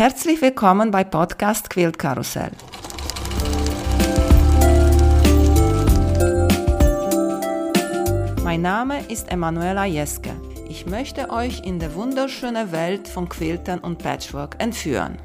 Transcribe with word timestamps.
Herzlich 0.00 0.40
willkommen 0.40 0.90
bei 0.90 1.04
Podcast 1.04 1.68
Quilt 1.68 1.98
Karussell. 1.98 2.52
Mein 8.42 8.62
Name 8.62 9.04
ist 9.10 9.30
Emanuela 9.30 9.84
Jeske. 9.84 10.30
Ich 10.70 10.86
möchte 10.86 11.28
euch 11.28 11.66
in 11.66 11.78
die 11.78 11.94
wunderschöne 11.94 12.72
Welt 12.72 13.08
von 13.08 13.28
Quiltern 13.28 13.80
und 13.80 13.98
Patchwork 13.98 14.56
entführen. 14.58 15.18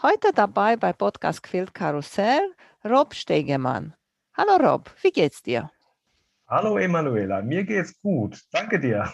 Heute 0.00 0.30
dabei 0.32 0.76
bei 0.76 0.92
Podcast 0.92 1.42
Quilt 1.42 1.74
Karussell 1.74 2.54
Rob 2.84 3.12
Stegemann. 3.12 3.94
Hallo 4.36 4.64
Rob, 4.64 4.88
wie 5.02 5.10
geht's 5.10 5.42
dir? 5.42 5.68
Hallo 6.46 6.78
Emanuela, 6.78 7.42
mir 7.42 7.64
geht's 7.64 8.00
gut. 8.00 8.40
Danke 8.52 8.78
dir. 8.78 9.12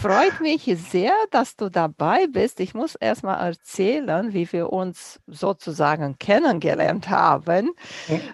Freut 0.00 0.40
mich 0.40 0.64
sehr, 0.64 1.14
dass 1.30 1.56
du 1.56 1.70
dabei 1.70 2.26
bist. 2.26 2.60
Ich 2.60 2.74
muss 2.74 2.94
erst 2.94 3.22
mal 3.22 3.36
erzählen, 3.36 4.32
wie 4.34 4.50
wir 4.52 4.72
uns 4.72 5.20
sozusagen 5.26 6.18
kennengelernt 6.18 7.08
haben. 7.08 7.70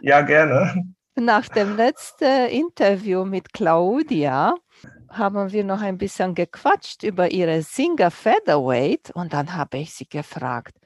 Ja, 0.00 0.22
gerne. 0.22 0.84
Nach 1.16 1.46
dem 1.48 1.76
letzten 1.76 2.48
Interview 2.48 3.24
mit 3.24 3.52
Claudia 3.52 4.54
haben 5.10 5.52
wir 5.52 5.64
noch 5.64 5.82
ein 5.82 5.98
bisschen 5.98 6.34
gequatscht 6.34 7.02
über 7.02 7.30
ihre 7.30 7.62
Singer 7.62 8.10
Featherweight 8.10 9.10
und 9.14 9.32
dann 9.32 9.54
habe 9.54 9.78
ich 9.78 9.92
sie 9.92 10.08
gefragt, 10.08 10.76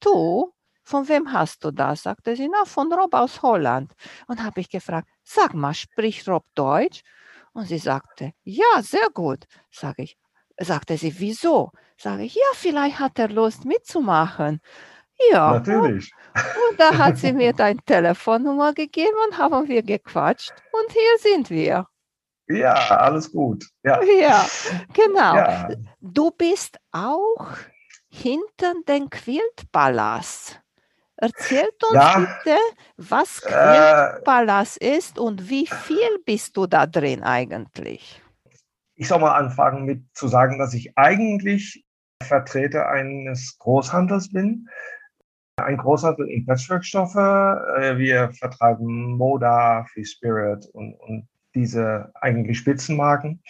du, 0.00 0.52
von 0.84 1.08
wem 1.08 1.32
hast 1.32 1.64
du 1.64 1.72
das? 1.72 2.04
Sagte 2.04 2.36
sie, 2.36 2.48
na, 2.48 2.64
von 2.64 2.92
Rob 2.92 3.14
aus 3.14 3.42
Holland. 3.42 3.92
Und 4.28 4.42
habe 4.42 4.60
ich 4.60 4.68
gefragt, 4.68 5.08
sag 5.22 5.52
mal, 5.54 5.74
spricht 5.74 6.28
Rob 6.28 6.44
Deutsch? 6.54 7.02
Und 7.52 7.66
sie 7.66 7.78
sagte, 7.78 8.32
ja, 8.44 8.82
sehr 8.82 9.08
gut. 9.12 9.44
Sag 9.70 9.98
ich, 9.98 10.16
sagte 10.58 10.96
sie, 10.96 11.18
wieso? 11.18 11.70
Sage 11.96 12.24
ich, 12.24 12.34
ja, 12.34 12.42
vielleicht 12.54 12.98
hat 12.98 13.18
er 13.18 13.28
Lust 13.28 13.64
mitzumachen. 13.64 14.60
Ja. 15.30 15.52
Natürlich. 15.52 16.12
Und 16.34 16.80
da 16.80 16.96
hat 16.96 17.18
sie 17.18 17.32
mir 17.32 17.52
deine 17.52 17.80
Telefonnummer 17.84 18.72
gegeben 18.72 19.16
und 19.28 19.38
haben 19.38 19.68
wir 19.68 19.82
gequatscht. 19.82 20.52
Und 20.72 20.92
hier 20.92 21.18
sind 21.18 21.50
wir. 21.50 21.86
Ja, 22.48 22.74
alles 22.74 23.30
gut. 23.30 23.66
Ja, 23.82 24.02
ja 24.02 24.46
genau. 24.92 25.36
Ja. 25.36 25.68
Du 26.00 26.30
bist 26.30 26.78
auch 26.90 27.48
hinter 28.08 28.74
dem 28.88 29.08
Quiltpalast. 29.10 30.61
Erzählt 31.22 31.80
uns 31.84 31.94
ja, 31.94 32.18
bitte, 32.18 32.56
was 32.96 33.42
Quiltpalast 33.42 34.82
äh, 34.82 34.96
ist 34.96 35.20
und 35.20 35.48
wie 35.48 35.68
viel 35.68 36.18
bist 36.26 36.56
du 36.56 36.66
da 36.66 36.84
drin 36.84 37.22
eigentlich? 37.22 38.20
Ich 38.96 39.06
soll 39.06 39.20
mal 39.20 39.36
anfangen 39.36 39.84
mit 39.84 40.04
zu 40.14 40.26
sagen, 40.26 40.58
dass 40.58 40.74
ich 40.74 40.98
eigentlich 40.98 41.84
Vertreter 42.24 42.88
eines 42.88 43.56
Großhandels 43.58 44.32
bin. 44.32 44.68
Ein 45.60 45.76
Großhandel 45.76 46.28
in 46.28 46.44
Patchworkstoffe. 46.44 47.14
Äh, 47.14 47.98
wir 47.98 48.32
vertreiben 48.32 49.16
Moda, 49.16 49.86
Free 49.92 50.04
Spirit 50.04 50.66
und, 50.72 50.94
und 50.94 51.28
diese 51.54 52.10
eigentlich 52.20 52.58
Spitzenmarken. 52.58 53.44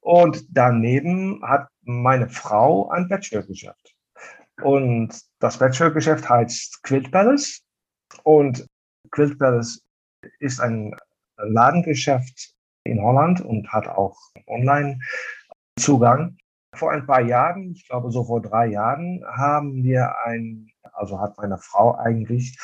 Und 0.00 0.46
daneben 0.48 1.42
hat 1.42 1.68
meine 1.82 2.30
Frau 2.30 2.88
ein 2.88 3.06
Patchwork-Geschäft. 3.06 3.91
Und 4.60 5.20
das 5.40 5.58
Patchwork-Geschäft 5.58 6.28
heißt 6.28 6.82
Quilt 6.82 7.10
Palace. 7.10 7.62
Und 8.24 8.66
Quilt 9.10 9.38
Palace 9.38 9.82
ist 10.38 10.60
ein 10.60 10.94
Ladengeschäft 11.36 12.54
in 12.84 13.00
Holland 13.00 13.40
und 13.40 13.72
hat 13.72 13.88
auch 13.88 14.16
Online-Zugang. 14.46 16.36
Vor 16.74 16.90
ein 16.90 17.06
paar 17.06 17.20
Jahren, 17.20 17.72
ich 17.72 17.86
glaube 17.86 18.10
so 18.10 18.24
vor 18.24 18.40
drei 18.40 18.66
Jahren, 18.68 19.22
haben 19.26 19.82
wir 19.82 20.14
ein, 20.24 20.70
also 20.94 21.20
hat 21.20 21.36
meine 21.36 21.58
Frau 21.58 21.96
eigentlich 21.96 22.58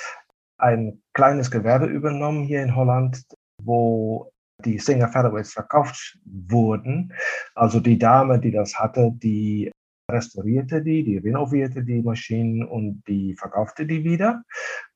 ein 0.58 1.02
kleines 1.12 1.50
Gewerbe 1.50 1.86
übernommen 1.86 2.45
hier 2.45 2.62
in 2.62 2.75
Holland, 2.75 3.23
wo 3.62 4.30
die 4.64 4.79
Singer 4.79 5.08
Featherweights 5.08 5.52
verkauft 5.52 6.18
wurden. 6.24 7.13
Also 7.55 7.80
die 7.80 7.98
Dame, 7.98 8.40
die 8.40 8.51
das 8.51 8.79
hatte, 8.79 9.11
die 9.13 9.70
restaurierte 10.11 10.83
die, 10.83 11.05
die 11.05 11.19
renovierte 11.19 11.85
die 11.85 12.02
Maschinen 12.02 12.64
und 12.64 13.02
die 13.07 13.35
verkaufte 13.35 13.86
die 13.86 14.05
wieder 14.05 14.42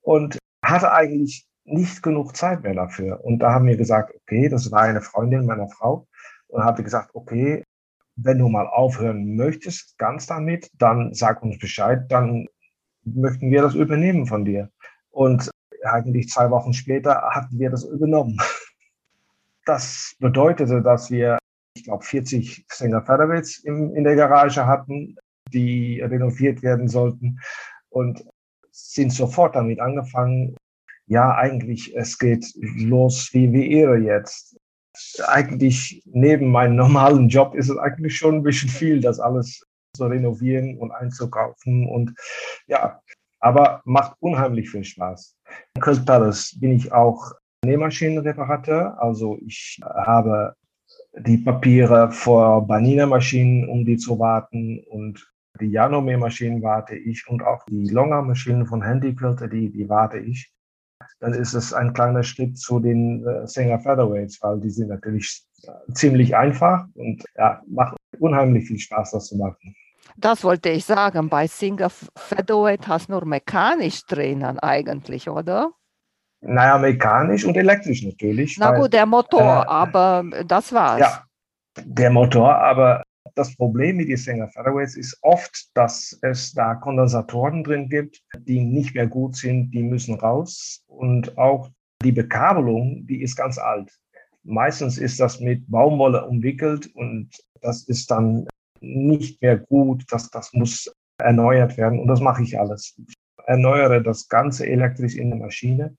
und 0.00 0.38
hatte 0.64 0.92
eigentlich 0.92 1.46
nicht 1.64 2.02
genug 2.02 2.36
Zeit 2.36 2.62
mehr 2.62 2.74
dafür. 2.74 3.24
Und 3.24 3.38
da 3.40 3.52
haben 3.52 3.66
wir 3.66 3.76
gesagt, 3.76 4.14
okay, 4.14 4.48
das 4.48 4.70
war 4.72 4.82
eine 4.82 5.00
Freundin 5.00 5.46
meiner 5.46 5.68
Frau 5.68 6.06
und 6.48 6.64
habe 6.64 6.82
gesagt, 6.82 7.14
okay, 7.14 7.62
wenn 8.16 8.38
du 8.38 8.48
mal 8.48 8.66
aufhören 8.66 9.36
möchtest, 9.36 9.96
ganz 9.98 10.26
damit, 10.26 10.70
dann 10.78 11.14
sag 11.14 11.42
uns 11.42 11.58
Bescheid, 11.58 12.04
dann 12.10 12.46
möchten 13.04 13.50
wir 13.50 13.62
das 13.62 13.74
übernehmen 13.74 14.26
von 14.26 14.44
dir. 14.44 14.70
Und 15.10 15.50
eigentlich 15.84 16.28
zwei 16.28 16.50
Wochen 16.50 16.72
später 16.72 17.22
hatten 17.30 17.58
wir 17.58 17.70
das 17.70 17.84
übernommen. 17.84 18.38
Das 19.64 20.16
bedeutete, 20.18 20.82
dass 20.82 21.08
wir 21.10 21.38
ich 21.82 21.86
glaube, 21.86 22.04
40 22.04 22.64
Singer 22.70 23.02
Featherweights 23.04 23.58
in, 23.58 24.04
der 24.04 24.14
Garage 24.14 24.64
hatten, 24.64 25.16
die 25.52 26.00
renoviert 26.00 26.62
werden 26.62 26.86
sollten 26.86 27.40
und 27.90 28.24
sind 28.70 29.12
sofort 29.12 29.56
damit 29.56 29.80
angefangen. 29.80 30.56
Ja, 31.06 31.34
eigentlich, 31.34 31.96
es 31.96 32.18
geht 32.18 32.46
los 32.54 33.30
wie, 33.32 33.52
wie 33.52 33.72
Ehre 33.72 33.98
jetzt. 33.98 34.56
Eigentlich 35.26 36.04
neben 36.06 36.52
meinem 36.52 36.76
normalen 36.76 37.28
Job 37.28 37.56
ist 37.56 37.68
es 37.68 37.78
eigentlich 37.78 38.16
schon 38.16 38.36
ein 38.36 38.42
bisschen 38.44 38.68
viel, 38.68 39.00
das 39.00 39.18
alles 39.18 39.66
zu 39.96 40.06
renovieren 40.06 40.78
und 40.78 40.92
einzukaufen 40.92 41.88
und 41.88 42.14
ja, 42.68 43.00
aber 43.40 43.82
macht 43.84 44.14
unheimlich 44.20 44.70
viel 44.70 44.84
Spaß. 44.84 45.36
In 45.74 45.82
Quilt 45.82 46.06
Palace 46.06 46.56
bin 46.60 46.70
ich 46.70 46.92
auch 46.92 47.32
Nähmaschinenreparateur, 47.64 49.02
also 49.02 49.36
ich 49.44 49.80
habe 49.82 50.54
die 51.12 51.38
Papiere 51.38 52.10
vor 52.10 52.66
Banina-Maschinen, 52.66 53.68
um 53.68 53.84
die 53.84 53.96
zu 53.96 54.18
warten 54.18 54.82
und 54.88 55.28
die 55.60 55.70
Janome-Maschinen 55.70 56.62
warte 56.62 56.96
ich 56.96 57.28
und 57.28 57.42
auch 57.42 57.64
die 57.66 57.88
Longer-Maschinen 57.88 58.66
von 58.66 58.82
Handyquilter, 58.82 59.48
die, 59.48 59.70
die 59.70 59.88
warte 59.88 60.18
ich. 60.18 60.50
Dann 61.20 61.34
ist 61.34 61.54
es 61.54 61.72
ein 61.72 61.92
kleiner 61.92 62.22
Schritt 62.22 62.58
zu 62.58 62.80
den 62.80 63.26
äh, 63.26 63.46
Singer 63.46 63.78
Featherweights, 63.80 64.42
weil 64.42 64.60
die 64.60 64.70
sind 64.70 64.88
natürlich 64.88 65.44
ziemlich 65.92 66.34
einfach 66.34 66.86
und 66.94 67.24
ja, 67.36 67.60
macht 67.68 67.96
unheimlich 68.18 68.66
viel 68.66 68.78
Spaß, 68.78 69.12
das 69.12 69.26
zu 69.26 69.36
machen. 69.36 69.74
Das 70.16 70.42
wollte 70.44 70.70
ich 70.70 70.84
sagen. 70.84 71.28
Bei 71.28 71.46
Singer 71.46 71.90
Featherweight 71.90 72.88
hast 72.88 73.08
du 73.08 73.12
nur 73.12 73.24
mechanisch 73.24 74.02
Trainern 74.06 74.58
eigentlich, 74.58 75.28
oder? 75.28 75.72
Naja, 76.42 76.76
mechanisch 76.78 77.44
und 77.44 77.56
elektrisch 77.56 78.02
natürlich. 78.02 78.56
Na 78.58 78.72
weil, 78.72 78.80
gut, 78.80 78.92
der 78.92 79.06
Motor, 79.06 79.40
äh, 79.40 79.68
aber 79.68 80.24
das 80.46 80.72
war's. 80.72 81.00
Ja, 81.00 81.24
der 81.84 82.10
Motor, 82.10 82.56
aber 82.56 83.04
das 83.34 83.54
Problem 83.56 83.96
mit 83.96 84.08
den 84.08 84.16
Singer 84.16 84.48
Featherweights 84.48 84.96
ist 84.96 85.16
oft, 85.22 85.70
dass 85.74 86.18
es 86.22 86.52
da 86.52 86.74
Kondensatoren 86.74 87.62
drin 87.62 87.88
gibt, 87.88 88.20
die 88.40 88.60
nicht 88.60 88.94
mehr 88.94 89.06
gut 89.06 89.36
sind, 89.36 89.70
die 89.70 89.84
müssen 89.84 90.16
raus. 90.16 90.82
Und 90.88 91.38
auch 91.38 91.70
die 92.02 92.12
Bekabelung, 92.12 93.06
die 93.06 93.22
ist 93.22 93.36
ganz 93.36 93.56
alt. 93.58 93.90
Meistens 94.42 94.98
ist 94.98 95.20
das 95.20 95.38
mit 95.38 95.70
Baumwolle 95.70 96.26
umwickelt 96.26 96.90
und 96.94 97.30
das 97.60 97.84
ist 97.84 98.10
dann 98.10 98.48
nicht 98.80 99.40
mehr 99.40 99.56
gut. 99.56 100.04
Das, 100.10 100.28
das 100.30 100.52
muss 100.52 100.92
erneuert 101.18 101.76
werden 101.76 102.00
und 102.00 102.08
das 102.08 102.20
mache 102.20 102.42
ich 102.42 102.58
alles. 102.58 102.96
Ich 103.06 103.14
erneuere 103.46 104.00
das 104.00 104.28
Ganze 104.28 104.66
elektrisch 104.66 105.14
in 105.14 105.30
der 105.30 105.38
Maschine 105.38 105.96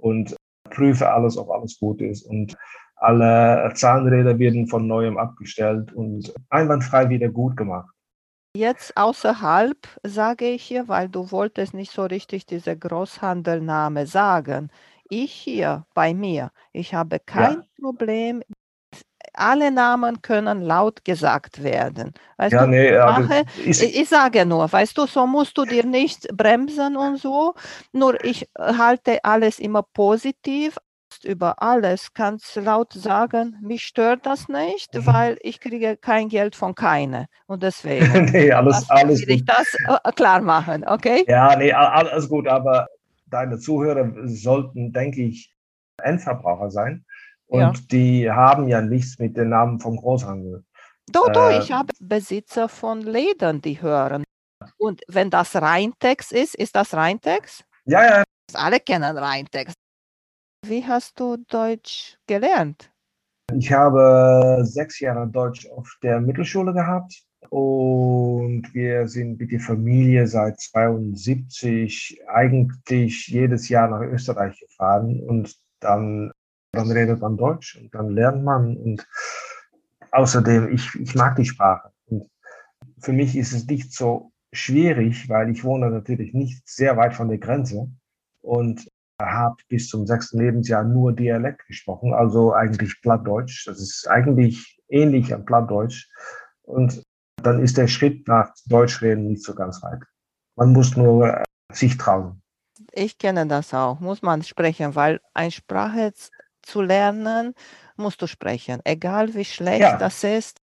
und 0.00 0.36
prüfe 0.70 1.10
alles, 1.10 1.36
ob 1.36 1.50
alles 1.50 1.78
gut 1.78 2.00
ist. 2.00 2.22
Und 2.22 2.56
alle 2.96 3.72
Zahnräder 3.74 4.38
werden 4.38 4.66
von 4.66 4.86
neuem 4.86 5.16
abgestellt 5.16 5.92
und 5.92 6.32
einwandfrei 6.50 7.08
wieder 7.08 7.28
gut 7.28 7.56
gemacht. 7.56 7.88
Jetzt 8.54 8.96
außerhalb 8.96 9.76
sage 10.02 10.46
ich 10.46 10.64
hier, 10.64 10.88
weil 10.88 11.08
du 11.08 11.30
wolltest 11.30 11.72
nicht 11.72 11.92
so 11.92 12.04
richtig 12.04 12.46
diese 12.46 12.76
Großhandelname 12.76 14.06
sagen. 14.06 14.70
Ich 15.08 15.32
hier 15.32 15.86
bei 15.94 16.14
mir, 16.14 16.50
ich 16.72 16.94
habe 16.94 17.20
kein 17.20 17.60
ja. 17.60 17.66
Problem 17.80 18.42
alle 19.34 19.70
Namen 19.70 20.22
können 20.22 20.62
laut 20.62 21.04
gesagt 21.04 21.62
werden. 21.62 22.12
Weißt 22.36 22.52
ja, 22.52 22.64
du, 22.64 22.70
nee, 22.70 22.96
mache, 22.96 23.44
ich, 23.64 23.82
ich, 23.82 24.08
sage 24.08 24.46
nur, 24.46 24.70
weißt 24.70 24.96
du, 24.96 25.06
so 25.06 25.26
musst 25.26 25.56
du 25.56 25.64
dir 25.64 25.84
nicht 25.84 26.28
bremsen 26.36 26.96
und 26.96 27.18
so. 27.18 27.54
Nur 27.92 28.22
ich 28.24 28.48
halte 28.58 29.24
alles 29.24 29.58
immer 29.58 29.82
positiv. 29.82 30.76
Über 31.24 31.60
alles 31.60 32.14
kannst 32.14 32.54
laut 32.54 32.92
sagen, 32.92 33.56
mich 33.62 33.82
stört 33.82 34.26
das 34.26 34.48
nicht, 34.48 34.94
mhm. 34.94 35.06
weil 35.06 35.38
ich 35.42 35.58
kriege 35.58 35.96
kein 35.96 36.28
Geld 36.28 36.54
von 36.54 36.76
keiner. 36.76 37.26
Und 37.46 37.64
deswegen 37.64 38.24
nee, 38.32 38.52
alles, 38.52 38.88
alles 38.88 39.26
will 39.26 39.34
ich 39.34 39.44
das 39.44 39.74
äh, 39.88 40.12
klar 40.12 40.40
machen, 40.40 40.86
okay? 40.86 41.24
Ja, 41.26 41.56
nee, 41.56 41.72
alles 41.72 42.28
gut, 42.28 42.46
aber 42.46 42.86
deine 43.26 43.58
Zuhörer 43.58 44.12
sollten, 44.24 44.92
denke 44.92 45.22
ich, 45.22 45.52
Endverbraucher 46.02 46.70
sein. 46.70 47.04
Und 47.50 47.60
ja. 47.60 47.72
die 47.90 48.30
haben 48.30 48.68
ja 48.68 48.80
nichts 48.80 49.18
mit 49.18 49.36
dem 49.36 49.48
Namen 49.48 49.80
vom 49.80 49.96
Großhandel. 49.96 50.64
Doch, 51.10 51.28
doch, 51.32 51.50
äh, 51.50 51.58
ich 51.58 51.72
habe 51.72 51.92
Besitzer 52.00 52.68
von 52.68 53.00
Lädern, 53.02 53.60
die 53.60 53.82
hören. 53.82 54.22
Und 54.78 55.02
wenn 55.08 55.30
das 55.30 55.56
Rheintext 55.56 56.32
ist, 56.32 56.54
ist 56.54 56.76
das 56.76 56.94
Rheintext? 56.94 57.64
Ja, 57.86 58.04
ja. 58.04 58.24
Alle 58.54 58.78
kennen 58.78 59.18
Rheintext. 59.18 59.74
Wie 60.64 60.84
hast 60.86 61.18
du 61.18 61.38
Deutsch 61.48 62.18
gelernt? 62.26 62.92
Ich 63.56 63.72
habe 63.72 64.60
sechs 64.62 65.00
Jahre 65.00 65.26
Deutsch 65.26 65.68
auf 65.70 65.92
der 66.02 66.20
Mittelschule 66.20 66.72
gehabt 66.72 67.24
und 67.48 68.72
wir 68.74 69.08
sind 69.08 69.40
mit 69.40 69.50
der 69.50 69.60
Familie 69.60 70.28
seit 70.28 70.60
72 70.60 72.20
eigentlich 72.28 73.26
jedes 73.26 73.68
Jahr 73.68 73.88
nach 73.88 74.02
Österreich 74.02 74.60
gefahren 74.60 75.20
und 75.20 75.56
dann, 75.80 76.30
dann 76.72 76.90
redet 76.90 77.20
man 77.20 77.36
Deutsch 77.36 77.76
und 77.76 77.94
dann 77.94 78.10
lernt 78.10 78.44
man 78.44 78.76
und 78.76 79.06
außerdem, 80.12 80.72
ich, 80.72 80.94
ich 80.94 81.14
mag 81.14 81.36
die 81.36 81.44
Sprache. 81.44 81.92
Und 82.06 82.28
für 83.00 83.12
mich 83.12 83.36
ist 83.36 83.52
es 83.52 83.66
nicht 83.66 83.92
so 83.92 84.32
schwierig, 84.52 85.28
weil 85.28 85.50
ich 85.50 85.64
wohne 85.64 85.90
natürlich 85.90 86.34
nicht 86.34 86.68
sehr 86.68 86.96
weit 86.96 87.14
von 87.14 87.28
der 87.28 87.38
Grenze 87.38 87.88
und 88.40 88.88
habe 89.20 89.56
bis 89.68 89.88
zum 89.88 90.06
sechsten 90.06 90.38
Lebensjahr 90.38 90.82
nur 90.82 91.12
Dialekt 91.12 91.66
gesprochen, 91.66 92.14
also 92.14 92.54
eigentlich 92.54 93.00
Plattdeutsch. 93.02 93.66
Das 93.66 93.80
ist 93.80 94.08
eigentlich 94.08 94.80
ähnlich 94.88 95.34
an 95.34 95.44
Plattdeutsch. 95.44 96.08
Und 96.62 97.02
dann 97.42 97.62
ist 97.62 97.76
der 97.76 97.86
Schritt 97.86 98.26
nach 98.28 98.52
Deutschreden 98.66 99.28
nicht 99.28 99.42
so 99.42 99.54
ganz 99.54 99.82
weit. 99.82 100.02
Man 100.56 100.72
muss 100.72 100.96
nur 100.96 101.26
äh, 101.26 101.44
sich 101.72 101.96
trauen. 101.96 102.42
Ich 102.92 103.18
kenne 103.18 103.46
das 103.46 103.72
auch, 103.74 104.00
muss 104.00 104.22
man 104.22 104.42
sprechen, 104.42 104.94
weil 104.94 105.20
eine 105.34 105.50
Sprache 105.50 106.12
zu 106.70 106.80
lernen, 106.80 107.54
musst 107.96 108.22
du 108.22 108.26
sprechen, 108.26 108.80
egal 108.84 109.34
wie 109.34 109.44
schlecht 109.44 109.80
ja. 109.80 109.96
das 109.96 110.24
ist. 110.24 110.58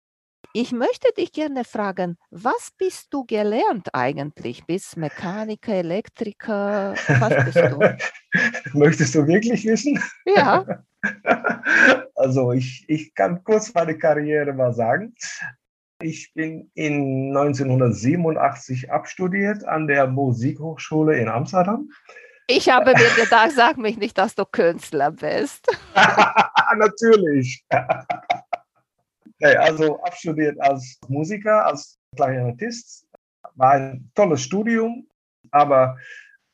Ich 0.55 0.71
möchte 0.71 1.07
dich 1.17 1.31
gerne 1.31 1.63
fragen, 1.63 2.17
was 2.29 2.69
bist 2.77 3.07
du 3.11 3.25
gelernt 3.25 3.89
eigentlich? 3.93 4.65
Bist 4.65 4.97
Mechaniker, 4.97 5.73
Elektriker? 5.73 6.93
Was 7.07 7.45
bist 7.45 7.57
du? 7.57 7.97
Möchtest 8.77 9.15
du 9.15 9.25
wirklich 9.25 9.65
wissen? 9.65 9.99
Ja. 10.25 10.65
Also 12.15 12.53
ich, 12.53 12.85
ich 12.87 13.13
kann 13.13 13.43
kurz 13.43 13.73
meine 13.73 13.97
Karriere 13.97 14.53
mal 14.53 14.73
sagen. 14.73 15.13
Ich 16.01 16.33
bin 16.33 16.71
in 16.73 17.35
1987 17.35 18.89
abstudiert 18.89 19.65
an 19.65 19.87
der 19.87 20.07
Musikhochschule 20.07 21.17
in 21.17 21.27
Amsterdam. 21.27 21.89
Ich 22.55 22.69
habe 22.69 22.93
mir 22.93 23.09
gedacht, 23.15 23.51
sag 23.55 23.77
mich 23.77 23.97
nicht, 23.97 24.15
dass 24.15 24.35
du 24.35 24.45
Künstler 24.45 25.09
bist. 25.09 25.67
Natürlich. 26.77 27.65
also 29.41 29.99
abstudiert 30.03 30.61
als 30.61 30.99
Musiker, 31.07 31.65
als 31.65 31.97
Klarinettist. 32.15 33.07
War 33.55 33.71
ein 33.71 34.11
tolles 34.13 34.43
Studium, 34.43 35.07
aber 35.49 35.97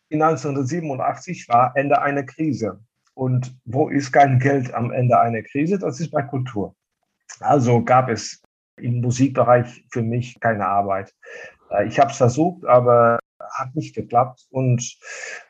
in 0.07 0.21
1987 0.21 1.49
war 1.49 1.73
Ende 1.75 2.01
einer 2.01 2.23
Krise. 2.23 2.79
Und 3.13 3.53
wo 3.65 3.89
ist 3.89 4.13
kein 4.13 4.39
Geld 4.39 4.73
am 4.73 4.91
Ende 4.91 5.19
einer 5.19 5.41
Krise? 5.41 5.77
Das 5.79 5.99
ist 5.99 6.11
bei 6.11 6.21
Kultur. 6.21 6.73
Also 7.41 7.83
gab 7.83 8.07
es 8.07 8.41
im 8.77 9.01
Musikbereich 9.01 9.85
für 9.91 10.01
mich 10.01 10.39
keine 10.39 10.65
Arbeit. 10.65 11.13
Äh, 11.71 11.87
ich 11.87 11.99
habe 11.99 12.11
es 12.11 12.17
versucht, 12.17 12.65
aber 12.65 13.18
hat 13.59 13.75
nicht 13.75 13.95
geklappt. 13.95 14.47
Und 14.49 14.97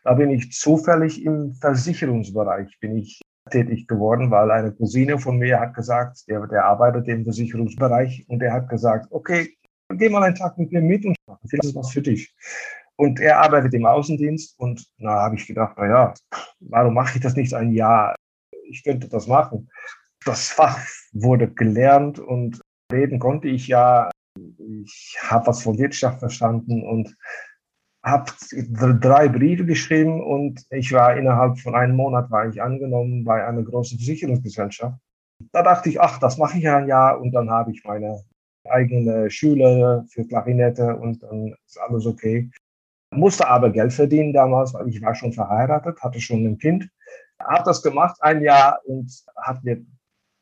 da 0.03 0.13
bin 0.13 0.29
ich 0.29 0.51
zufällig 0.51 1.23
im 1.23 1.53
Versicherungsbereich 1.53 2.79
bin 2.79 2.97
ich 2.97 3.21
tätig 3.49 3.87
geworden, 3.87 4.31
weil 4.31 4.51
eine 4.51 4.71
Cousine 4.71 5.17
von 5.17 5.37
mir 5.37 5.59
hat 5.59 5.73
gesagt, 5.73 6.27
der, 6.27 6.45
der 6.47 6.65
arbeitet 6.65 7.07
im 7.07 7.23
Versicherungsbereich 7.23 8.25
und 8.27 8.39
der 8.39 8.53
hat 8.53 8.69
gesagt, 8.69 9.07
okay, 9.11 9.55
geh 9.97 10.09
mal 10.09 10.23
einen 10.23 10.35
Tag 10.35 10.57
mit 10.57 10.71
mir 10.71 10.81
mit 10.81 11.05
und 11.05 11.15
vielleicht 11.47 11.65
ist 11.65 11.75
was 11.75 11.91
für 11.91 12.01
dich. 12.01 12.33
Und 12.95 13.19
er 13.19 13.39
arbeitet 13.39 13.73
im 13.73 13.85
Außendienst 13.85 14.59
und 14.59 14.85
na 14.97 15.11
habe 15.11 15.35
ich 15.35 15.47
gedacht, 15.47 15.75
na 15.77 15.87
ja, 15.87 16.13
warum 16.59 16.93
mache 16.93 17.17
ich 17.17 17.23
das 17.23 17.35
nicht 17.35 17.53
ein 17.53 17.71
Jahr? 17.71 18.15
Ich 18.69 18.83
könnte 18.83 19.07
das 19.07 19.27
machen. 19.27 19.69
Das 20.25 20.49
Fach 20.49 20.77
wurde 21.13 21.49
gelernt 21.49 22.19
und 22.19 22.61
reden 22.91 23.19
konnte 23.19 23.47
ich 23.47 23.67
ja. 23.67 24.11
Ich 24.83 25.17
habe 25.21 25.47
was 25.47 25.63
von 25.63 25.77
Wirtschaft 25.77 26.19
verstanden 26.19 26.83
und 26.83 27.15
habe 28.03 28.31
drei 28.51 29.27
Briefe 29.27 29.65
geschrieben 29.65 30.23
und 30.23 30.65
ich 30.69 30.91
war 30.93 31.17
innerhalb 31.17 31.59
von 31.59 31.75
einem 31.75 31.95
Monat 31.95 32.31
war 32.31 32.47
ich 32.47 32.61
angenommen 32.61 33.23
bei 33.23 33.45
einer 33.45 33.63
großen 33.63 33.97
Versicherungsgesellschaft. 33.97 34.97
Da 35.51 35.63
dachte 35.63 35.89
ich, 35.89 35.99
ach, 35.99 36.19
das 36.19 36.37
mache 36.37 36.57
ich 36.57 36.67
ein 36.67 36.87
Jahr 36.87 37.19
und 37.19 37.31
dann 37.31 37.49
habe 37.49 37.71
ich 37.71 37.83
meine 37.83 38.23
eigene 38.67 39.29
Schüler 39.29 40.05
für 40.09 40.25
Klarinette 40.25 40.95
und 40.95 41.23
dann 41.23 41.55
ist 41.65 41.79
alles 41.79 42.05
okay. 42.05 42.49
Musste 43.11 43.47
aber 43.47 43.71
Geld 43.71 43.91
verdienen 43.91 44.33
damals, 44.33 44.73
weil 44.73 44.87
ich 44.87 45.01
war 45.01 45.15
schon 45.15 45.33
verheiratet, 45.33 46.01
hatte 46.01 46.21
schon 46.21 46.45
ein 46.45 46.57
Kind. 46.57 46.89
Habe 47.39 47.63
das 47.65 47.81
gemacht 47.81 48.17
ein 48.21 48.41
Jahr 48.41 48.79
und 48.85 49.11
hat 49.37 49.63
mir 49.63 49.83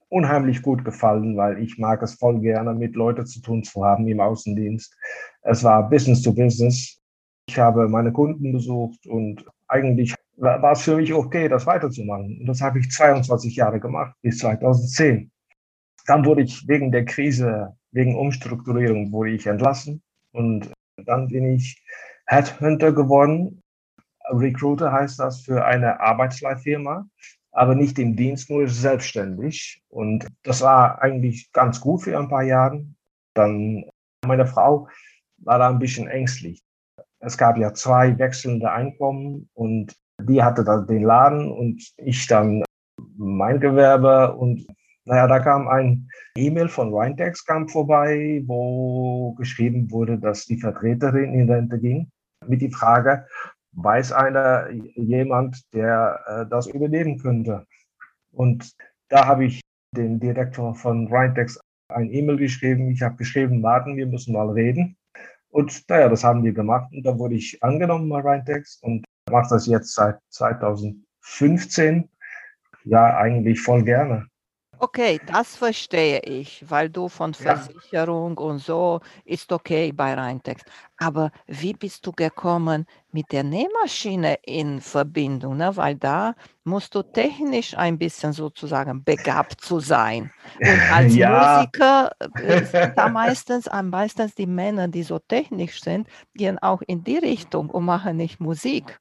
unheimlich 0.10 0.62
gut 0.62 0.84
gefallen, 0.84 1.38
weil 1.38 1.62
ich 1.62 1.78
mag 1.78 2.02
es 2.02 2.16
voll 2.16 2.40
gerne, 2.40 2.74
mit 2.74 2.96
Leuten 2.96 3.26
zu 3.26 3.42
tun 3.42 3.64
zu 3.64 3.84
haben 3.86 4.08
im 4.08 4.20
Außendienst. 4.20 4.96
Es 5.42 5.64
war 5.64 5.90
Business 5.90 6.22
to 6.22 6.34
Business 6.34 7.00
ich 7.48 7.58
habe 7.58 7.88
meine 7.88 8.12
Kunden 8.12 8.52
besucht 8.52 9.08
und 9.08 9.46
eigentlich 9.68 10.14
war 10.36 10.72
es 10.72 10.82
für 10.82 10.98
mich 10.98 11.14
okay, 11.14 11.48
das 11.48 11.66
weiterzumachen. 11.66 12.40
Und 12.40 12.46
das 12.46 12.62
habe 12.62 12.80
ich 12.80 12.92
22 12.92 13.56
Jahre 13.56 13.80
gemacht, 13.80 14.14
bis 14.22 14.38
2010. 14.40 15.32
Dann 16.06 16.26
wurde 16.26 16.44
ich 16.44 16.68
wegen 16.68 16.92
der 16.92 17.06
Krise, 17.06 17.76
wegen 17.92 18.16
Umstrukturierung, 18.16 19.12
wurde 19.12 19.32
ich 19.32 19.48
entlassen. 19.48 20.02
Und 20.34 20.72
dann 21.06 21.28
bin 21.30 21.56
ich 21.56 21.82
Headhunter 22.28 22.92
geworden. 22.92 23.62
Recruiter 24.30 24.92
heißt 24.92 25.20
das 25.20 25.42
für 25.42 25.66
eine 25.66 26.00
Arbeitsleihfirma, 26.00 27.08
aber 27.52 27.76
nicht 27.76 27.98
im 27.98 28.16
Dienst, 28.16 28.50
nur 28.50 28.68
selbstständig. 28.68 29.82
Und 29.90 30.28
das 30.44 30.62
war 30.62 31.02
eigentlich 31.02 31.52
ganz 31.54 31.80
gut 31.82 32.04
für 32.04 32.18
ein 32.18 32.28
paar 32.28 32.44
Jahre. 32.44 32.86
Dann 33.34 33.86
meine 34.26 34.46
Frau 34.46 34.88
war 35.40 35.60
da 35.60 35.70
ein 35.70 35.80
bisschen 35.80 36.08
ängstlich 36.08 36.62
es 37.20 37.38
gab 37.38 37.58
ja 37.58 37.74
zwei 37.74 38.18
wechselnde 38.18 38.72
Einkommen 38.72 39.50
und 39.54 39.96
die 40.22 40.42
hatte 40.42 40.64
dann 40.64 40.88
den 40.88 41.04
Laden 41.04 41.52
und 41.52 41.82
ich 41.98 42.28
dann 42.28 42.64
mein 43.18 43.60
Gewerbe 43.60 44.36
und 44.36 44.66
naja, 45.06 45.26
da 45.26 45.40
kam 45.40 45.70
ein 45.70 46.10
E-Mail 46.36 46.68
von 46.68 46.94
Rhintex 46.94 47.46
kam 47.46 47.70
vorbei, 47.70 48.44
wo 48.46 49.34
geschrieben 49.36 49.90
wurde, 49.90 50.20
dass 50.20 50.46
die 50.46 50.60
Vertreterin 50.60 51.34
in 51.34 51.50
Rente 51.50 51.80
ging, 51.80 52.10
mit 52.46 52.62
die 52.62 52.72
Frage, 52.72 53.26
weiß 53.72 54.12
einer 54.12 54.70
jemand, 54.96 55.64
der 55.74 56.20
äh, 56.28 56.46
das 56.50 56.68
übernehmen 56.68 57.20
könnte? 57.20 57.66
Und 58.32 58.76
da 59.08 59.26
habe 59.26 59.46
ich 59.46 59.62
den 59.96 60.20
Direktor 60.20 60.76
von 60.76 61.08
Rhintex 61.08 61.58
ein 61.90 62.12
E-Mail 62.12 62.36
geschrieben. 62.36 62.92
Ich 62.92 63.02
habe 63.02 63.16
geschrieben, 63.16 63.64
warten, 63.64 63.96
wir 63.96 64.08
müssen 64.08 64.34
mal 64.34 64.50
reden. 64.50 64.98
Und 65.58 65.90
naja, 65.90 66.08
das 66.08 66.24
haben 66.24 66.44
wir 66.44 66.54
gemacht 66.54 66.94
und 66.94 67.04
da 67.04 67.18
wurde 67.18 67.34
ich 67.34 67.64
angenommen 67.64 68.08
bei 68.10 68.20
Rheintex 68.20 68.78
und 68.84 69.04
mache 69.28 69.48
das 69.50 69.66
jetzt 69.66 69.96
seit 69.96 70.20
2015. 70.30 72.12
Ja, 72.84 73.18
eigentlich 73.18 73.60
voll 73.60 73.84
gerne. 73.84 74.28
Okay, 74.80 75.20
das 75.26 75.56
verstehe 75.56 76.20
ich, 76.20 76.64
weil 76.70 76.90
du 76.90 77.10
von 77.10 77.34
Versicherung 77.34 78.38
und 78.38 78.60
so 78.60 79.00
ist 79.26 79.52
okay 79.52 79.92
bei 79.92 80.14
Rheintext. 80.14 80.70
Aber 80.98 81.32
wie 81.48 81.74
bist 81.74 82.06
du 82.06 82.12
gekommen 82.12 82.86
mit 83.12 83.32
der 83.32 83.44
Nähmaschine 83.44 84.38
in 84.44 84.80
Verbindung? 84.80 85.58
Ne? 85.58 85.76
Weil 85.76 85.96
da 85.96 86.36
musst 86.64 86.94
du 86.94 87.02
technisch 87.02 87.76
ein 87.76 87.98
bisschen 87.98 88.34
sozusagen 88.34 89.04
begabt 89.04 89.62
zu 89.62 89.80
sein. 89.80 90.32
Und 90.62 90.84
als 90.88 91.16
Ja. 91.16 91.20
Musiker 91.20 92.12
sind 92.62 92.92
da 92.96 93.10
meistens, 93.10 93.68
am 93.68 93.90
meistens 93.90 94.36
die 94.36 94.46
Männer, 94.48 94.88
die 94.88 95.04
so 95.04 95.18
technisch 95.18 95.82
sind, 95.82 96.08
gehen 96.36 96.60
auch 96.60 96.82
in 96.86 97.04
die 97.04 97.18
Richtung 97.18 97.70
und 97.72 97.86
machen 97.86 98.18
nicht 98.18 98.40
Musik. 98.40 99.00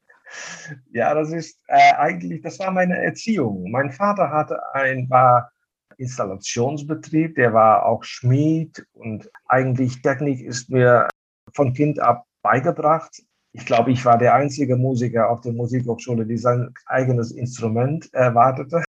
Ja, 0.93 1.15
das 1.15 1.33
ist 1.33 1.61
äh, 1.69 1.95
eigentlich, 1.95 2.43
das 2.43 2.59
war 2.59 2.71
meine 2.71 2.97
Erziehung. 2.97 3.71
Mein 3.71 3.91
Vater 3.93 4.31
hatte 4.31 4.59
ein, 4.75 5.09
war 5.11 5.51
Installationsbetrieb, 5.99 7.35
der 7.37 7.53
war 7.53 7.87
auch 7.87 8.05
Schmied 8.05 8.87
und 8.93 9.31
eigentlich 9.47 10.03
Technik 10.03 10.41
ist 10.41 10.71
mir 10.71 11.09
von 11.53 11.73
Kind 11.73 11.99
ab 12.01 12.25
beigebracht. 12.43 13.23
Ich 13.53 13.65
glaube, 13.65 13.91
ich 13.91 14.05
war 14.05 14.19
der 14.19 14.35
einzige 14.35 14.77
Musiker 14.77 15.31
auf 15.31 15.41
der 15.41 15.53
Musikhochschule, 15.53 16.27
die 16.27 16.37
sein 16.37 16.73
eigenes 16.87 17.33
Instrument 17.33 18.13
erwartete. 18.13 18.85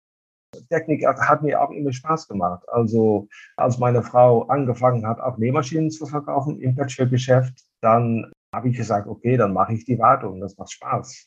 Technik 0.70 1.04
hat 1.04 1.42
mir 1.42 1.60
auch 1.60 1.70
immer 1.70 1.92
Spaß 1.92 2.28
gemacht. 2.28 2.62
Also 2.68 3.28
als 3.56 3.78
meine 3.78 4.02
Frau 4.02 4.44
angefangen 4.44 5.06
hat, 5.06 5.20
auch 5.20 5.36
Nähmaschinen 5.38 5.90
zu 5.90 6.06
verkaufen 6.06 6.60
im 6.60 6.76
Patchwork-Geschäft, 6.76 7.64
dann 7.80 8.30
habe 8.54 8.68
ich 8.68 8.76
gesagt, 8.76 9.08
okay, 9.08 9.36
dann 9.36 9.52
mache 9.52 9.74
ich 9.74 9.84
die 9.84 9.98
Wartung. 9.98 10.40
Das 10.40 10.56
macht 10.56 10.72
Spaß. 10.72 11.26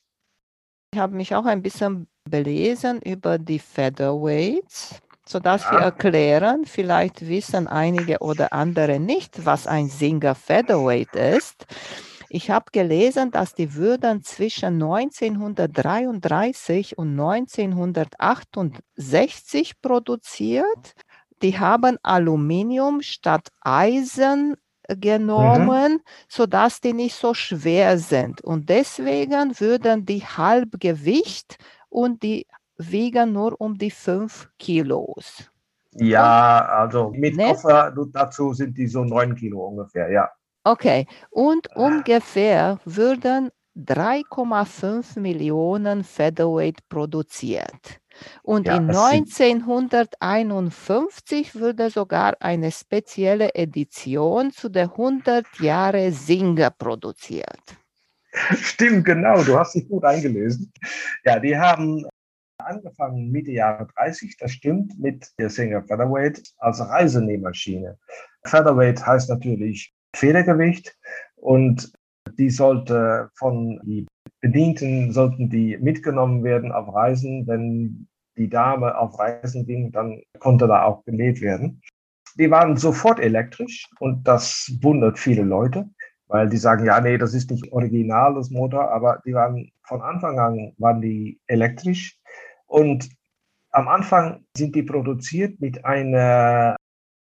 Ich 0.93 0.99
habe 0.99 1.15
mich 1.15 1.35
auch 1.35 1.45
ein 1.45 1.61
bisschen 1.61 2.07
belesen 2.29 3.01
über 3.01 3.37
die 3.37 3.59
Featherweights 3.59 5.01
sodass 5.27 5.63
ja. 5.63 5.71
wir 5.71 5.79
erklären, 5.79 6.65
vielleicht 6.65 7.27
wissen 7.27 7.67
einige 7.67 8.19
oder 8.19 8.53
andere 8.53 8.99
nicht, 8.99 9.43
was 9.45 9.65
ein 9.67 9.89
Singer 9.89 10.35
Featherweight 10.35 11.15
ist. 11.15 11.65
Ich 12.29 12.49
habe 12.49 12.65
gelesen, 12.71 13.31
dass 13.31 13.53
die 13.53 13.75
würden 13.75 14.23
zwischen 14.23 14.81
1933 14.81 16.97
und 16.97 17.19
1968 17.19 19.81
produziert. 19.81 20.93
Die 21.41 21.59
haben 21.59 21.97
Aluminium 22.03 23.01
statt 23.01 23.49
Eisen 23.61 24.55
Mhm. 24.89 25.01
genommen, 25.01 26.01
sodass 26.27 26.81
die 26.81 26.93
nicht 26.93 27.15
so 27.15 27.33
schwer 27.33 27.97
sind. 27.97 28.41
Und 28.41 28.69
deswegen 28.69 29.59
würden 29.59 30.05
die 30.05 30.23
Halbgewicht 30.23 31.57
und 31.89 32.23
die 32.23 32.47
wiegen 32.77 33.31
nur 33.33 33.59
um 33.59 33.77
die 33.77 33.91
5 33.91 34.49
Kilos. 34.59 35.49
Ja, 35.97 36.65
also 36.65 37.11
mit 37.11 37.35
Ne? 37.37 37.45
Koffer 37.45 37.93
dazu 38.11 38.53
sind 38.53 38.77
die 38.77 38.87
so 38.87 39.03
neun 39.05 39.33
Kilo 39.35 39.65
ungefähr, 39.67 40.09
ja. 40.11 40.29
Okay, 40.65 41.07
und 41.29 41.67
ungefähr 41.75 42.79
würden 42.85 43.49
3,5 43.75 45.19
Millionen 45.19 46.03
Featherweight 46.03 46.79
produziert. 46.89 47.99
Und 48.43 48.67
Ja, 48.67 48.77
in 48.77 48.87
das 48.87 49.09
sind- 49.09 49.39
1951 49.39 51.59
wurde 51.59 51.89
sogar 51.89 52.35
eine 52.39 52.71
spezielle 52.71 53.53
Edition 53.53 54.51
zu 54.51 54.69
der 54.69 54.95
100 54.97 55.45
Jahre 55.59 56.11
Singer 56.11 56.71
produziert. 56.71 57.61
Stimmt, 58.55 59.05
genau, 59.05 59.43
du 59.43 59.57
hast 59.57 59.75
dich 59.75 59.87
gut 59.87 60.03
eingelesen. 60.03 60.71
Ja, 61.23 61.39
die 61.39 61.57
haben 61.57 62.05
angefangen 62.57 63.31
Mitte 63.31 63.51
Jahre 63.51 63.87
30, 63.95 64.37
das 64.37 64.51
stimmt, 64.51 64.99
mit 64.99 65.31
der 65.39 65.49
Singer 65.49 65.83
Featherweight 65.83 66.41
als 66.57 66.79
Reisenähmaschine. 66.79 67.97
Featherweight 68.45 69.05
heißt 69.05 69.29
natürlich 69.29 69.93
Federgewicht 70.15 70.97
und 71.35 71.91
die 72.37 72.49
sollte 72.49 73.29
von 73.35 73.79
die 73.83 74.05
Bedienten 74.41 75.11
sollten 75.11 75.49
die 75.49 75.77
mitgenommen 75.77 76.43
werden 76.43 76.71
auf 76.71 76.93
Reisen. 76.93 77.47
Wenn 77.47 78.07
die 78.37 78.49
Dame 78.49 78.97
auf 78.97 79.17
Reisen 79.17 79.65
ging, 79.65 79.91
dann 79.91 80.21
konnte 80.39 80.67
da 80.67 80.83
auch 80.83 81.03
genäht 81.05 81.41
werden. 81.41 81.81
Die 82.37 82.51
waren 82.51 82.75
sofort 82.75 83.19
elektrisch 83.19 83.87
und 83.99 84.27
das 84.27 84.71
wundert 84.81 85.17
viele 85.17 85.43
Leute 85.43 85.89
weil 86.27 86.49
die 86.49 86.57
sagen, 86.57 86.85
ja, 86.85 86.99
nee, 86.99 87.17
das 87.17 87.33
ist 87.33 87.51
nicht 87.51 87.71
original, 87.71 88.33
das 88.35 88.49
Motor, 88.49 88.91
aber 88.91 89.21
die 89.25 89.33
waren 89.33 89.71
von 89.83 90.01
Anfang 90.01 90.39
an 90.39 90.73
waren 90.77 91.01
die 91.01 91.39
elektrisch 91.47 92.19
und 92.67 93.09
am 93.71 93.87
Anfang 93.87 94.45
sind 94.55 94.75
die 94.75 94.83
produziert 94.83 95.59
mit 95.59 95.83
einer 95.83 96.75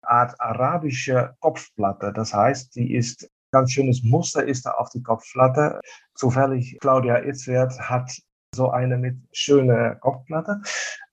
Art 0.03 0.39
arabische 0.41 1.35
Kopfplatte. 1.41 2.13
Das 2.13 2.35
heißt, 2.35 2.75
die 2.77 2.95
ist 2.95 3.31
ganz 3.53 3.73
schönes 3.73 4.03
Muster 4.03 4.45
ist 4.45 4.67
da 4.67 4.73
auf 4.73 4.91
die 4.91 5.03
Kopfplatte. 5.03 5.81
Zufällig 6.15 6.79
Claudia 6.81 7.23
Itzwert 7.23 7.79
hat 7.79 8.11
so 8.55 8.71
eine 8.71 8.99
mit 8.99 9.17
schöner 9.33 9.95
Kopfplatte. 9.97 10.61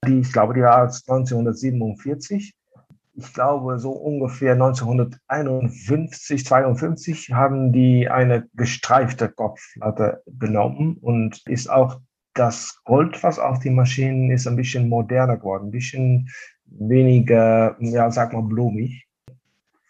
Die, 0.06 0.20
ich 0.20 0.34
glaube, 0.34 0.54
die 0.54 0.62
war 0.62 0.84
aus 0.84 1.04
1947 1.08 2.54
ich 3.20 3.34
glaube, 3.34 3.80
so 3.80 3.92
ungefähr 3.92 4.54
1951, 4.54 6.46
52 6.46 7.34
haben 7.34 7.74
die 7.74 8.10
eine 8.10 8.48
gestreifte 8.54 9.28
Kopfplatte 9.30 10.24
genommen 10.26 10.98
und 11.02 11.46
ist 11.46 11.70
auch 11.70 12.00
das 12.34 12.82
Gold, 12.86 13.22
was 13.24 13.40
auf 13.40 13.60
die 13.60 13.70
Maschinen 13.70 14.32
ist, 14.32 14.48
ein 14.48 14.56
bisschen 14.56 14.90
moderner 14.90 15.38
geworden, 15.38 15.68
ein 15.68 15.72
bisschen 15.72 16.30
weniger, 16.66 17.76
ja, 17.80 18.10
sag 18.12 18.34
mal, 18.34 18.44
blumig. 18.44 19.06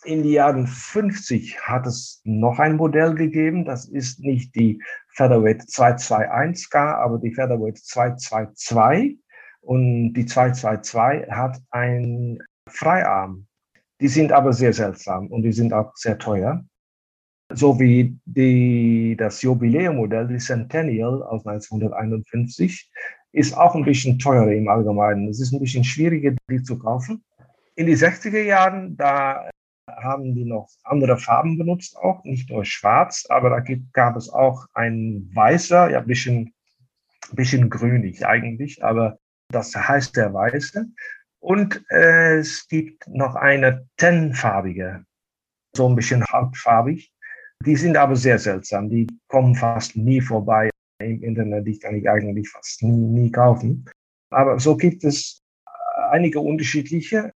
In 0.05 0.23
den 0.23 0.31
Jahren 0.31 0.65
50 0.65 1.59
hat 1.61 1.85
es 1.85 2.21
noch 2.23 2.57
ein 2.59 2.77
Modell 2.77 3.15
gegeben, 3.15 3.65
das 3.65 3.85
ist 3.89 4.21
nicht 4.21 4.55
die 4.55 4.81
Featherweight 5.09 5.63
221K, 5.63 6.75
aber 6.75 7.17
die 7.19 7.33
Featherweight 7.33 7.77
222 7.77 9.19
und 9.61 10.13
die 10.13 10.25
222 10.25 11.29
hat 11.29 11.61
ein 11.71 12.39
Freiarm. 12.67 13.45
Die 13.99 14.07
sind 14.07 14.31
aber 14.31 14.53
sehr 14.53 14.71
seltsam 14.71 15.27
und 15.27 15.43
die 15.43 15.51
sind 15.51 15.73
auch 15.73 15.91
sehr 15.95 16.17
teuer. 16.17 16.63
So 17.51 17.79
wie 17.79 18.17
die, 18.25 19.15
das 19.17 19.41
Jubiläummodell, 19.41 20.27
die 20.27 20.37
Centennial 20.37 21.23
aus 21.23 21.45
1951, 21.45 22.91
ist 23.31 23.57
auch 23.57 23.75
ein 23.75 23.85
bisschen 23.85 24.19
teurer 24.19 24.51
im 24.51 24.67
Allgemeinen. 24.67 25.27
Es 25.27 25.39
ist 25.39 25.51
ein 25.51 25.59
bisschen 25.59 25.83
schwieriger, 25.83 26.35
die 26.49 26.63
zu 26.63 26.77
kaufen. 26.77 27.23
In 27.75 27.87
die 27.87 27.95
60er 27.95 28.41
Jahren, 28.41 28.97
da 28.97 29.49
haben 29.87 30.35
die 30.35 30.45
noch 30.45 30.69
andere 30.83 31.17
Farben 31.17 31.57
benutzt, 31.57 31.97
auch 31.97 32.23
nicht 32.23 32.49
nur 32.49 32.65
schwarz, 32.65 33.25
aber 33.29 33.49
da 33.49 33.63
gab 33.93 34.15
es 34.15 34.29
auch 34.29 34.65
ein 34.73 35.29
weißer, 35.33 35.89
ja, 35.89 35.99
ein 35.99 36.07
bisschen, 36.07 36.53
bisschen 37.31 37.69
grünig 37.69 38.25
eigentlich, 38.25 38.83
aber 38.83 39.17
das 39.49 39.75
heißt 39.75 40.15
der 40.15 40.33
weiße. 40.33 40.85
Und 41.39 41.83
äh, 41.89 42.37
es 42.37 42.67
gibt 42.67 43.07
noch 43.07 43.35
eine 43.35 43.87
tennfarbige, 43.97 45.05
so 45.73 45.87
ein 45.87 45.95
bisschen 45.95 46.23
hautfarbig. 46.25 47.11
Die 47.65 47.75
sind 47.75 47.97
aber 47.97 48.15
sehr 48.15 48.39
seltsam. 48.39 48.89
Die 48.89 49.07
kommen 49.27 49.55
fast 49.55 49.95
nie 49.95 50.21
vorbei 50.21 50.69
im 51.01 51.21
Internet. 51.23 51.67
Die 51.67 51.77
kann 51.77 51.95
ich 51.95 52.09
eigentlich 52.09 52.49
fast 52.49 52.83
nie, 52.83 53.07
nie 53.07 53.31
kaufen. 53.31 53.85
Aber 54.31 54.59
so 54.59 54.77
gibt 54.77 55.03
es 55.03 55.41
einige 56.09 56.39
unterschiedliche. 56.39 57.31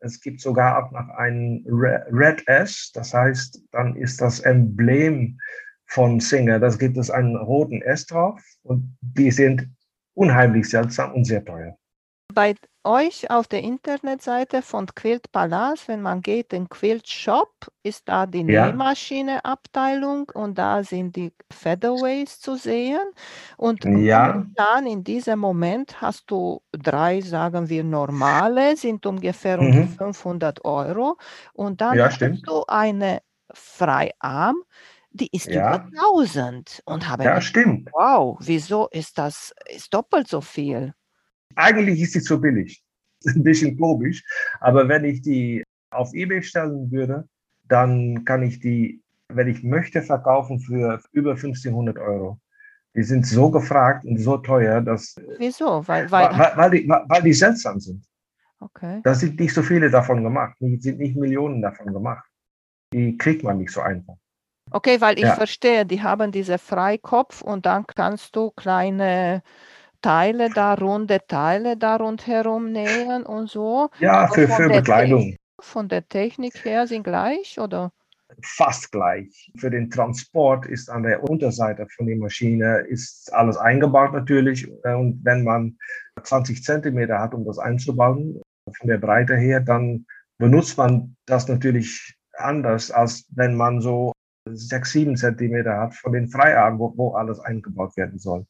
Es 0.00 0.20
gibt 0.20 0.40
sogar 0.40 0.84
auch 0.84 0.90
noch 0.92 1.08
einen 1.16 1.64
Red 1.66 2.46
S. 2.46 2.90
Das 2.94 3.12
heißt, 3.12 3.62
dann 3.72 3.96
ist 3.96 4.20
das 4.20 4.40
Emblem 4.40 5.38
von 5.86 6.20
Singer. 6.20 6.58
Das 6.58 6.78
gibt 6.78 6.96
es 6.96 7.10
einen 7.10 7.36
roten 7.36 7.82
S 7.82 8.06
drauf. 8.06 8.40
Und 8.62 8.96
die 9.00 9.30
sind 9.30 9.68
unheimlich 10.14 10.68
seltsam 10.70 11.12
und 11.14 11.24
sehr 11.24 11.44
teuer 11.44 11.76
bei 12.36 12.54
euch 12.86 13.30
auf 13.30 13.48
der 13.48 13.62
Internetseite 13.62 14.62
von 14.62 14.86
Quilt 14.94 15.32
Palace, 15.32 15.88
wenn 15.88 16.02
man 16.02 16.22
geht 16.22 16.52
in 16.54 16.68
Quilt 16.70 17.08
Shop, 17.08 17.52
ist 17.82 18.08
da 18.08 18.26
die 18.26 18.44
Ja. 18.48 18.80
Nähmaschine-Abteilung 18.82 20.30
und 20.34 20.56
da 20.58 20.84
sind 20.84 21.16
die 21.16 21.32
Featherways 21.52 22.40
zu 22.40 22.56
sehen. 22.56 23.00
Und 23.58 23.84
Ja. 23.84 24.46
momentan 24.54 24.86
in 24.86 25.04
diesem 25.04 25.40
Moment 25.40 26.00
hast 26.00 26.30
du 26.30 26.62
drei, 26.72 27.20
sagen 27.22 27.68
wir, 27.68 27.84
normale, 27.84 28.76
sind 28.76 29.06
ungefähr 29.06 29.60
um 29.60 29.72
Mhm. 29.74 29.98
500 29.98 30.64
Euro. 30.64 31.18
Und 31.54 31.82
dann 31.82 31.96
Ja, 31.96 32.10
hast 32.10 32.10
stimmt. 32.10 32.46
du 32.46 32.64
eine 32.68 33.20
Freiarm, 33.52 34.62
die 35.10 35.28
ist 35.36 35.54
Ja. 35.54 35.56
über 35.56 35.78
1000 35.98 36.82
und 36.86 37.08
habe 37.08 37.24
Ja, 37.24 37.40
gedacht, 37.40 37.42
stimmt. 37.42 37.92
wow, 37.92 38.38
wieso 38.40 38.88
ist 38.90 39.18
das 39.18 39.54
ist 39.68 39.94
doppelt 39.94 40.28
so 40.28 40.40
viel? 40.40 40.94
Eigentlich 41.56 42.00
ist 42.00 42.12
sie 42.12 42.20
zu 42.20 42.40
billig. 42.40 42.82
Ein 43.26 43.42
bisschen 43.42 43.76
komisch. 43.76 44.22
Aber 44.60 44.88
wenn 44.88 45.04
ich 45.04 45.22
die 45.22 45.64
auf 45.90 46.12
eBay 46.14 46.42
stellen 46.42 46.90
würde, 46.90 47.28
dann 47.64 48.24
kann 48.24 48.42
ich 48.42 48.60
die, 48.60 49.02
wenn 49.28 49.48
ich 49.48 49.62
möchte, 49.62 50.02
verkaufen 50.02 50.60
für 50.60 51.00
über 51.12 51.32
1500 51.32 51.98
Euro. 51.98 52.38
Die 52.94 53.02
sind 53.02 53.26
so 53.26 53.50
gefragt 53.50 54.04
und 54.04 54.18
so 54.18 54.38
teuer, 54.38 54.80
dass, 54.80 55.16
Wieso? 55.38 55.86
Weil, 55.86 56.10
weil, 56.10 56.30
weil, 56.38 56.56
weil, 56.56 56.70
die, 56.70 56.88
weil 56.88 57.22
die 57.22 57.32
seltsam 57.32 57.80
sind. 57.80 58.04
okay. 58.60 59.00
Da 59.02 59.14
sind 59.14 59.38
nicht 59.38 59.52
so 59.52 59.62
viele 59.62 59.90
davon 59.90 60.22
gemacht. 60.22 60.56
Es 60.60 60.82
sind 60.82 60.98
nicht 60.98 61.16
Millionen 61.16 61.60
davon 61.60 61.92
gemacht. 61.92 62.26
Die 62.92 63.16
kriegt 63.18 63.42
man 63.42 63.58
nicht 63.58 63.72
so 63.72 63.80
einfach. 63.80 64.14
Okay, 64.70 65.00
weil 65.00 65.16
ich 65.18 65.24
Ja. 65.24 65.34
verstehe, 65.34 65.86
die 65.86 66.02
haben 66.02 66.32
diese 66.32 66.58
Freikopf 66.58 67.42
und 67.42 67.66
dann 67.66 67.86
kannst 67.86 68.34
du 68.34 68.50
kleine 68.50 69.42
Teile 70.06 70.50
da, 70.50 70.74
runde 70.74 71.18
Teile 71.26 71.76
da 71.76 71.96
rundherum 71.96 72.70
nähen 72.70 73.24
und 73.24 73.50
so. 73.50 73.90
Ja, 73.98 74.28
für, 74.28 74.46
für 74.46 74.68
Bekleidung. 74.68 75.34
Von 75.60 75.88
der 75.88 76.08
Technik 76.08 76.64
her 76.64 76.86
sind 76.86 77.02
gleich, 77.02 77.58
oder? 77.58 77.90
fast 78.42 78.92
gleich. 78.92 79.50
Für 79.58 79.70
den 79.70 79.90
Transport 79.90 80.66
ist 80.66 80.90
an 80.90 81.02
der 81.02 81.22
Unterseite 81.24 81.86
von 81.96 82.06
der 82.06 82.16
Maschine 82.16 82.84
ist 82.88 83.32
alles 83.32 83.56
eingebaut 83.56 84.12
natürlich. 84.12 84.68
Und 84.84 85.24
wenn 85.24 85.42
man 85.42 85.76
20 86.22 86.62
Zentimeter 86.62 87.18
hat, 87.18 87.34
um 87.34 87.44
das 87.44 87.58
einzubauen, 87.58 88.40
von 88.78 88.88
der 88.88 88.98
Breite 88.98 89.36
her, 89.36 89.60
dann 89.60 90.06
benutzt 90.38 90.76
man 90.76 91.16
das 91.26 91.48
natürlich 91.48 92.16
anders, 92.34 92.90
als 92.90 93.26
wenn 93.34 93.56
man 93.56 93.80
so 93.80 94.12
6, 94.48 94.92
7 94.92 95.16
Zentimeter 95.16 95.78
hat 95.78 95.94
von 95.94 96.12
den 96.12 96.28
Freiarmen, 96.28 96.78
wo, 96.78 96.92
wo 96.96 97.14
alles 97.14 97.40
eingebaut 97.40 97.96
werden 97.96 98.18
soll. 98.18 98.46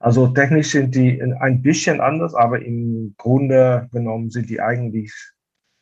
Also 0.00 0.28
technisch 0.28 0.70
sind 0.70 0.94
die 0.94 1.22
ein 1.40 1.60
bisschen 1.60 2.00
anders, 2.00 2.34
aber 2.34 2.62
im 2.62 3.14
Grunde 3.18 3.88
genommen 3.92 4.30
sind 4.30 4.48
die 4.48 4.60
eigentlich 4.60 5.12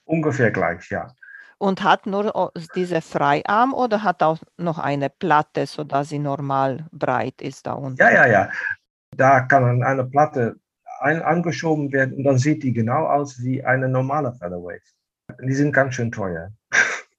ungefähr 0.05 0.51
gleich, 0.51 0.91
ja. 0.91 1.15
Und 1.59 1.83
hat 1.83 2.07
nur 2.07 2.35
o- 2.35 2.51
diese 2.75 3.01
Freiarm 3.01 3.73
oder 3.75 4.03
hat 4.03 4.23
auch 4.23 4.39
noch 4.57 4.79
eine 4.79 5.09
Platte, 5.09 5.67
sodass 5.67 6.09
sie 6.09 6.19
normal 6.19 6.87
breit 6.93 7.41
ist 7.41 7.67
da 7.67 7.73
unten? 7.75 7.97
Ja, 8.01 8.11
ja, 8.11 8.27
ja. 8.27 8.51
Da 9.17 9.41
kann 9.41 9.83
eine 9.83 10.05
Platte 10.05 10.57
ein, 11.01 11.23
angeschoben 11.23 11.93
werden 11.93 12.15
und 12.17 12.25
dann 12.25 12.39
sieht 12.39 12.63
die 12.65 12.73
genau 12.73 13.07
aus 13.07 13.41
wie 13.43 13.63
eine 13.65 13.89
normale 13.89 14.33
Featherweight. 14.33 14.83
Die 15.43 15.55
sind 15.55 15.73
ganz 15.73 15.95
schön 15.95 16.11
teuer. 16.11 16.51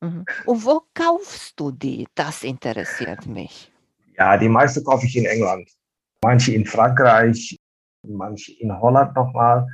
Mhm. 0.01 0.25
Und 0.45 0.65
wo 0.65 0.81
kaufst 0.93 1.59
du 1.59 1.71
die? 1.71 2.07
Das 2.15 2.43
interessiert 2.43 3.25
mich. 3.25 3.71
Ja, 4.17 4.37
die 4.37 4.49
meiste 4.49 4.83
kaufe 4.83 5.05
ich 5.05 5.15
in 5.15 5.25
England. 5.25 5.69
Manche 6.23 6.53
in 6.53 6.65
Frankreich, 6.65 7.57
manche 8.07 8.53
in 8.59 8.77
Holland 8.79 9.15
nochmal. 9.15 9.67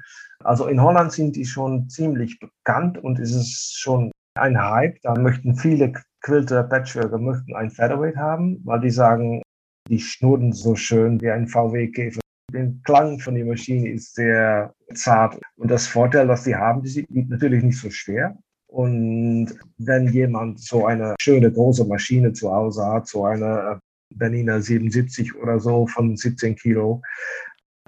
Also 0.44 0.68
in 0.68 0.82
Holland 0.82 1.12
sind 1.12 1.36
die 1.36 1.46
schon 1.46 1.90
ziemlich 1.90 2.40
bekannt 2.40 2.98
und 2.98 3.20
es 3.20 3.34
ist 3.34 3.80
schon 3.80 4.12
ein 4.38 4.60
Hype. 4.62 5.02
Da 5.02 5.16
möchten 5.16 5.56
viele 5.56 5.94
Quilter, 6.22 6.64
Patchworker 6.64 7.18
möchten 7.18 7.56
ein 7.56 7.70
Featherweight 7.70 8.18
haben, 8.18 8.62
weil 8.64 8.80
die 8.82 8.90
sagen, 8.90 9.42
die 9.90 10.00
schnurren 10.00 10.52
so 10.52 10.76
schön 10.76 11.22
wie 11.22 11.30
ein 11.30 11.48
VW-Käfer. 11.48 12.20
Der 12.52 12.72
Klang 12.84 13.20
von 13.20 13.36
der 13.36 13.46
Maschine 13.46 13.90
ist 13.90 14.16
sehr 14.16 14.74
zart. 14.94 15.40
Und 15.58 15.70
das 15.70 15.88
Vorteil, 15.88 16.28
was 16.28 16.44
die 16.44 16.56
haben, 16.56 16.82
die 16.82 16.90
sind 16.90 17.30
natürlich 17.30 17.64
nicht 17.64 17.80
so 17.80 17.90
schwer. 17.90 18.38
Und 18.68 19.58
wenn 19.78 20.08
jemand 20.08 20.60
so 20.60 20.86
eine 20.86 21.16
schöne 21.20 21.52
große 21.52 21.86
Maschine 21.86 22.34
zu 22.34 22.52
Hause 22.52 22.86
hat, 22.86 23.08
so 23.08 23.26
eine 23.26 23.80
Berliner 24.14 24.62
77 24.62 25.36
oder 25.36 25.60
so 25.60 25.88
von 25.88 26.16
17 26.16 26.56
Kilo, 26.56 27.02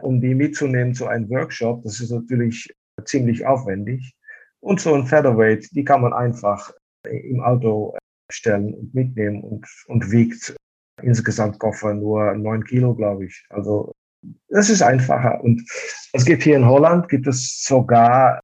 um 0.02 0.22
die 0.22 0.36
mitzunehmen 0.36 0.94
zu 0.94 1.08
einem 1.08 1.30
Workshop, 1.30 1.84
das 1.84 2.00
ist 2.00 2.12
natürlich 2.12 2.74
ziemlich 3.06 3.46
aufwendig. 3.46 4.14
Und 4.60 4.80
so 4.82 4.94
ein 4.94 5.06
Featherweight, 5.06 5.70
die 5.72 5.84
kann 5.84 6.02
man 6.02 6.14
einfach 6.14 6.72
im 7.04 7.40
Auto 7.42 7.96
stellen 8.32 8.74
und 8.74 8.94
mitnehmen 8.94 9.42
und, 9.42 9.68
und 9.88 10.12
wiegt 10.12 10.56
insgesamt 11.02 11.60
Koffer 11.60 11.94
nur 11.94 12.34
9 12.34 12.64
Kilo, 12.66 12.96
glaube 12.96 13.26
ich. 13.26 13.46
Also 13.50 13.94
das 14.50 14.70
ist 14.70 14.82
einfacher. 14.82 15.42
Und 15.44 15.64
es 16.14 16.26
gibt 16.26 16.44
hier 16.44 16.58
in 16.58 16.66
Holland, 16.66 17.08
gibt 17.08 17.28
es 17.28 17.64
sogar 17.64 18.42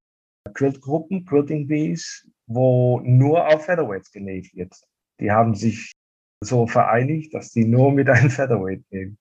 Quiltgruppen, 0.53 1.25
Quilting 1.25 1.67
Bees, 1.67 2.27
wo 2.47 2.99
nur 3.03 3.47
auf 3.47 3.65
Featherweights 3.65 4.11
genäht 4.11 4.53
wird. 4.53 4.73
Die 5.19 5.31
haben 5.31 5.55
sich 5.55 5.91
so 6.43 6.67
vereinigt, 6.67 7.33
dass 7.33 7.51
die 7.51 7.65
nur 7.65 7.91
mit 7.91 8.09
einem 8.09 8.29
Featherweight 8.29 8.83
nehmen. 8.91 9.17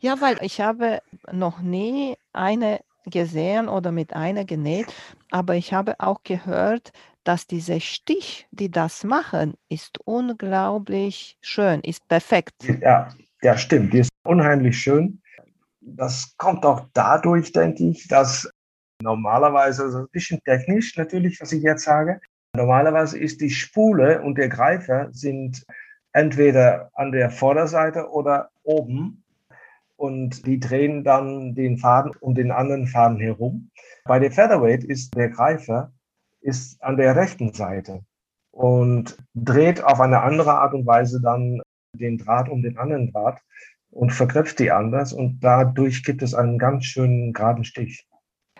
Ja, 0.00 0.20
weil 0.20 0.38
ich 0.40 0.60
habe 0.60 1.00
noch 1.30 1.60
nie 1.60 2.16
eine 2.32 2.80
gesehen 3.06 3.68
oder 3.68 3.92
mit 3.92 4.14
einer 4.14 4.44
genäht, 4.44 4.86
aber 5.30 5.56
ich 5.56 5.74
habe 5.74 6.00
auch 6.00 6.22
gehört, 6.22 6.92
dass 7.22 7.46
dieser 7.46 7.80
Stich, 7.80 8.46
die 8.50 8.70
das 8.70 9.04
machen, 9.04 9.54
ist 9.68 9.98
unglaublich 10.04 11.36
schön, 11.40 11.80
ist 11.80 12.06
perfekt. 12.08 12.54
Ja, 12.80 13.08
ja, 13.42 13.56
stimmt. 13.56 13.92
Die 13.92 13.98
ist 13.98 14.10
unheimlich 14.24 14.78
schön. 14.78 15.20
Das 15.80 16.34
kommt 16.38 16.64
auch 16.64 16.86
dadurch, 16.94 17.52
denke 17.52 17.84
ich, 17.84 18.08
dass 18.08 18.48
normalerweise, 19.02 19.90
so 19.90 19.98
ein 19.98 20.08
bisschen 20.12 20.40
technisch 20.44 20.96
natürlich, 20.96 21.40
was 21.40 21.52
ich 21.52 21.62
jetzt 21.62 21.84
sage, 21.84 22.20
normalerweise 22.56 23.18
ist 23.18 23.40
die 23.40 23.50
Spule 23.50 24.22
und 24.22 24.38
der 24.38 24.48
Greifer 24.48 25.08
sind 25.12 25.64
entweder 26.14 26.90
an 26.94 27.12
der 27.12 27.30
Vorderseite 27.30 28.08
oder 28.10 28.50
oben 28.62 29.24
und 29.96 30.46
die 30.46 30.58
drehen 30.58 31.04
dann 31.04 31.54
den 31.54 31.76
Faden 31.76 32.12
um 32.20 32.34
den 32.34 32.50
anderen 32.50 32.86
Faden 32.86 33.18
herum. 33.18 33.70
Bei 34.04 34.18
der 34.18 34.30
Featherweight 34.30 34.84
ist 34.84 35.14
der 35.14 35.28
Greifer 35.28 35.92
ist 36.40 36.82
an 36.82 36.96
der 36.96 37.16
rechten 37.16 37.52
Seite 37.52 38.04
und 38.50 39.16
dreht 39.34 39.82
auf 39.82 40.00
eine 40.00 40.20
andere 40.20 40.54
Art 40.54 40.74
und 40.74 40.86
Weise 40.86 41.20
dann 41.20 41.60
den 41.94 42.18
Draht 42.18 42.48
um 42.48 42.62
den 42.62 42.76
anderen 42.78 43.10
Draht 43.12 43.40
und 43.90 44.12
verknüpft 44.12 44.58
die 44.58 44.70
anders 44.70 45.12
und 45.12 45.40
dadurch 45.40 46.04
gibt 46.04 46.22
es 46.22 46.34
einen 46.34 46.58
ganz 46.58 46.84
schönen 46.84 47.32
geraden 47.32 47.64
Stich. 47.64 48.06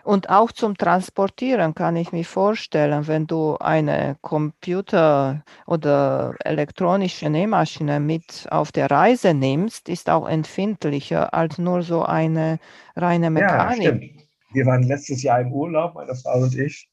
Und 0.05 0.29
auch 0.29 0.51
zum 0.51 0.77
Transportieren 0.77 1.73
kann 1.73 1.95
ich 1.95 2.11
mir 2.11 2.25
vorstellen, 2.25 3.07
wenn 3.07 3.25
du 3.25 3.57
eine 3.57 4.17
Computer- 4.21 5.43
oder 5.65 6.35
elektronische 6.43 7.27
Nähmaschine 7.27 7.99
mit 7.99 8.45
auf 8.51 8.71
der 8.71 8.91
Reise 8.91 9.33
nimmst, 9.33 9.89
ist 9.89 10.07
auch 10.11 10.29
empfindlicher 10.29 11.33
als 11.33 11.57
nur 11.57 11.81
so 11.81 12.03
eine 12.03 12.59
reine 12.95 13.31
Mechanik. 13.31 13.83
Ja, 13.83 13.89
stimmt. 13.89 14.27
Wir 14.53 14.65
waren 14.67 14.83
letztes 14.83 15.23
Jahr 15.23 15.41
im 15.41 15.51
Urlaub, 15.51 15.95
meine 15.95 16.13
Frau 16.13 16.37
und 16.37 16.55
ich. 16.55 16.87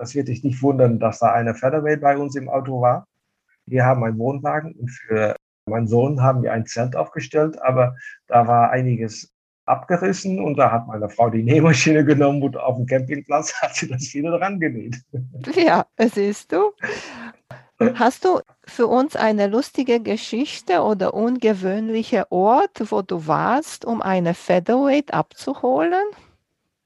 Es 0.00 0.14
wird 0.14 0.28
dich 0.28 0.42
nicht 0.42 0.62
wundern, 0.62 0.98
dass 0.98 1.18
da 1.18 1.32
eine 1.32 1.54
Featherweight 1.54 2.00
bei 2.00 2.16
uns 2.16 2.36
im 2.36 2.48
Auto 2.48 2.80
war. 2.80 3.06
Wir 3.66 3.84
haben 3.84 4.02
einen 4.02 4.18
Wohnwagen 4.18 4.72
und 4.72 4.88
für 4.88 5.36
meinen 5.66 5.88
Sohn 5.88 6.22
haben 6.22 6.42
wir 6.42 6.54
ein 6.54 6.64
Zelt 6.64 6.96
aufgestellt, 6.96 7.60
aber 7.60 7.96
da 8.28 8.46
war 8.46 8.70
einiges 8.70 9.35
abgerissen 9.66 10.40
und 10.40 10.56
da 10.56 10.70
hat 10.70 10.86
meine 10.86 11.08
Frau 11.08 11.28
die 11.28 11.42
Nähmaschine 11.42 12.04
genommen 12.04 12.42
und 12.42 12.56
auf 12.56 12.76
dem 12.76 12.86
Campingplatz 12.86 13.52
hat 13.60 13.74
sie 13.74 13.88
das 13.88 14.14
wieder 14.14 14.38
dran 14.38 14.58
genäht. 14.60 14.96
Ja, 15.54 15.86
siehst 15.98 16.52
du. 16.52 16.72
Hast 17.78 18.24
du 18.24 18.40
für 18.64 18.86
uns 18.86 19.16
eine 19.16 19.48
lustige 19.48 20.00
Geschichte 20.00 20.80
oder 20.80 21.12
ungewöhnliche 21.12 22.30
Ort, 22.30 22.90
wo 22.90 23.02
du 23.02 23.26
warst, 23.26 23.84
um 23.84 24.00
eine 24.00 24.32
Featherweight 24.32 25.12
abzuholen? 25.12 26.04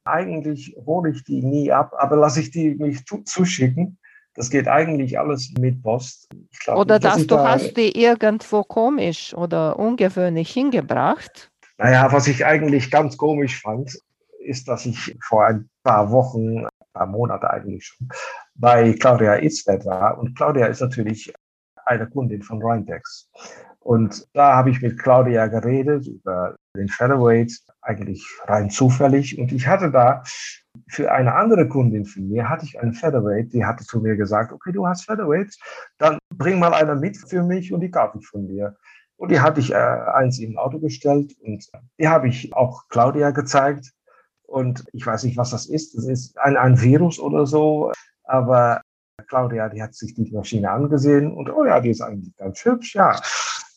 Eigentlich 0.05 0.75
hole 0.85 1.11
ich 1.11 1.23
die 1.23 1.43
nie 1.43 1.71
ab, 1.71 1.93
aber 1.97 2.17
lasse 2.17 2.41
ich 2.41 2.51
die 2.51 2.75
mich 2.75 3.05
zuschicken. 3.05 3.99
Das 4.35 4.51
geht 4.51 4.67
eigentlich 4.67 5.19
alles 5.19 5.53
mit 5.59 5.83
Post. 5.83 6.29
Glaub, 6.65 6.79
oder 6.79 6.99
dass 6.99 7.19
du 7.19 7.37
da 7.37 7.51
hast 7.51 7.77
die 7.77 8.01
irgendwo 8.01 8.63
komisch 8.63 9.35
oder 9.35 9.79
ungewöhnlich 9.79 10.51
hingebracht? 10.51 11.50
Naja, 11.81 12.13
was 12.13 12.29
ich 12.29 12.45
eigentlich 12.45 12.91
ganz 12.91 13.17
komisch 13.17 13.63
fand, 13.63 13.99
ist, 14.39 14.69
dass 14.69 14.85
ich 14.85 15.17
vor 15.23 15.47
ein 15.47 15.71
paar 15.83 16.11
Wochen, 16.11 16.67
ein 16.67 16.93
paar 16.93 17.07
Monate 17.07 17.49
eigentlich 17.49 17.87
schon, 17.87 18.07
bei 18.55 18.93
Claudia 18.93 19.43
Itzwert 19.43 19.87
war. 19.87 20.19
Und 20.19 20.37
Claudia 20.37 20.67
ist 20.67 20.83
natürlich 20.83 21.33
eine 21.87 22.07
Kundin 22.07 22.43
von 22.43 22.63
Rhintex. 22.63 23.31
Und 23.79 24.29
da 24.35 24.57
habe 24.57 24.69
ich 24.69 24.83
mit 24.83 24.99
Claudia 24.99 25.47
geredet 25.47 26.07
über 26.07 26.55
den 26.77 26.89
Featherweight, 26.89 27.51
eigentlich 27.81 28.27
rein 28.45 28.69
zufällig. 28.69 29.39
Und 29.39 29.51
ich 29.51 29.67
hatte 29.67 29.91
da 29.91 30.23
für 30.89 31.11
eine 31.11 31.35
andere 31.35 31.67
Kundin 31.67 32.05
von 32.05 32.29
mir, 32.29 32.47
hatte 32.51 32.67
ich 32.67 32.79
einen 32.79 32.93
Featherweight, 32.93 33.55
die 33.55 33.65
hatte 33.65 33.85
zu 33.85 34.01
mir 34.01 34.17
gesagt, 34.17 34.53
okay, 34.53 34.73
du 34.73 34.87
hast 34.87 35.07
Featherweights, 35.07 35.59
dann 35.97 36.19
bring 36.37 36.59
mal 36.59 36.75
einer 36.75 36.95
mit 36.95 37.17
für 37.17 37.43
mich 37.43 37.73
und 37.73 37.81
die 37.81 37.91
kaufe 37.91 38.19
ich 38.19 38.27
von 38.27 38.47
dir. 38.47 38.77
Und 39.21 39.31
die 39.31 39.41
hatte 39.41 39.61
ich 39.61 39.71
äh, 39.71 39.75
eins 39.75 40.39
im 40.39 40.57
Auto 40.57 40.79
gestellt 40.79 41.37
und 41.43 41.69
die 41.99 42.09
habe 42.09 42.29
ich 42.29 42.55
auch 42.55 42.89
Claudia 42.89 43.33
gezeigt. 43.33 43.93
Und 44.45 44.87
ich 44.95 45.07
weiß 45.07 45.25
nicht, 45.25 45.37
was 45.37 45.51
das 45.51 45.67
ist. 45.67 45.95
Das 45.95 46.07
ist 46.07 46.39
ein, 46.39 46.57
ein 46.57 46.81
Virus 46.81 47.21
oder 47.21 47.45
so. 47.45 47.93
Aber 48.25 48.81
Claudia, 49.29 49.69
die 49.69 49.83
hat 49.83 49.95
sich 49.95 50.15
die 50.15 50.31
Maschine 50.31 50.71
angesehen 50.71 51.33
und 51.33 51.51
oh 51.51 51.67
ja, 51.67 51.81
die 51.81 51.91
ist 51.91 52.01
eigentlich 52.01 52.35
ganz 52.37 52.65
hübsch, 52.65 52.95
ja. 52.95 53.21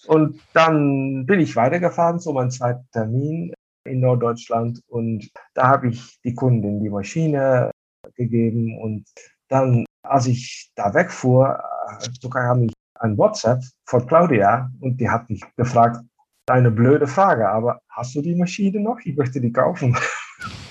Und 0.08 0.40
dann 0.54 1.26
bin 1.26 1.42
ich 1.42 1.58
weitergefahren 1.58 2.22
zu 2.22 2.32
meinem 2.32 2.50
zweiten 2.50 2.88
Termin 2.94 3.54
in 3.84 4.00
Norddeutschland 4.00 4.80
und 4.88 5.30
da 5.56 5.68
habe 5.68 5.90
ich 5.90 6.22
die 6.24 6.36
Kundin 6.36 6.82
die 6.82 6.90
Maschine 6.90 7.70
gegeben 8.16 8.78
und 8.82 9.06
dann, 9.50 9.86
als 10.04 10.28
ich 10.28 10.72
da 10.76 10.94
wegfuhr, 10.94 11.62
äh, 12.02 12.08
sogar 12.22 12.44
haben 12.44 12.62
mich 12.62 12.74
ein 13.04 13.18
WhatsApp 13.18 13.62
von 13.86 14.08
Claudia 14.08 14.72
und 14.80 15.00
die 15.00 15.10
hat 15.10 15.30
mich 15.30 15.44
gefragt, 15.58 16.00
eine 16.48 16.72
blöde 16.72 17.08
Frage, 17.08 17.48
aber 17.50 17.82
hast 17.89 18.16
du 18.16 18.22
die 18.22 18.36
Maschine 18.36 18.80
noch? 18.80 19.00
Ich 19.04 19.16
möchte 19.16 19.39
die 19.39 19.52
kaufen. 19.52 19.96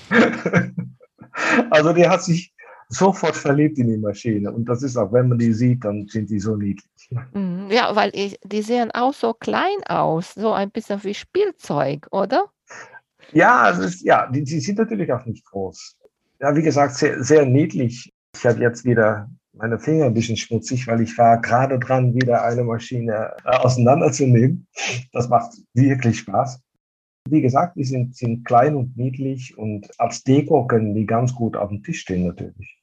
also 1.69 1.93
die 1.93 2.07
hat 2.07 2.23
sich 2.23 2.53
sofort 2.89 3.35
verliebt 3.35 3.79
in 3.79 3.87
die 3.87 3.97
Maschine 3.97 4.51
und 4.51 4.65
das 4.65 4.83
ist 4.83 4.97
auch, 4.97 5.11
wenn 5.13 5.29
man 5.29 5.39
die 5.39 5.53
sieht, 5.53 5.83
dann 5.83 6.07
sind 6.07 6.29
die 6.29 6.39
so 6.39 6.55
niedlich. 6.55 7.09
Mhm. 7.33 7.69
Ja, 7.71 7.95
weil 7.95 8.11
ich, 8.13 8.39
die 8.43 8.61
sehen 8.61 8.91
auch 8.91 9.13
so 9.13 9.33
klein 9.33 9.83
aus, 9.87 10.33
so 10.33 10.53
ein 10.53 10.69
bisschen 10.69 11.03
wie 11.03 11.13
Spielzeug, 11.13 12.07
oder? 12.11 12.45
Ja, 13.31 13.69
es 13.71 13.79
ist, 13.79 14.01
ja, 14.01 14.29
die, 14.29 14.43
die 14.43 14.59
sind 14.59 14.77
natürlich 14.77 15.11
auch 15.11 15.25
nicht 15.25 15.45
groß. 15.45 15.97
Ja, 16.39 16.55
wie 16.55 16.61
gesagt, 16.61 16.95
sehr, 16.95 17.23
sehr 17.23 17.45
niedlich. 17.45 18.13
Ich 18.35 18.45
habe 18.45 18.59
jetzt 18.59 18.85
wieder 18.85 19.29
meine 19.53 19.79
Finger 19.79 20.05
ein 20.05 20.13
bisschen 20.13 20.37
schmutzig, 20.37 20.87
weil 20.87 21.01
ich 21.01 21.17
war 21.17 21.39
gerade 21.41 21.79
dran, 21.79 22.13
wieder 22.13 22.43
eine 22.43 22.63
Maschine 22.63 23.35
äh, 23.45 23.57
auseinanderzunehmen. 23.57 24.67
Das 25.11 25.29
macht 25.29 25.53
wirklich 25.73 26.19
Spaß. 26.19 26.61
Wie 27.29 27.41
gesagt, 27.41 27.77
die 27.77 27.85
sind, 27.85 28.15
sind 28.15 28.43
klein 28.43 28.75
und 28.75 28.97
niedlich 28.97 29.57
und 29.57 29.89
als 29.99 30.23
Deko 30.23 30.67
können 30.67 30.93
die 30.93 31.05
ganz 31.05 31.33
gut 31.33 31.55
auf 31.55 31.69
dem 31.69 31.81
Tisch 31.83 32.01
stehen 32.01 32.27
natürlich. 32.27 32.81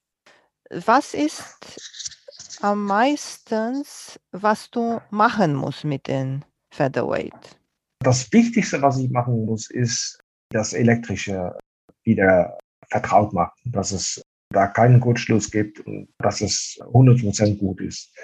Was 0.87 1.15
ist 1.15 2.59
am 2.63 2.87
meisten, 2.87 3.83
was 4.31 4.71
du 4.71 5.01
machen 5.11 5.55
musst 5.55 5.85
mit 5.85 6.07
den 6.07 6.45
Featherweight? 6.73 7.59
Das 8.03 8.33
Wichtigste, 8.33 8.81
was 8.81 8.99
ich 8.99 9.11
machen 9.11 9.45
muss, 9.45 9.69
ist 9.69 10.19
das 10.51 10.73
Elektrische 10.73 11.59
wieder 12.05 12.57
vertraut 12.89 13.33
machen, 13.33 13.61
dass 13.65 13.93
es 13.93 14.23
da 14.51 14.67
keinen 14.67 15.01
Kurzschluss 15.01 15.51
gibt 15.51 15.81
und 15.81 16.09
dass 16.19 16.41
es 16.41 16.79
100% 16.81 17.59
gut 17.59 17.81
ist. 17.81 18.15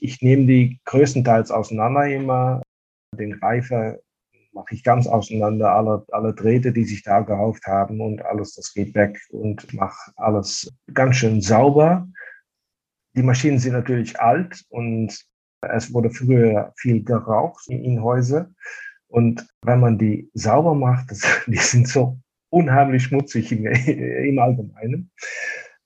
Ich 0.00 0.22
nehme 0.22 0.46
die 0.46 0.80
größtenteils 0.84 1.50
auseinander 1.50 2.06
immer. 2.06 2.62
Den 3.16 3.34
Reifer 3.34 3.98
mache 4.52 4.74
ich 4.74 4.84
ganz 4.84 5.06
auseinander, 5.06 5.72
alle, 5.72 6.04
alle 6.12 6.32
Drähte, 6.32 6.72
die 6.72 6.84
sich 6.84 7.02
da 7.02 7.20
gehauft 7.20 7.66
haben 7.66 8.00
und 8.00 8.24
alles, 8.24 8.54
das 8.54 8.72
geht 8.72 8.94
weg 8.94 9.20
und 9.30 9.72
mache 9.74 10.12
alles 10.16 10.72
ganz 10.92 11.16
schön 11.16 11.40
sauber. 11.40 12.08
Die 13.16 13.22
Maschinen 13.22 13.58
sind 13.58 13.72
natürlich 13.72 14.18
alt 14.20 14.64
und 14.68 15.18
es 15.60 15.92
wurde 15.92 16.10
früher 16.10 16.72
viel 16.76 17.02
geraucht 17.02 17.68
in, 17.68 17.84
in 17.84 18.02
Häusern. 18.02 18.54
Und 19.08 19.46
wenn 19.62 19.80
man 19.80 19.98
die 19.98 20.30
sauber 20.34 20.74
macht, 20.74 21.10
das, 21.10 21.22
die 21.46 21.56
sind 21.56 21.88
so 21.88 22.18
unheimlich 22.50 23.04
schmutzig 23.04 23.50
im, 23.52 23.66
im 23.66 24.38
Allgemeinen. 24.38 25.10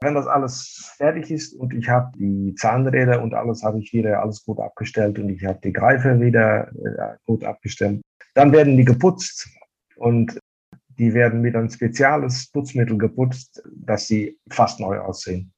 Wenn 0.01 0.15
das 0.15 0.27
alles 0.27 0.93
fertig 0.97 1.31
ist 1.31 1.55
und 1.55 1.75
ich 1.75 1.89
habe 1.89 2.13
die 2.17 2.55
Zahnräder 2.55 3.21
und 3.21 3.35
alles 3.35 3.65
habe 3.65 3.81
ich 3.81 3.93
wieder 3.93 4.23
alles 4.23 4.45
gut 4.45 4.61
abgestellt 4.61 5.19
und 5.19 5.29
ich 5.29 5.45
habe 5.45 5.59
die 5.63 5.73
Greifer 5.73 6.21
wieder 6.21 6.69
äh, 6.69 7.17
gut 7.27 7.43
abgestellt, 7.45 8.01
dann 8.35 8.53
werden 8.53 8.77
die 8.77 8.85
geputzt 8.85 9.49
und 9.97 10.39
die 10.99 11.15
werden 11.15 11.41
mit 11.41 11.57
einem 11.57 11.71
spezielles 11.71 12.51
Putzmittel 12.51 12.99
geputzt, 12.99 13.63
dass 13.75 14.07
sie 14.07 14.39
fast 14.51 14.81
neu 14.81 14.99
aussehen. 14.99 15.53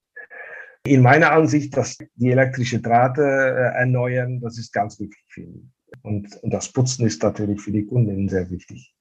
In 0.87 1.03
meiner 1.03 1.33
Ansicht, 1.33 1.77
dass 1.77 1.99
die 2.15 2.31
elektrische 2.31 2.81
Drahte 2.81 3.23
äh, 3.23 3.79
erneuern, 3.79 4.41
das 4.41 4.59
ist 4.59 4.73
ganz 4.73 4.99
wichtig 4.99 5.23
für 5.29 5.43
mich. 5.43 5.65
Und, 6.03 6.37
und 6.43 6.51
das 6.51 6.73
Putzen 6.73 7.07
ist 7.07 7.23
natürlich 7.23 7.61
für 7.61 7.73
die 7.73 7.85
Kunden 7.85 8.29
sehr 8.29 8.49
wichtig. 8.51 8.95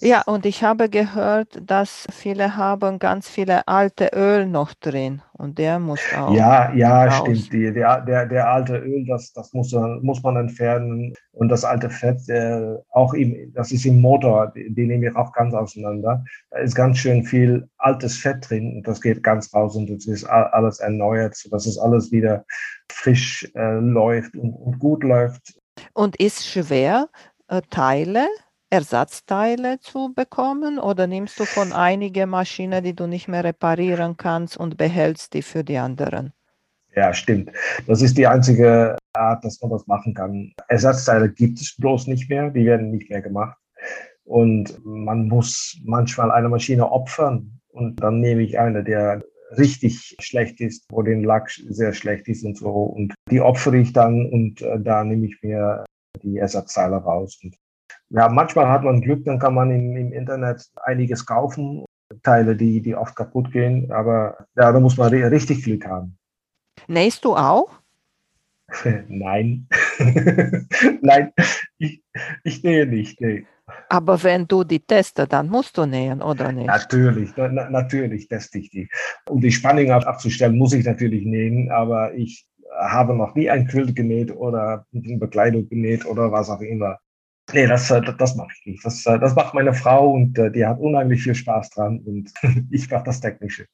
Ja, 0.00 0.22
und 0.22 0.44
ich 0.44 0.62
habe 0.62 0.88
gehört, 0.88 1.60
dass 1.64 2.06
viele 2.12 2.56
haben 2.56 2.98
ganz 2.98 3.28
viele 3.28 3.66
alte 3.66 4.10
Öl 4.14 4.46
noch 4.46 4.74
drin 4.74 5.22
und 5.32 5.58
der 5.58 5.78
muss 5.78 6.00
auch. 6.16 6.34
Ja, 6.34 6.72
ja, 6.74 7.04
raus. 7.04 7.14
stimmt. 7.18 7.52
Die, 7.52 7.72
der, 7.72 8.02
der, 8.02 8.26
der 8.26 8.48
alte 8.48 8.76
Öl, 8.76 9.06
das, 9.06 9.32
das 9.32 9.52
muss, 9.52 9.72
muss 10.02 10.22
man 10.22 10.36
entfernen 10.36 11.14
und 11.32 11.48
das 11.48 11.64
alte 11.64 11.90
Fett, 11.90 12.28
äh, 12.28 12.76
auch 12.90 13.14
im, 13.14 13.52
das 13.54 13.72
ist 13.72 13.86
im 13.86 14.00
Motor, 14.00 14.52
den 14.54 14.88
nehme 14.88 15.08
ich 15.08 15.16
auch 15.16 15.32
ganz 15.32 15.54
auseinander. 15.54 16.24
Da 16.50 16.58
ist 16.58 16.74
ganz 16.74 16.98
schön 16.98 17.24
viel 17.24 17.68
altes 17.78 18.18
Fett 18.18 18.48
drin 18.48 18.76
und 18.76 18.86
das 18.86 19.00
geht 19.00 19.22
ganz 19.22 19.52
raus 19.54 19.76
und 19.76 19.88
das 19.88 20.06
ist 20.06 20.24
alles 20.24 20.80
erneuert, 20.80 21.36
sodass 21.36 21.66
es 21.66 21.78
alles 21.78 22.12
wieder 22.12 22.44
frisch 22.90 23.48
äh, 23.54 23.78
läuft 23.78 24.36
und, 24.36 24.52
und 24.52 24.78
gut 24.78 25.02
läuft. 25.02 25.58
Und 25.92 26.16
ist 26.16 26.46
schwer, 26.46 27.08
äh, 27.48 27.62
Teile 27.70 28.26
Ersatzteile 28.70 29.78
zu 29.80 30.12
bekommen 30.14 30.78
oder 30.78 31.06
nimmst 31.06 31.38
du 31.38 31.44
von 31.44 31.72
einigen 31.72 32.30
Maschinen, 32.30 32.82
die 32.82 32.94
du 32.94 33.06
nicht 33.06 33.28
mehr 33.28 33.44
reparieren 33.44 34.16
kannst 34.16 34.56
und 34.56 34.76
behältst 34.76 35.34
die 35.34 35.42
für 35.42 35.62
die 35.62 35.78
anderen? 35.78 36.32
Ja, 36.94 37.12
stimmt. 37.12 37.52
Das 37.86 38.02
ist 38.02 38.16
die 38.16 38.26
einzige 38.26 38.96
Art, 39.12 39.44
dass 39.44 39.60
man 39.60 39.70
das 39.70 39.86
machen 39.86 40.14
kann. 40.14 40.52
Ersatzteile 40.68 41.30
gibt 41.30 41.60
es 41.60 41.76
bloß 41.76 42.06
nicht 42.06 42.28
mehr, 42.28 42.50
die 42.50 42.64
werden 42.64 42.90
nicht 42.90 43.10
mehr 43.10 43.22
gemacht. 43.22 43.56
Und 44.24 44.80
man 44.84 45.28
muss 45.28 45.78
manchmal 45.84 46.32
eine 46.32 46.48
Maschine 46.48 46.90
opfern 46.90 47.60
und 47.68 48.02
dann 48.02 48.20
nehme 48.20 48.42
ich 48.42 48.58
eine, 48.58 48.82
der 48.82 49.22
richtig 49.56 50.16
schlecht 50.18 50.60
ist, 50.60 50.86
wo 50.90 51.02
den 51.02 51.22
Lack 51.22 51.50
sehr 51.50 51.92
schlecht 51.92 52.26
ist 52.26 52.44
und 52.44 52.56
so. 52.56 52.70
Und 52.70 53.14
die 53.30 53.40
opfere 53.40 53.76
ich 53.76 53.92
dann 53.92 54.28
und 54.28 54.62
äh, 54.62 54.80
da 54.80 55.04
nehme 55.04 55.26
ich 55.26 55.40
mir 55.42 55.84
die 56.22 56.38
Ersatzteile 56.38 56.96
raus. 56.96 57.38
Und 57.44 57.54
ja, 58.10 58.28
manchmal 58.28 58.68
hat 58.68 58.84
man 58.84 59.00
Glück, 59.00 59.24
dann 59.24 59.38
kann 59.38 59.54
man 59.54 59.70
im, 59.70 59.96
im 59.96 60.12
Internet 60.12 60.70
einiges 60.84 61.26
kaufen, 61.26 61.84
Teile, 62.22 62.56
die, 62.56 62.80
die 62.80 62.94
oft 62.94 63.16
kaputt 63.16 63.50
gehen, 63.52 63.90
aber 63.90 64.46
ja, 64.56 64.72
da 64.72 64.78
muss 64.78 64.96
man 64.96 65.12
richtig 65.12 65.64
Glück 65.64 65.86
haben. 65.86 66.16
Nähst 66.86 67.24
du 67.24 67.36
auch? 67.36 67.70
Nein. 69.08 69.68
Nein, 71.00 71.32
ich, 71.78 72.02
ich 72.44 72.62
nähe 72.62 72.86
nicht. 72.86 73.20
Nee. 73.20 73.46
Aber 73.88 74.22
wenn 74.22 74.46
du 74.46 74.62
die 74.62 74.80
testest, 74.80 75.32
dann 75.32 75.48
musst 75.48 75.76
du 75.76 75.86
nähen, 75.86 76.22
oder 76.22 76.52
nicht? 76.52 76.66
Natürlich, 76.66 77.32
na, 77.36 77.48
natürlich 77.48 78.28
teste 78.28 78.58
ich 78.58 78.70
die. 78.70 78.88
Um 79.28 79.40
die 79.40 79.50
Spannung 79.50 79.90
abzustellen, 79.90 80.56
muss 80.56 80.72
ich 80.72 80.84
natürlich 80.84 81.24
nähen, 81.24 81.70
aber 81.70 82.14
ich 82.14 82.46
habe 82.78 83.14
noch 83.14 83.34
nie 83.34 83.50
ein 83.50 83.66
Quilt 83.66 83.96
genäht 83.96 84.30
oder 84.34 84.86
eine 84.94 85.18
Bekleidung 85.18 85.68
genäht 85.68 86.06
oder 86.06 86.30
was 86.30 86.50
auch 86.50 86.60
immer. 86.60 86.98
Nee, 87.52 87.66
das, 87.66 87.90
äh, 87.90 88.00
das 88.00 88.34
mache 88.34 88.48
ich 88.58 88.66
nicht. 88.66 88.84
Das, 88.84 89.06
äh, 89.06 89.18
das 89.18 89.34
macht 89.34 89.54
meine 89.54 89.72
Frau 89.72 90.10
und 90.10 90.38
äh, 90.38 90.50
die 90.50 90.66
hat 90.66 90.78
unheimlich 90.78 91.22
viel 91.22 91.34
Spaß 91.34 91.70
dran 91.70 92.00
und 92.04 92.32
ich 92.70 92.90
mache 92.90 93.04
das 93.04 93.20
Technische. 93.20 93.66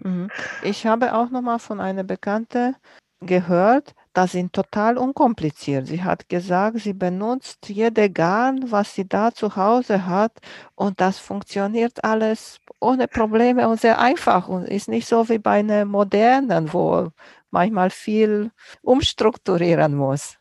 Mhm. 0.00 0.30
Ich 0.62 0.86
habe 0.86 1.14
auch 1.14 1.30
noch 1.30 1.42
mal 1.42 1.58
von 1.58 1.80
einer 1.80 2.04
Bekannte 2.04 2.74
gehört, 3.20 3.94
das 4.14 4.32
sind 4.32 4.52
total 4.52 4.96
unkompliziert. 4.96 5.86
Sie 5.86 6.02
hat 6.02 6.28
gesagt, 6.28 6.80
sie 6.80 6.94
benutzt 6.94 7.68
jede 7.68 8.10
Garn, 8.10 8.70
was 8.72 8.94
sie 8.94 9.06
da 9.06 9.30
zu 9.32 9.54
Hause 9.56 10.06
hat 10.06 10.32
und 10.74 11.00
das 11.00 11.18
funktioniert 11.18 12.02
alles 12.02 12.58
ohne 12.80 13.06
Probleme 13.08 13.68
und 13.68 13.80
sehr 13.80 14.00
einfach 14.00 14.48
und 14.48 14.64
ist 14.64 14.88
nicht 14.88 15.06
so 15.06 15.28
wie 15.28 15.38
bei 15.38 15.60
einer 15.60 15.84
modernen, 15.84 16.72
wo 16.72 17.10
manchmal 17.50 17.90
viel 17.90 18.50
umstrukturieren 18.82 19.94
muss. 19.94 20.39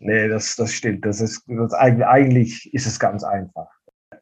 Nee, 0.00 0.28
das, 0.28 0.56
das 0.56 0.72
stimmt. 0.72 1.04
Das 1.04 1.20
ist, 1.20 1.42
das 1.46 1.72
eigentlich 1.74 2.72
ist 2.72 2.86
es 2.86 2.98
ganz 2.98 3.24
einfach. 3.24 3.68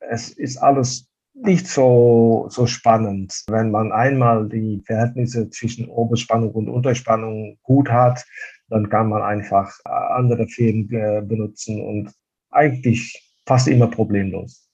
Es 0.00 0.30
ist 0.30 0.58
alles 0.58 1.08
nicht 1.34 1.66
so, 1.66 2.46
so 2.50 2.66
spannend. 2.66 3.42
Wenn 3.48 3.70
man 3.70 3.92
einmal 3.92 4.48
die 4.48 4.82
Verhältnisse 4.86 5.48
zwischen 5.50 5.88
Oberspannung 5.88 6.52
und 6.52 6.68
Unterspannung 6.68 7.58
gut 7.62 7.90
hat, 7.90 8.24
dann 8.68 8.88
kann 8.88 9.08
man 9.08 9.22
einfach 9.22 9.72
andere 9.84 10.46
Fäden 10.46 10.90
äh, 10.92 11.22
benutzen 11.22 11.82
und 11.82 12.12
eigentlich 12.50 13.32
fast 13.46 13.68
immer 13.68 13.86
problemlos. 13.86 14.68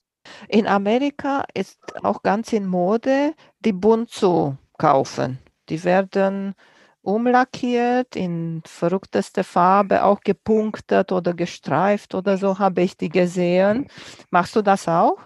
In 0.47 0.67
Amerika 0.67 1.43
ist 1.53 1.79
auch 2.03 2.21
ganz 2.21 2.53
in 2.53 2.67
Mode, 2.67 3.33
die 3.59 3.73
bunt 3.73 4.09
zu 4.09 4.57
kaufen. 4.77 5.39
Die 5.69 5.83
werden 5.83 6.55
umlackiert 7.01 8.15
in 8.15 8.61
verrückteste 8.65 9.43
Farbe, 9.43 10.03
auch 10.03 10.21
gepunktet 10.21 11.11
oder 11.11 11.33
gestreift 11.33 12.13
oder 12.15 12.37
so 12.37 12.59
habe 12.59 12.81
ich 12.81 12.97
die 12.97 13.09
gesehen. 13.09 13.87
Machst 14.31 14.55
du 14.55 14.61
das 14.61 14.87
auch? 14.87 15.17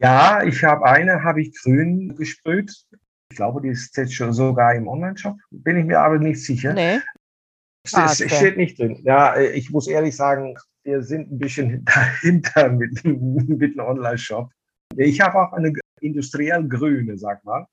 Ja, 0.00 0.42
ich 0.42 0.62
habe 0.64 0.84
eine, 0.84 1.22
habe 1.22 1.42
ich 1.42 1.54
grün 1.62 2.14
gesprüht. 2.16 2.72
Ich 3.30 3.36
glaube, 3.36 3.60
die 3.60 3.68
ist 3.68 3.96
jetzt 3.96 4.14
schon 4.14 4.32
sogar 4.32 4.74
im 4.74 4.88
Online-Shop. 4.88 5.36
Bin 5.50 5.76
ich 5.76 5.84
mir 5.84 6.00
aber 6.00 6.18
nicht 6.18 6.44
sicher. 6.44 6.72
Nee. 6.74 7.00
Es, 7.84 8.20
es 8.20 8.36
steht 8.36 8.56
nicht 8.56 8.78
drin. 8.78 9.00
Ja, 9.04 9.38
ich 9.38 9.70
muss 9.70 9.86
ehrlich 9.86 10.16
sagen, 10.16 10.56
wir 10.82 11.02
sind 11.02 11.30
ein 11.30 11.38
bisschen 11.38 11.84
dahinter 12.24 12.70
mit, 12.70 13.04
mit 13.04 13.74
dem 13.74 13.80
Online-Shop. 13.80 14.50
Ich 14.96 15.20
habe 15.20 15.40
auch 15.40 15.52
eine 15.52 15.72
industriell 16.00 16.66
grüne, 16.68 17.16
sag 17.18 17.44
mal. 17.44 17.66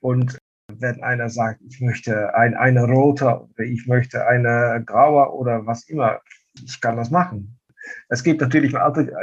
Und 0.00 0.38
wenn 0.80 1.02
einer 1.02 1.28
sagt, 1.28 1.60
ich 1.62 1.80
möchte 1.80 2.34
ein, 2.34 2.54
eine 2.54 2.84
rote 2.84 3.48
ich 3.58 3.86
möchte 3.86 4.26
eine 4.26 4.82
graue 4.84 5.32
oder 5.32 5.66
was 5.66 5.88
immer, 5.88 6.20
ich 6.54 6.80
kann 6.80 6.96
das 6.96 7.10
machen. 7.10 7.58
Es 8.08 8.22
gibt 8.22 8.40
natürlich 8.40 8.74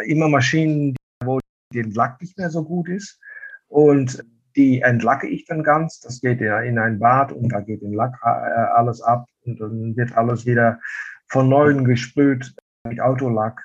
immer 0.05 0.29
Maschinen, 0.29 0.95
wo 1.23 1.39
der 1.73 1.85
Lack 1.85 2.21
nicht 2.21 2.37
mehr 2.37 2.49
so 2.49 2.63
gut 2.63 2.89
ist 2.89 3.19
und 3.67 4.23
die 4.55 4.81
entlacke 4.81 5.27
ich 5.27 5.45
dann 5.45 5.63
ganz. 5.63 5.99
Das 5.99 6.21
geht 6.21 6.41
ja 6.41 6.61
in 6.61 6.79
ein 6.79 6.99
Bad 6.99 7.31
und 7.31 7.49
da 7.49 7.59
geht 7.59 7.81
den 7.81 7.93
Lack 7.93 8.17
äh, 8.23 8.27
alles 8.27 9.01
ab 9.01 9.25
und 9.45 9.59
dann 9.59 9.95
wird 9.95 10.15
alles 10.15 10.45
wieder 10.45 10.79
von 11.27 11.49
neuem 11.49 11.83
gesprüht 11.83 12.55
mit 12.87 13.01
Autolack. 13.01 13.61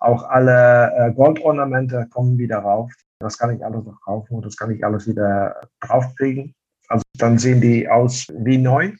Auch 0.00 0.24
alle 0.28 0.92
äh, 0.96 1.12
Goldornamente 1.12 2.08
kommen 2.10 2.38
wieder 2.38 2.58
rauf. 2.58 2.92
Das 3.20 3.38
kann 3.38 3.54
ich 3.54 3.64
alles 3.64 3.84
noch 3.84 4.00
kaufen 4.00 4.34
und 4.34 4.44
das 4.44 4.56
kann 4.56 4.72
ich 4.72 4.84
alles 4.84 5.06
wieder 5.06 5.60
draufkriegen. 5.80 6.54
Also 6.88 7.02
dann 7.18 7.38
sehen 7.38 7.60
die 7.60 7.88
aus 7.88 8.26
wie 8.38 8.58
neu. 8.58 8.92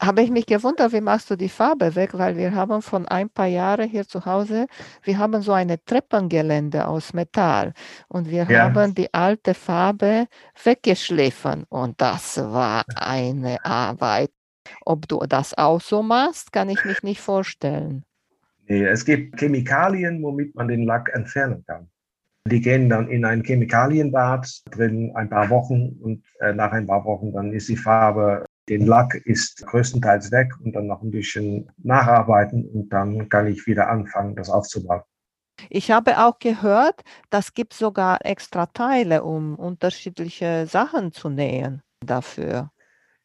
Habe 0.00 0.22
ich 0.22 0.30
mich 0.30 0.46
gewundert, 0.46 0.92
wie 0.92 1.00
machst 1.00 1.30
du 1.30 1.36
die 1.36 1.48
Farbe 1.48 1.94
weg? 1.94 2.10
Weil 2.14 2.36
wir 2.36 2.54
haben 2.54 2.82
von 2.82 3.06
ein 3.06 3.30
paar 3.30 3.46
Jahren 3.46 3.88
hier 3.88 4.06
zu 4.06 4.24
Hause, 4.24 4.66
wir 5.04 5.18
haben 5.18 5.42
so 5.42 5.52
eine 5.52 5.82
Treppengelände 5.84 6.88
aus 6.88 7.12
Metall 7.12 7.72
und 8.08 8.28
wir 8.28 8.44
ja. 8.48 8.64
haben 8.64 8.94
die 8.96 9.12
alte 9.14 9.54
Farbe 9.54 10.26
weggeschliffen 10.64 11.64
und 11.68 12.00
das 12.00 12.38
war 12.38 12.84
eine 12.96 13.64
Arbeit. 13.64 14.30
Ob 14.84 15.06
du 15.06 15.20
das 15.28 15.56
auch 15.56 15.80
so 15.80 16.02
machst, 16.02 16.52
kann 16.52 16.68
ich 16.68 16.84
mich 16.84 17.02
nicht 17.02 17.20
vorstellen. 17.20 18.04
Nee, 18.66 18.84
es 18.84 19.04
gibt 19.04 19.38
Chemikalien, 19.38 20.22
womit 20.22 20.54
man 20.54 20.66
den 20.66 20.84
Lack 20.84 21.10
entfernen 21.14 21.64
kann. 21.66 21.88
Die 22.48 22.60
gehen 22.60 22.88
dann 22.88 23.08
in 23.08 23.24
ein 23.24 23.42
Chemikalienbad 23.42 24.62
drin 24.70 25.12
ein 25.14 25.30
paar 25.30 25.48
Wochen 25.50 25.96
und 26.00 26.24
äh, 26.40 26.52
nach 26.52 26.72
ein 26.72 26.86
paar 26.86 27.04
Wochen 27.04 27.32
dann 27.32 27.52
ist 27.52 27.68
die 27.68 27.76
Farbe, 27.76 28.44
den 28.68 28.86
Lack 28.86 29.14
ist 29.14 29.64
größtenteils 29.66 30.32
weg 30.32 30.52
und 30.64 30.72
dann 30.74 30.86
noch 30.86 31.02
ein 31.02 31.10
bisschen 31.10 31.70
nacharbeiten 31.78 32.68
und 32.68 32.92
dann 32.92 33.28
kann 33.28 33.46
ich 33.46 33.66
wieder 33.66 33.88
anfangen, 33.88 34.34
das 34.34 34.50
aufzubauen. 34.50 35.02
Ich 35.70 35.90
habe 35.90 36.18
auch 36.18 36.38
gehört, 36.38 37.02
das 37.30 37.54
gibt 37.54 37.74
sogar 37.74 38.24
extra 38.24 38.66
Teile, 38.66 39.22
um 39.22 39.54
unterschiedliche 39.54 40.66
Sachen 40.66 41.12
zu 41.12 41.28
nähen 41.28 41.82
dafür. 42.00 42.70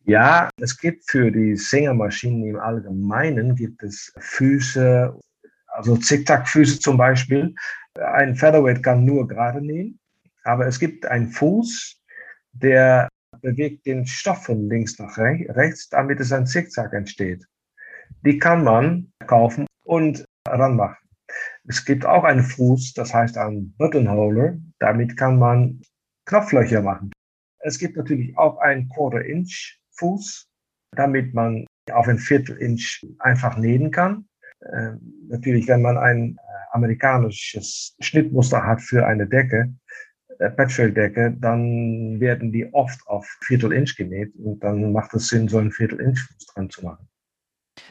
Ja, 0.04 0.50
es 0.58 0.78
gibt 0.78 1.10
für 1.10 1.32
die 1.32 1.56
Sängermaschinen 1.56 2.44
im 2.46 2.60
Allgemeinen 2.60 3.56
gibt 3.56 3.84
es 3.84 4.14
Füße, 4.18 5.14
also 5.68 5.98
Zickzackfüße 5.98 6.80
zum 6.80 6.98
Beispiel, 6.98 7.54
ein 7.98 8.36
Featherweight 8.36 8.84
kann 8.84 9.06
nur 9.06 9.28
gerade 9.28 9.62
nähen, 9.62 10.00
aber 10.44 10.68
es 10.68 10.80
gibt 10.80 11.06
einen 11.06 11.30
Fuß, 11.30 12.02
der 12.54 13.08
bewegt 13.42 13.86
den 13.86 14.06
Stoff 14.06 14.46
von 14.46 14.70
links 14.70 14.98
nach 15.00 15.18
rechts, 15.18 15.90
damit 15.90 16.20
es 16.20 16.32
ein 16.32 16.48
Zickzack 16.48 16.94
entsteht. 16.94 17.46
Die 18.26 18.40
kann 18.40 18.64
man 18.64 19.12
kaufen 19.28 19.68
und 19.84 20.26
ranmachen. 20.48 20.98
Es 21.68 21.84
gibt 21.84 22.06
auch 22.06 22.24
einen 22.24 22.44
Fuß, 22.44 22.94
das 22.94 23.14
heißt 23.14 23.38
ein 23.38 23.74
Buttonholder. 23.78 24.58
Damit 24.80 25.18
kann 25.18 25.38
man 25.38 25.82
Knopflöcher 26.26 26.82
machen. 26.82 27.12
Es 27.60 27.78
gibt 27.78 27.98
natürlich 27.98 28.38
auch 28.38 28.58
einen 28.60 28.90
Quarter-Inch 28.90 29.80
Fuß, 29.98 30.48
damit 30.96 31.34
man 31.34 31.66
auf 31.92 32.08
ein 32.08 32.20
Viertel-Inch 32.20 33.06
einfach 33.20 33.58
nähen 33.58 33.92
kann. 33.92 34.28
Äh, 34.62 34.94
natürlich, 35.28 35.68
wenn 35.68 35.82
man 35.82 35.98
ein 35.98 36.38
äh, 36.38 36.47
amerikanisches 36.72 37.96
Schnittmuster 38.00 38.64
hat 38.64 38.82
für 38.82 39.06
eine 39.06 39.28
Decke, 39.28 39.74
äh, 40.40 40.50
Patchwork-Decke, 40.50 41.36
dann 41.40 42.20
werden 42.20 42.52
die 42.52 42.72
oft 42.74 43.00
auf 43.08 43.26
Viertel-Inch 43.42 43.96
genäht 43.96 44.34
und 44.36 44.60
dann 44.64 44.92
macht 44.92 45.14
es 45.14 45.30
Sinn, 45.30 45.48
so 45.48 45.58
einen 45.58 45.72
Viertel-Inch-Fuß 45.72 46.48
dran 46.54 46.70
zu 46.70 46.86
machen. 46.86 47.08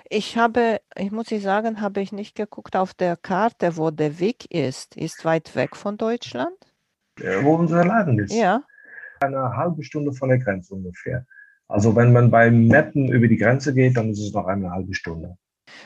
Ich 0.08 0.36
habe, 0.36 0.80
ich 0.96 1.10
muss 1.10 1.30
ich 1.30 1.42
sagen, 1.42 1.80
habe 1.80 2.00
ich 2.00 2.12
nicht 2.12 2.34
geguckt 2.34 2.76
auf 2.76 2.94
der 2.94 3.16
Karte, 3.16 3.76
wo 3.76 3.90
der 3.90 4.18
Weg 4.18 4.50
ist. 4.52 4.96
Ist 4.96 5.24
weit 5.24 5.54
weg 5.56 5.76
von 5.76 5.96
Deutschland? 5.96 6.56
Äh, 7.20 7.42
wo 7.42 7.54
unser 7.54 7.84
Laden 7.84 8.18
ist. 8.18 8.32
Ja. 8.32 8.62
Eine 9.20 9.56
halbe 9.56 9.82
Stunde 9.82 10.12
von 10.12 10.28
der 10.28 10.38
Grenze 10.38 10.74
ungefähr. 10.74 11.26
Also 11.68 11.96
wenn 11.96 12.12
man 12.12 12.30
bei 12.30 12.50
Mappen 12.50 13.08
über 13.10 13.26
die 13.26 13.38
Grenze 13.38 13.74
geht, 13.74 13.96
dann 13.96 14.10
ist 14.10 14.20
es 14.20 14.32
noch 14.32 14.46
eine 14.46 14.70
halbe 14.70 14.94
Stunde. 14.94 15.36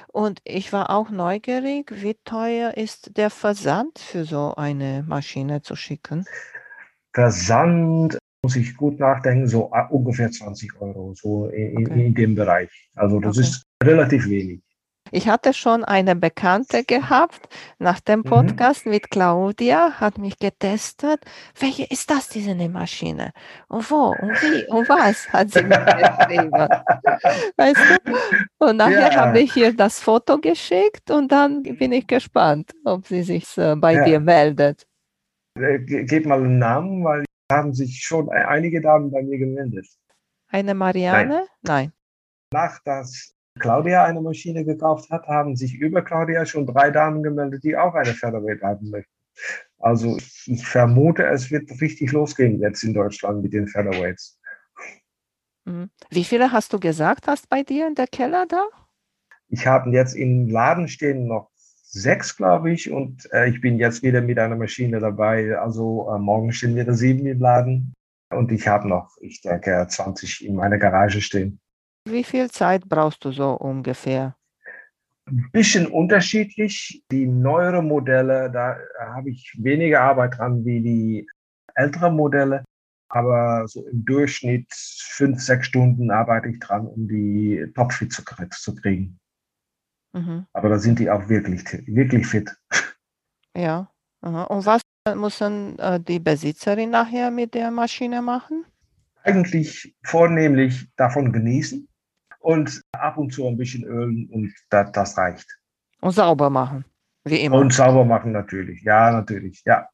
Und 0.09 0.41
ich 0.45 0.73
war 0.73 0.91
auch 0.91 1.11
neugierig, 1.11 1.91
wie 1.95 2.17
teuer 2.25 2.77
ist 2.77 3.17
der 3.17 3.31
Versand 3.31 3.99
für 3.99 4.25
so 4.25 4.55
eine 4.57 5.05
Maschine 5.07 5.63
zu 5.63 5.77
schicken? 5.77 6.25
Versand 7.13 8.19
muss 8.43 8.57
ich 8.57 8.77
gut 8.77 8.99
nachdenken, 8.99 9.47
so 9.47 9.71
uh, 9.71 9.87
ungefähr 9.91 10.31
20 10.31 10.81
Euro, 10.81 11.15
so 11.15 11.49
in, 11.49 11.87
Okay. 11.87 12.07
in 12.07 12.15
dem 12.15 12.35
Bereich. 12.35 12.91
Also 12.95 13.21
das 13.21 13.37
Okay. 13.37 13.47
ist 13.47 13.63
relativ 13.83 14.29
wenig. 14.29 14.61
Ich 15.13 15.29
hatte 15.29 15.53
schon 15.55 15.85
eine 15.85 16.15
Bekannte 16.17 16.85
gehabt 16.85 17.49
nach 17.79 18.01
dem 18.01 18.21
Mhm. 18.21 18.25
Podcast 18.25 18.87
mit 18.87 19.11
Claudia, 19.11 19.93
hat 20.01 20.19
mich 20.19 20.39
getestet. 20.39 21.21
Welche 21.59 21.85
ist 21.85 22.11
das, 22.11 22.29
diese 22.29 22.55
Nähmaschine? 22.55 23.33
Und 23.69 23.91
wo? 23.91 24.15
Und 24.21 24.41
wie? 24.43 24.67
Und 24.69 24.89
was? 24.89 25.29
Hat 25.33 25.51
sie 25.51 25.63
mir 25.63 25.79
geschrieben. 25.85 26.53
Weißt 27.57 27.81
du? 28.05 28.15
Und 28.59 28.77
nachher 28.77 29.13
Ja. 29.13 29.17
habe 29.17 29.41
ich 29.41 29.57
ihr 29.57 29.75
das 29.77 30.01
Foto 30.01 30.39
geschickt 30.39 31.11
und 31.11 31.31
dann 31.33 31.63
bin 31.63 31.93
ich 31.93 32.07
gespannt, 32.07 32.73
ob 32.85 33.07
sie 33.07 33.23
sich 33.23 33.57
äh, 33.59 33.75
bei 33.77 33.95
Ja. 33.95 34.05
dir 34.05 34.21
meldet. 34.21 34.87
Äh, 35.59 35.81
ge- 35.81 36.05
Gebt 36.05 36.27
mal 36.27 36.39
einen 36.39 36.59
Namen, 36.59 37.05
weil 37.05 37.25
haben 37.51 37.75
sich 37.75 38.01
schon 38.05 38.29
e- 38.29 38.31
einige 38.31 38.81
Damen 38.81 39.11
bei 39.11 39.23
mir 39.23 39.39
gemeldet. 39.39 39.87
Eine 40.53 40.75
Marianne? 40.75 41.47
Nein. 41.63 41.93
Nach 42.53 42.79
dass 42.85 43.35
Claudia 43.61 44.05
eine 44.05 44.21
Maschine 44.21 44.65
gekauft 44.65 45.11
hat, 45.11 45.27
haben 45.29 45.55
sich 45.55 45.75
über 45.75 46.03
Claudia 46.03 46.45
schon 46.45 46.67
drei 46.67 46.91
Damen 46.91 47.23
gemeldet, 47.23 47.63
die 47.63 47.77
auch 47.77 47.95
eine 47.95 48.13
Featherweight 48.13 48.63
haben 48.63 48.91
möchten. 48.91 49.13
Also 49.79 50.17
ich, 50.47 50.67
vermute, 50.67 51.25
es 51.25 51.51
wird 51.51 51.71
richtig 51.81 52.13
losgehen 52.13 52.61
jetzt 52.61 52.83
in 52.83 52.93
Deutschland 52.93 53.43
mit 53.43 53.53
den 53.53 53.69
Featherweights. 53.69 54.39
Mhm. 55.65 55.91
Wie 56.11 56.25
viele 56.25 56.53
hast 56.53 56.73
du 56.73 56.81
gesagt, 56.81 57.27
hast 57.29 57.49
bei 57.49 57.63
dir 57.63 57.87
in 57.87 57.95
der 57.95 58.07
Keller 58.07 58.47
da? 58.47 58.65
Ich 59.49 59.67
habe 59.67 59.91
jetzt 59.91 60.15
im 60.15 60.49
Laden 60.49 60.89
stehen 60.89 61.27
noch 61.27 61.51
sechs, 61.83 62.37
glaube 62.37 62.73
ich, 62.73 62.91
und 62.91 63.29
äh, 63.33 63.49
ich 63.49 63.61
bin 63.61 63.79
jetzt 63.79 64.03
wieder 64.03 64.21
mit 64.21 64.39
einer 64.39 64.57
Maschine 64.57 65.01
dabei. 65.01 65.59
Also 65.59 66.11
äh, 66.13 66.19
morgen 66.19 66.53
stehen 66.53 66.77
wieder 66.77 66.95
sieben 66.95 67.27
im 67.27 67.41
Laden 67.41 67.95
und 68.31 68.53
ich 68.53 68.69
habe 68.69 68.89
noch, 68.89 69.17
ich 69.21 69.41
denke, 69.41 69.87
20 69.89 70.45
in 70.45 70.55
meiner 70.55 70.79
Garage 70.79 71.21
stehen. 71.21 71.61
Wie 72.05 72.25
viel 72.25 72.51
Zeit 72.51 72.89
brauchst 72.89 73.25
du 73.25 73.33
so 73.33 73.53
ungefähr? 73.53 74.37
Ein 75.27 75.49
bisschen 75.53 75.87
unterschiedlich. 75.87 77.05
Die 77.11 77.27
neuere 77.27 77.83
Modelle, 77.83 78.51
da 78.51 78.77
habe 78.99 79.31
ich 79.31 79.55
weniger 79.59 80.01
Arbeit 80.01 80.39
dran 80.39 80.65
wie 80.65 80.81
die 80.81 81.27
älteren 81.75 82.17
Modelle. 82.17 82.65
Aber 83.09 83.67
so 83.67 83.87
im 83.89 84.05
Durchschnitt 84.05 84.67
fünf, 84.73 85.41
sechs 85.41 85.67
Stunden 85.67 86.11
arbeite 86.11 86.49
ich 86.49 86.59
dran, 86.61 86.87
um 86.87 87.09
die 87.09 87.67
topfit 87.75 88.13
zu, 88.13 88.23
zu 88.51 88.75
kriegen. 88.77 89.19
Mhm. 90.13 90.47
Aber 90.53 90.69
da 90.69 90.79
sind 90.79 90.99
die 90.99 91.11
auch 91.11 91.29
wirklich, 91.29 91.65
wirklich 91.87 92.27
fit. 92.27 92.51
Ja. 93.57 93.91
Aha. 94.23 94.45
Und 94.45 94.67
was 94.67 94.83
müssen 95.15 95.79
äh, 95.79 95.99
die 95.99 96.19
Besitzerin 96.19 96.91
nachher 96.91 97.31
mit 97.31 97.55
der 97.55 97.71
Maschine 97.71 98.23
machen? 98.23 98.65
Eigentlich 99.23 99.95
vornehmlich 100.03 100.89
davon 100.97 101.33
genießen 101.33 101.90
und 102.41 102.83
ab 102.93 103.19
und 103.19 103.33
zu 103.33 103.47
ein 103.47 103.57
bisschen 103.57 103.85
ölen 103.85 104.29
und 104.31 104.53
da, 104.71 104.85
das 104.85 105.17
reicht. 105.17 105.47
Und 106.01 106.13
sauber 106.13 106.51
machen, 106.51 106.85
wie 107.25 107.41
immer. 107.41 107.59
Und 107.59 107.73
sauber 107.73 108.05
machen 108.05 108.33
natürlich. 108.33 108.83
Ja, 108.83 109.13
natürlich. 109.13 109.63
Ja, 109.65 109.89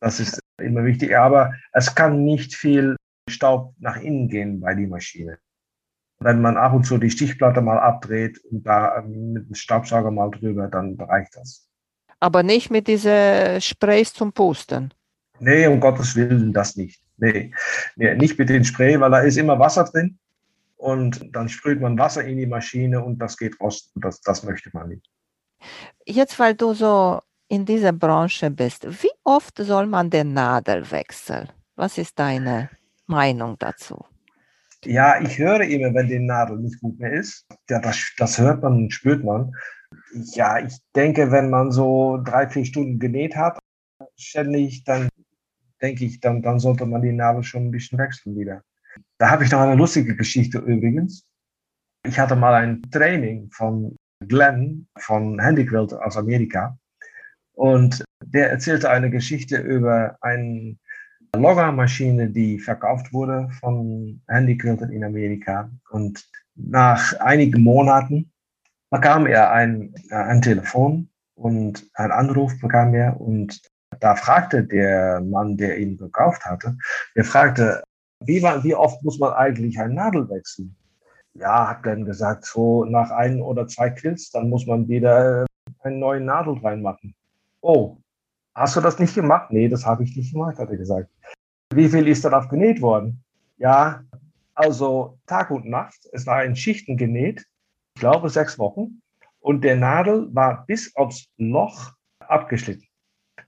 das 0.00 0.20
ist 0.20 0.40
immer 0.60 0.84
wichtig. 0.84 1.16
Aber 1.16 1.52
es 1.72 1.94
kann 1.94 2.24
nicht 2.24 2.54
viel 2.54 2.96
Staub 3.28 3.74
nach 3.78 3.96
innen 3.96 4.28
gehen 4.28 4.60
bei 4.60 4.74
die 4.74 4.86
Maschine. 4.86 5.38
Wenn 6.22 6.42
man 6.42 6.58
ab 6.58 6.74
und 6.74 6.84
zu 6.84 6.98
die 6.98 7.10
Stichplatte 7.10 7.62
mal 7.62 7.78
abdreht 7.78 8.38
und 8.50 8.66
da 8.66 8.98
ähm, 8.98 9.32
mit 9.32 9.48
dem 9.48 9.54
Staubsauger 9.54 10.10
mal 10.10 10.30
drüber, 10.30 10.68
dann 10.68 11.00
reicht 11.00 11.34
das. 11.36 11.66
Aber 12.18 12.42
nicht 12.42 12.70
mit 12.70 12.86
diesen 12.86 13.58
Sprays 13.62 14.12
zum 14.12 14.32
Pusten. 14.32 14.92
Nee, 15.38 15.66
um 15.66 15.80
Gottes 15.80 16.14
Willen, 16.16 16.52
das 16.52 16.76
nicht. 16.76 17.02
Nee, 17.16 17.54
nee, 17.96 18.14
nicht 18.14 18.38
mit 18.38 18.50
dem 18.50 18.64
Spray, 18.64 19.00
weil 19.00 19.10
da 19.10 19.20
ist 19.20 19.38
immer 19.38 19.58
Wasser 19.58 19.84
drin. 19.84 20.18
Und 20.80 21.36
dann 21.36 21.50
sprüht 21.50 21.78
man 21.78 21.98
Wasser 21.98 22.24
in 22.24 22.38
die 22.38 22.46
Maschine 22.46 23.04
und 23.04 23.18
das 23.18 23.36
geht 23.36 23.60
rosten. 23.60 24.00
Das, 24.00 24.22
das 24.22 24.42
möchte 24.44 24.70
man 24.72 24.88
nicht. 24.88 25.06
Jetzt, 26.06 26.38
weil 26.38 26.54
du 26.54 26.72
so 26.72 27.20
in 27.48 27.66
dieser 27.66 27.92
Branche 27.92 28.50
bist, 28.50 28.86
wie 29.02 29.10
oft 29.22 29.58
soll 29.58 29.86
man 29.86 30.08
den 30.08 30.32
Nadel 30.32 30.90
wechseln? 30.90 31.50
Was 31.76 31.98
ist 31.98 32.18
deine 32.18 32.70
Meinung 33.06 33.56
dazu? 33.58 34.06
Ja, 34.86 35.20
ich 35.20 35.38
höre 35.38 35.60
immer, 35.60 35.92
wenn 35.92 36.08
die 36.08 36.18
Nadel 36.18 36.56
nicht 36.56 36.80
gut 36.80 36.98
mehr 36.98 37.12
ist. 37.12 37.46
Ja, 37.68 37.80
das, 37.80 38.14
das 38.16 38.38
hört 38.38 38.62
man 38.62 38.72
und 38.74 38.92
spürt 38.94 39.22
man. 39.22 39.52
Ja, 40.32 40.64
ich 40.64 40.78
denke, 40.96 41.30
wenn 41.30 41.50
man 41.50 41.72
so 41.72 42.18
drei, 42.24 42.48
vier 42.48 42.64
Stunden 42.64 42.98
genäht 42.98 43.36
hat, 43.36 43.58
ständig, 44.16 44.84
dann 44.84 45.10
denke 45.82 46.06
ich, 46.06 46.20
dann, 46.20 46.40
dann 46.40 46.58
sollte 46.58 46.86
man 46.86 47.02
die 47.02 47.12
Nadel 47.12 47.42
schon 47.42 47.66
ein 47.66 47.70
bisschen 47.70 47.98
wechseln 47.98 48.34
wieder. 48.38 48.62
Da 49.20 49.28
habe 49.28 49.44
ich 49.44 49.50
noch 49.50 49.60
eine 49.60 49.74
lustige 49.74 50.16
Geschichte 50.16 50.58
übrigens. 50.60 51.28
Ich 52.06 52.18
hatte 52.18 52.34
mal 52.34 52.54
ein 52.54 52.80
Training 52.90 53.50
von 53.50 53.94
Glenn 54.26 54.88
von 54.96 55.38
Handyquilt 55.38 55.92
aus 55.92 56.16
Amerika. 56.16 56.78
Und 57.52 58.02
der 58.24 58.50
erzählte 58.50 58.88
eine 58.88 59.10
Geschichte 59.10 59.58
über 59.58 60.16
eine 60.22 60.78
Loggermaschine, 61.36 62.30
die 62.30 62.58
verkauft 62.58 63.12
wurde 63.12 63.50
von 63.60 64.22
Handyquiltern 64.26 64.90
in 64.90 65.04
Amerika. 65.04 65.70
Und 65.90 66.26
nach 66.54 67.12
einigen 67.20 67.62
Monaten 67.62 68.32
bekam 68.88 69.26
er 69.26 69.52
ein, 69.52 69.94
äh, 70.08 70.14
ein 70.14 70.40
Telefon 70.40 71.10
und 71.34 71.86
einen 71.92 72.12
Anruf 72.12 72.58
bekam 72.58 72.94
er. 72.94 73.20
Und 73.20 73.60
da 74.00 74.16
fragte 74.16 74.64
der 74.64 75.20
Mann, 75.20 75.58
der 75.58 75.76
ihn 75.76 75.98
gekauft 75.98 76.46
hatte, 76.46 76.78
der 77.14 77.24
fragte, 77.26 77.82
wie, 78.24 78.42
wa- 78.42 78.62
wie 78.62 78.74
oft 78.74 79.02
muss 79.02 79.18
man 79.18 79.32
eigentlich 79.32 79.78
eine 79.78 79.94
Nadel 79.94 80.28
wechseln? 80.28 80.74
Ja, 81.34 81.68
hat 81.68 81.82
Glenn 81.82 82.04
gesagt, 82.04 82.44
so 82.44 82.84
nach 82.84 83.10
ein 83.10 83.40
oder 83.40 83.66
zwei 83.68 83.90
Quilts, 83.90 84.30
dann 84.30 84.48
muss 84.48 84.66
man 84.66 84.88
wieder 84.88 85.42
äh, 85.42 85.46
eine 85.82 85.96
neue 85.96 86.20
Nadel 86.20 86.58
reinmachen. 86.58 87.14
Oh, 87.60 87.98
hast 88.54 88.76
du 88.76 88.80
das 88.80 88.98
nicht 88.98 89.14
gemacht? 89.14 89.50
Nee, 89.50 89.68
das 89.68 89.86
habe 89.86 90.02
ich 90.04 90.16
nicht 90.16 90.32
gemacht, 90.32 90.58
hat 90.58 90.70
er 90.70 90.76
gesagt. 90.76 91.08
Wie 91.72 91.88
viel 91.88 92.08
ist 92.08 92.24
darauf 92.24 92.48
genäht 92.48 92.80
worden? 92.80 93.22
Ja, 93.58 94.02
also 94.54 95.18
Tag 95.26 95.50
und 95.50 95.66
Nacht. 95.66 95.98
Es 96.12 96.26
war 96.26 96.44
in 96.44 96.56
Schichten 96.56 96.96
genäht, 96.96 97.46
ich 97.94 98.00
glaube 98.00 98.28
sechs 98.28 98.58
Wochen. 98.58 99.00
Und 99.38 99.62
der 99.62 99.76
Nadel 99.76 100.34
war 100.34 100.66
bis 100.66 100.94
aufs 100.96 101.28
Loch 101.38 101.92
abgeschnitten. 102.18 102.86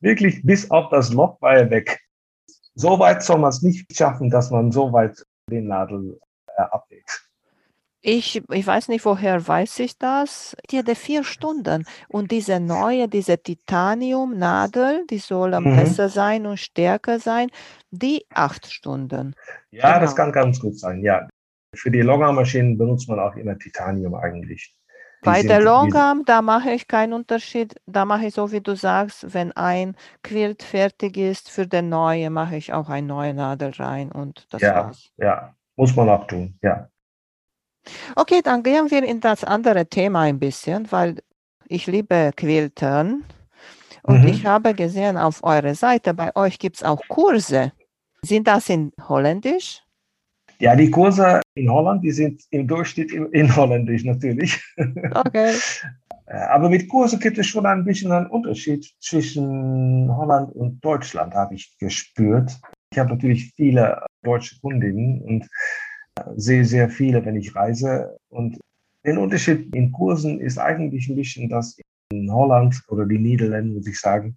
Wirklich 0.01 0.43
bis 0.45 0.71
auf 0.71 0.89
das 0.91 1.13
Loch 1.13 1.41
war 1.43 1.55
er 1.55 1.71
weg. 1.71 2.01
So 2.75 2.99
weit 2.99 3.23
soll 3.23 3.39
man 3.39 3.51
es 3.51 3.63
nicht 3.63 3.95
schaffen, 3.95 4.31
dass 4.31 4.51
man 4.51 4.73
so 4.73 4.93
weit 4.93 5.25
den 5.51 5.69
Nadel 5.69 6.19
äh, 6.57 6.63
abnäht. 6.63 7.29
Ich, 8.05 8.43
ich 8.51 8.67
weiß 8.67 8.89
nicht, 8.89 9.05
woher 9.05 9.47
weiß 9.47 9.79
ich 9.79 9.97
das. 9.97 10.57
Die 10.71 10.79
hatte 10.79 10.97
vier 10.97 11.23
Stunden. 11.23 11.85
Und 12.09 12.33
diese 12.33 12.59
neue, 12.59 13.07
diese 13.09 13.39
Titanium-Nadel, 13.39 15.07
die 15.09 15.19
soll 15.19 15.55
am 15.55 15.65
Mhm. 15.65 15.77
besser 15.77 16.09
sein 16.09 16.47
und 16.47 16.59
stärker 16.59 17.21
sein, 17.21 17.49
die 17.93 18.25
acht 18.35 18.67
Stunden. 18.67 19.35
Ja, 19.71 20.01
das 20.01 20.17
Genau. 20.17 20.25
kann 20.25 20.33
ganz 20.33 20.59
gut 20.59 20.79
sein, 20.79 21.03
ja. 21.03 21.29
Für 21.77 21.91
die 21.93 22.01
Longarmaschinen 22.01 22.77
benutzt 22.77 23.09
man 23.09 23.21
auch 23.21 23.37
immer 23.37 23.57
Titanium 23.57 24.15
eigentlich. 24.17 24.75
Bei 25.25 25.43
der 25.43 25.61
Longarm, 25.61 26.25
da 26.25 26.43
mache 26.43 26.73
ich 26.73 26.89
keinen 26.89 27.13
Unterschied. 27.13 27.81
Da 27.87 28.05
mache 28.05 28.27
ich 28.27 28.35
so, 28.35 28.51
wie 28.51 28.61
du 28.61 28.75
sagst, 28.75 29.33
wenn 29.35 29.53
ein 29.53 29.97
Quilt 30.23 30.63
fertig 30.63 31.17
ist, 31.17 31.49
für 31.51 31.67
den 31.67 31.89
neue 31.89 32.29
mache 32.31 32.57
ich 32.57 32.73
auch 32.73 32.89
eine 32.89 33.07
neue 33.07 33.33
Nadel 33.35 33.71
rein 33.71 34.11
und 34.11 34.47
das 34.53 34.63
Ja. 34.63 34.75
war's. 34.87 35.11
Ja, 35.17 35.55
muss 35.77 35.95
man 35.95 36.09
auch 36.09 36.27
tun, 36.27 36.59
ja. 36.63 36.89
Okay, 38.17 38.43
dann 38.43 38.63
gehen 38.63 38.91
wir 38.91 39.03
in 39.03 39.21
das 39.21 39.45
andere 39.45 39.87
Thema 39.87 40.21
ein 40.21 40.39
bisschen, 40.39 40.91
weil 40.93 41.23
ich 41.67 41.87
liebe 41.87 42.33
Quiltern. 42.37 43.25
Und 44.03 44.23
Mhm. 44.23 44.29
ich 44.29 44.45
habe 44.47 44.75
gesehen 44.75 45.17
auf 45.17 45.43
eurer 45.45 45.75
Seite, 45.75 46.15
bei 46.15 46.35
euch 46.35 46.59
gibt 46.59 46.77
es 46.77 46.83
auch 46.83 47.01
Kurse. 47.09 47.73
Sind 48.23 48.47
das 48.49 48.69
in 48.69 48.93
Holländisch? 49.09 49.82
Ja, 50.63 50.77
die 50.77 50.93
Kurse 50.93 51.41
in 51.57 51.69
Holland, 51.69 52.05
die 52.05 52.13
sind 52.13 52.45
im 52.51 52.69
Durchschnitt 52.69 53.11
in, 53.11 53.57
Holländisch 53.57 54.05
natürlich. 54.05 54.63
Okay. 54.77 55.55
Äh, 56.27 56.37
Aber 56.37 56.71
mit 56.71 56.89
Kurse 56.89 57.19
gibt 57.19 57.37
es 57.37 57.49
schon 57.49 57.67
ein 57.67 57.85
bisschen 57.85 58.13
einen 58.13 58.29
Unterschied 58.29 58.89
zwischen 59.01 60.09
Holland 60.17 60.55
und 60.55 60.79
Deutschland, 60.85 61.35
habe 61.35 61.57
ich 61.57 61.77
gespürt. 61.79 62.61
Ich 62.93 62.99
habe 63.01 63.11
natürlich 63.11 63.53
viele 63.57 64.07
deutsche 64.23 64.61
Kundinnen 64.61 65.21
und 65.23 65.43
äh, 66.15 66.23
sehe 66.37 66.65
sehr 66.65 66.89
viele, 66.89 67.25
wenn 67.25 67.35
ich 67.35 67.57
reise. 67.57 68.17
Und 68.29 68.61
der 69.05 69.19
Unterschied 69.19 69.75
in 69.75 69.91
Kursen 69.91 70.39
ist 70.39 70.59
eigentlich 70.59 71.09
ein 71.09 71.17
bisschen, 71.17 71.49
dass 71.49 71.77
in 72.13 72.33
Holland 72.33 72.81
oder 72.87 73.05
die 73.05 73.19
Niederlande, 73.19 73.75
muss 73.75 73.89
ich 73.89 73.99
sagen, 73.99 74.37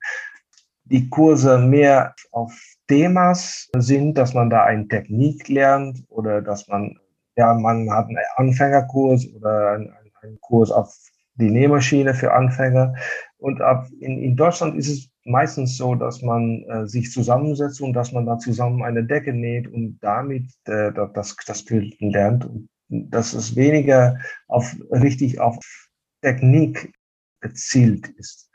die 0.85 1.09
Kurse 1.09 1.57
mehr 1.57 2.15
auf 2.31 2.53
Themas 2.87 3.69
sind, 3.77 4.17
dass 4.17 4.33
man 4.33 4.49
da 4.49 4.63
eine 4.63 4.87
Technik 4.87 5.47
lernt 5.47 6.03
oder 6.09 6.41
dass 6.41 6.67
man, 6.67 6.97
ja, 7.35 7.53
man 7.53 7.89
hat 7.91 8.07
einen 8.07 8.17
Anfängerkurs 8.35 9.27
oder 9.33 9.71
einen, 9.71 9.93
einen 10.21 10.39
Kurs 10.41 10.71
auf 10.71 10.95
die 11.35 11.49
Nähmaschine 11.49 12.13
für 12.13 12.33
Anfänger. 12.33 12.93
Und 13.37 13.61
ab 13.61 13.87
in, 13.99 14.19
in 14.19 14.35
Deutschland 14.35 14.77
ist 14.77 14.89
es 14.89 15.09
meistens 15.25 15.77
so, 15.77 15.95
dass 15.95 16.21
man 16.21 16.63
äh, 16.63 16.87
sich 16.87 17.11
zusammensetzt 17.11 17.81
und 17.81 17.93
dass 17.93 18.11
man 18.11 18.25
da 18.25 18.37
zusammen 18.37 18.83
eine 18.83 19.03
Decke 19.03 19.33
näht 19.33 19.67
und 19.67 19.97
damit 20.01 20.45
äh, 20.65 20.91
das, 21.13 21.35
das 21.45 21.65
Quilten 21.65 22.11
lernt. 22.11 22.45
Und 22.45 22.69
dass 22.89 23.33
es 23.33 23.55
weniger 23.55 24.19
auf, 24.47 24.75
richtig 24.91 25.39
auf 25.39 25.57
Technik 26.21 26.93
gezielt 27.41 28.07
ist. 28.17 28.49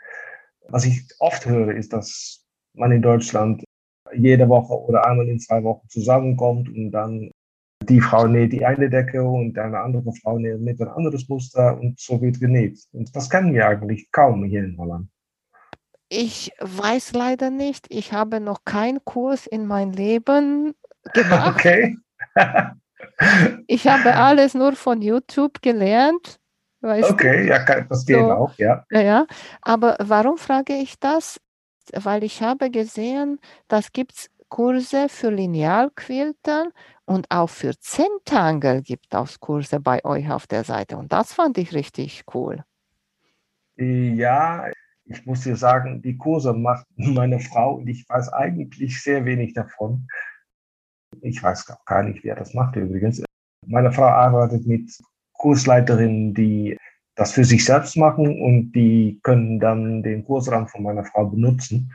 Was 0.69 0.85
ich 0.85 1.03
oft 1.19 1.47
höre, 1.47 1.75
ist, 1.75 1.93
dass 1.93 2.45
man 2.75 2.93
in 2.93 3.03
Deutschland 3.03 3.65
jede 4.15 4.49
Woche 4.49 4.73
oder 4.73 5.07
einmal 5.07 5.29
in 5.29 5.41
zwei 5.41 5.63
Wochen 5.63 5.89
zusammenkommt 5.89 6.69
und 6.69 6.91
dann 6.91 7.31
die 7.89 8.01
Frau 8.01 8.27
näht 8.27 8.53
die 8.53 8.65
eine 8.65 8.91
Decke 8.91 9.23
und 9.23 9.59
eine 9.59 9.81
andere 9.81 10.13
Frau 10.23 10.39
näht 10.39 10.81
ein 10.81 10.89
anderes 10.89 11.29
Muster 11.29 11.79
und 11.81 11.99
so 11.99 12.21
wird 12.21 12.39
genäht. 12.39 12.79
Und 12.93 13.15
das 13.17 13.31
kennen 13.31 13.55
wir 13.55 13.67
eigentlich 13.67 14.11
kaum 14.13 14.45
hier 14.45 14.65
in 14.65 14.77
Holland. 14.77 15.09
Ich 16.09 16.53
weiß 16.61 17.13
leider 17.13 17.51
nicht. 17.51 17.87
Ich 17.89 18.13
habe 18.13 18.41
noch 18.41 18.65
keinen 18.65 19.05
Kurs 19.05 19.47
in 19.47 19.67
mein 19.67 19.93
Leben 19.93 20.75
gemacht. 21.15 21.57
Okay. 21.57 21.97
Ich 23.67 23.87
habe 23.87 24.15
alles 24.15 24.55
nur 24.55 24.73
von 24.73 25.03
YouTube 25.03 25.63
gelernt. 25.63 26.40
Weißt 26.81 27.11
okay, 27.11 27.47
ja, 27.47 27.59
kann- 27.61 27.87
das 27.89 28.07
geht 28.07 28.17
So. 28.19 28.31
auch, 28.33 28.55
ja. 28.57 28.85
du? 28.89 29.03
Ja. 29.03 29.27
Aber 29.63 29.97
warum 30.01 30.39
frage 30.39 30.75
ich 30.75 30.99
das? 30.99 31.41
Weil 31.95 32.25
ich 32.25 32.43
habe 32.43 32.71
gesehen, 32.71 33.39
das 33.69 33.93
gibt 33.93 34.13
es 34.13 34.31
Kurse 34.49 35.09
für 35.09 35.31
Linealquiltern 35.31 36.69
und 37.05 37.27
auch 37.31 37.49
für 37.51 37.79
Zentangle 37.79 38.83
gibt 38.83 39.13
es 39.15 39.39
Kurse 39.41 39.81
bei 39.81 40.05
euch 40.05 40.31
auf 40.31 40.47
der 40.47 40.65
Seite. 40.65 40.97
Und 40.97 41.13
das 41.13 41.33
fand 41.33 41.59
ich 41.59 41.73
richtig 41.75 42.25
cool. 42.35 42.65
Ja, 43.77 44.67
ich 45.05 45.25
muss 45.27 45.43
dir 45.43 45.57
sagen, 45.57 46.03
die 46.03 46.17
Kurse 46.17 46.53
macht 46.53 46.87
meine 46.97 47.41
Frau 47.41 47.75
und 47.77 47.89
ich 47.89 48.09
weiß 48.09 48.33
eigentlich 48.33 49.03
sehr 49.03 49.25
wenig 49.25 49.55
davon. 49.55 50.07
Ich 51.23 51.43
weiß 51.43 51.69
auch 51.71 51.85
gar 51.85 52.03
nicht, 52.03 52.23
wer 52.25 52.37
das 52.37 52.55
macht 52.55 52.77
übrigens. 52.77 53.23
Meine 53.67 53.93
Frau 53.93 54.05
arbeitet 54.05 54.67
mit 54.67 54.91
Kursleiterinnen, 55.41 56.35
die 56.35 56.77
das 57.15 57.33
für 57.33 57.45
sich 57.45 57.65
selbst 57.65 57.97
machen 57.97 58.41
und 58.43 58.73
die 58.73 59.19
können 59.23 59.59
dann 59.59 60.03
den 60.03 60.25
Kursraum 60.25 60.69
von 60.69 60.83
meiner 60.83 61.05
Frau 61.05 61.25
benutzen. 61.27 61.93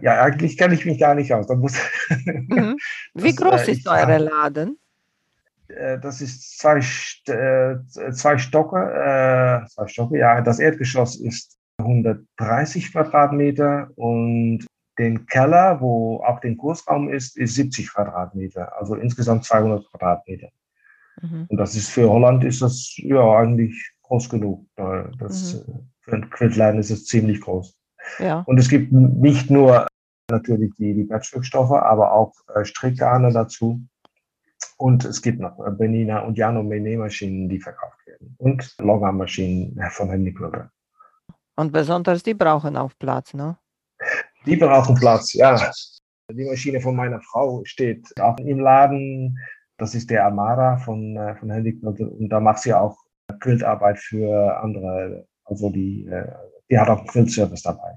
Ja, 0.00 0.22
eigentlich 0.22 0.56
kenne 0.56 0.74
ich 0.74 0.86
mich 0.86 0.98
gar 0.98 1.14
nicht 1.14 1.32
aus. 1.32 1.46
Mhm. 1.50 2.76
Wie 3.14 3.34
Das, 3.34 3.36
groß 3.36 3.68
äh, 3.68 3.72
ist 3.72 3.86
euer 3.86 4.18
Laden? 4.18 4.78
Äh, 5.68 5.98
das 5.98 6.22
ist 6.22 6.58
zwei, 6.58 6.78
äh, 6.78 7.76
zwei 8.12 8.38
Stocke, 8.38 8.76
äh, 8.78 9.66
zwei 9.68 9.86
Stocke, 9.86 10.18
ja. 10.18 10.40
Das 10.40 10.58
Erdgeschoss 10.58 11.20
ist 11.20 11.58
130 11.78 12.92
Quadratmeter 12.92 13.90
und 13.96 14.66
den 14.98 15.26
Keller, 15.26 15.80
wo 15.80 16.22
auch 16.24 16.40
den 16.40 16.56
Kursraum 16.56 17.10
ist, 17.10 17.36
ist 17.36 17.54
70 17.54 17.92
Quadratmeter. 17.92 18.76
Also 18.78 18.94
insgesamt 18.94 19.44
200 19.44 19.86
Quadratmeter. 19.90 20.48
Mhm. 21.20 21.46
Und 21.48 21.56
das 21.56 21.74
ist 21.74 21.90
für 21.90 22.08
Holland 22.08 22.44
ist 22.44 22.62
das 22.62 22.94
ja 22.96 23.38
eigentlich 23.38 23.92
groß 24.02 24.28
genug. 24.28 24.66
Äh, 24.76 25.04
Das, 25.18 25.54
äh, 25.54 25.64
Für 26.00 26.12
einen 26.12 26.30
Quiltladen 26.30 26.80
ist 26.80 26.90
es 26.90 27.06
ziemlich 27.06 27.40
groß. 27.40 27.76
Ja. 28.18 28.42
Und 28.46 28.58
es 28.58 28.68
gibt 28.68 28.92
nicht 28.92 29.50
nur 29.50 29.86
natürlich 30.30 30.72
die, 30.76 30.94
die 30.94 31.04
Patchwork-Stoffe, 31.04 31.82
aber 31.82 32.12
auch 32.12 32.32
äh, 32.54 32.64
Strickgarne 32.64 33.32
dazu. 33.32 33.82
Und 34.76 35.04
es 35.04 35.20
gibt 35.22 35.40
noch 35.40 35.58
äh, 35.64 35.70
Benina 35.70 36.20
und 36.20 36.38
Jano 36.38 36.62
Nähmaschinen, 36.62 37.48
die 37.48 37.60
verkauft 37.60 38.06
werden. 38.06 38.34
Und 38.38 38.74
Longarm-Maschinen 38.78 39.78
äh, 39.78 39.90
von 39.90 40.10
Handy 40.10 40.32
Quilter. 40.32 40.70
Und 41.56 41.72
besonders 41.72 42.22
die 42.22 42.34
brauchen 42.34 42.76
auch 42.76 42.92
Platz, 42.98 43.34
ne? 43.34 43.58
Die 44.46 44.56
brauchen 44.56 44.94
Platz, 44.94 45.32
ja. 45.34 45.72
Die 46.30 46.44
Maschine 46.44 46.80
von 46.80 46.94
meiner 46.94 47.20
Frau 47.20 47.62
steht 47.64 48.06
auch 48.20 48.38
im 48.38 48.60
Laden. 48.60 49.38
Das 49.78 49.94
ist 49.94 50.10
der 50.10 50.26
Amara 50.26 50.76
von, 50.76 51.16
äh, 51.16 51.36
von 51.36 51.50
Handy 51.50 51.78
Quilter. 51.78 52.10
Und 52.10 52.28
da 52.28 52.40
macht 52.40 52.58
sie 52.58 52.74
auch 52.74 52.96
Quiltarbeit 53.40 53.98
für 53.98 54.58
andere. 54.60 55.26
Also 55.44 55.70
die, 55.70 56.06
äh, 56.06 56.26
die 56.68 56.78
hat 56.78 56.88
auch 56.88 56.98
einen 56.98 57.06
Quiltservice 57.06 57.62
dabei. 57.62 57.96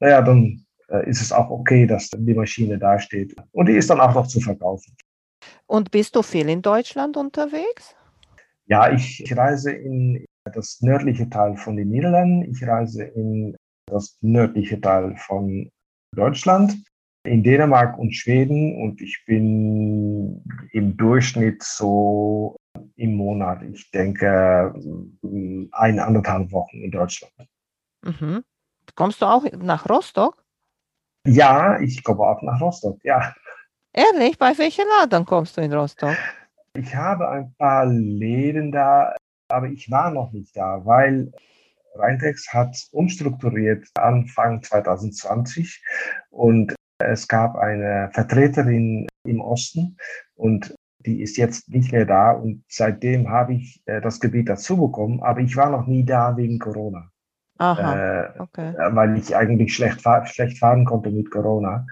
Naja, 0.00 0.22
dann 0.22 0.64
äh, 0.88 1.08
ist 1.08 1.22
es 1.22 1.32
auch 1.32 1.50
okay, 1.50 1.86
dass 1.86 2.10
die 2.10 2.34
Maschine 2.34 2.78
da 2.78 2.98
steht. 2.98 3.34
Und 3.52 3.66
die 3.66 3.72
ist 3.72 3.90
dann 3.90 4.00
auch 4.00 4.14
noch 4.14 4.26
zu 4.26 4.40
verkaufen. 4.40 4.94
Und 5.66 5.90
bist 5.90 6.14
du 6.14 6.22
viel 6.22 6.48
in 6.48 6.62
Deutschland 6.62 7.16
unterwegs? 7.16 7.96
Ja, 8.66 8.92
ich, 8.92 9.22
ich 9.22 9.36
reise 9.36 9.72
in 9.72 10.24
das 10.52 10.80
nördliche 10.82 11.28
Teil 11.28 11.56
von 11.56 11.76
den 11.76 11.88
Niederlanden. 11.88 12.42
Ich 12.50 12.62
reise 12.66 13.04
in 13.04 13.56
das 13.86 14.18
nördliche 14.20 14.80
Teil 14.80 15.16
von 15.16 15.70
Deutschland, 16.14 16.76
in 17.24 17.42
Dänemark 17.42 17.98
und 17.98 18.12
Schweden. 18.12 18.80
Und 18.82 19.00
ich 19.00 19.24
bin 19.26 20.44
im 20.72 20.96
Durchschnitt 20.96 21.62
so 21.62 22.56
im 22.96 23.14
Monat, 23.16 23.62
ich 23.62 23.90
denke, 23.90 24.74
ein, 25.72 25.98
anderthalb 25.98 26.52
Wochen 26.52 26.82
in 26.82 26.90
Deutschland. 26.90 27.32
Mhm. 28.02 28.44
Kommst 28.94 29.22
du 29.22 29.26
auch 29.26 29.44
nach 29.58 29.88
Rostock? 29.88 30.44
Ja, 31.26 31.80
ich 31.80 32.04
komme 32.04 32.20
auch 32.20 32.42
nach 32.42 32.60
Rostock, 32.60 33.02
ja. 33.02 33.34
Ehrlich, 33.92 34.38
bei 34.38 34.56
welchem 34.58 34.86
Laden 34.98 35.24
kommst 35.24 35.56
du 35.56 35.62
in 35.62 35.72
Rostock? 35.72 36.16
Ich 36.76 36.94
habe 36.94 37.28
ein 37.28 37.54
paar 37.56 37.86
Läden 37.86 38.72
da, 38.72 39.14
aber 39.48 39.68
ich 39.68 39.90
war 39.90 40.10
noch 40.10 40.32
nicht 40.32 40.56
da, 40.56 40.84
weil 40.84 41.32
Rheintex 41.94 42.52
hat 42.52 42.76
umstrukturiert 42.90 43.86
Anfang 43.94 44.62
2020 44.62 45.82
und 46.30 46.74
es 46.98 47.28
gab 47.28 47.56
eine 47.56 48.10
Vertreterin 48.12 49.06
im 49.24 49.40
Osten 49.40 49.96
und 50.34 50.74
die 51.00 51.20
ist 51.20 51.36
jetzt 51.36 51.68
nicht 51.68 51.92
mehr 51.92 52.06
da 52.06 52.32
und 52.32 52.64
seitdem 52.68 53.28
habe 53.28 53.54
ich 53.54 53.82
äh, 53.86 54.00
das 54.00 54.20
Gebiet 54.20 54.48
dazu 54.48 54.76
bekommen, 54.76 55.22
aber 55.22 55.40
ich 55.40 55.56
war 55.56 55.70
noch 55.70 55.86
nie 55.86 56.04
da 56.04 56.36
wegen 56.36 56.58
Corona, 56.58 57.10
Aha, 57.58 57.96
äh, 58.24 58.38
okay. 58.38 58.74
weil 58.92 59.18
ich 59.18 59.36
eigentlich 59.36 59.74
schlecht, 59.74 60.00
fahr 60.00 60.26
schlecht 60.26 60.58
fahren 60.58 60.84
konnte 60.84 61.10
mit 61.10 61.30
Corona. 61.30 61.86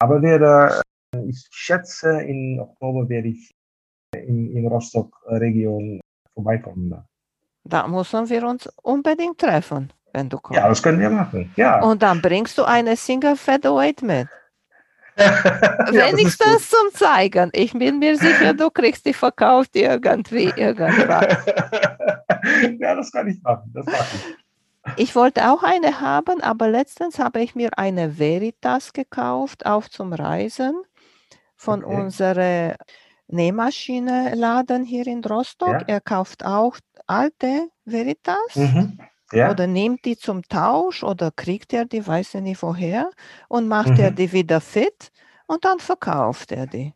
Aber 0.00 0.20
werde, 0.22 0.80
äh, 1.14 1.20
ich 1.28 1.46
schätze, 1.50 2.22
in 2.22 2.58
Oktober 2.58 3.08
werde 3.08 3.28
ich 3.28 3.50
in, 4.16 4.50
in 4.50 4.66
Rostock-Region 4.66 6.00
vorbeikommen. 6.34 7.04
Da 7.64 7.86
müssen 7.86 8.28
wir 8.28 8.44
uns 8.48 8.68
unbedingt 8.82 9.38
treffen, 9.38 9.92
wenn 10.12 10.28
du 10.28 10.38
kommst. 10.38 10.60
Ja, 10.60 10.68
das 10.68 10.82
können 10.82 11.00
wir 11.00 11.10
machen. 11.10 11.52
Ja. 11.56 11.80
Und 11.82 12.02
dann 12.02 12.20
bringst 12.20 12.58
du 12.58 12.64
eine 12.64 12.96
Single 12.96 13.36
mit. 14.02 14.28
ja, 15.18 15.32
das 15.32 15.50
ist 15.50 15.90
gut. 15.90 15.94
Wenigstens 15.94 16.70
zum 16.70 16.92
Zeigen. 16.94 17.50
Ich 17.52 17.72
bin 17.72 17.98
mir 17.98 18.16
sicher, 18.16 18.54
du 18.54 18.70
kriegst 18.70 19.04
die 19.04 19.12
verkauft 19.12 19.76
irgendwie 19.76 20.52
irgendwann. 20.56 21.36
ja, 22.80 22.94
das 22.94 23.12
kann 23.12 23.28
ich 23.28 23.42
machen. 23.42 23.70
Das 23.74 23.84
mache 23.86 24.06
ich. 24.16 24.36
Ich 24.96 25.14
wollte 25.14 25.48
auch 25.50 25.62
eine 25.62 26.00
haben, 26.00 26.40
aber 26.42 26.68
letztens 26.68 27.18
habe 27.18 27.40
ich 27.40 27.54
mir 27.54 27.70
eine 27.78 28.18
Veritas 28.18 28.92
gekauft, 28.92 29.64
auch 29.64 29.88
zum 29.88 30.12
Reisen, 30.12 30.74
von 31.56 31.84
Okay. 31.84 31.94
unserem 32.02 32.74
Nähmaschine-Laden 33.28 34.84
hier 34.84 35.06
in 35.06 35.24
Rostock. 35.24 35.82
Ja. 35.82 35.84
Er 35.86 36.00
kauft 36.00 36.44
auch 36.44 36.76
alte 37.06 37.68
Veritas 37.84 38.56
Mhm. 38.56 38.98
Ja. 39.32 39.50
oder 39.50 39.66
nimmt 39.66 40.04
die 40.04 40.16
zum 40.16 40.42
Tausch 40.42 41.02
oder 41.02 41.30
kriegt 41.30 41.72
er 41.72 41.84
die, 41.84 42.06
weiß 42.06 42.34
er 42.34 42.40
nicht 42.42 42.62
woher, 42.62 43.10
und 43.48 43.68
macht 43.68 43.98
er 43.98 44.10
Mhm. 44.10 44.16
die 44.16 44.32
wieder 44.32 44.60
fit 44.60 45.10
und 45.46 45.64
dann 45.64 45.78
verkauft 45.78 46.52
er 46.52 46.66
die. 46.66 46.94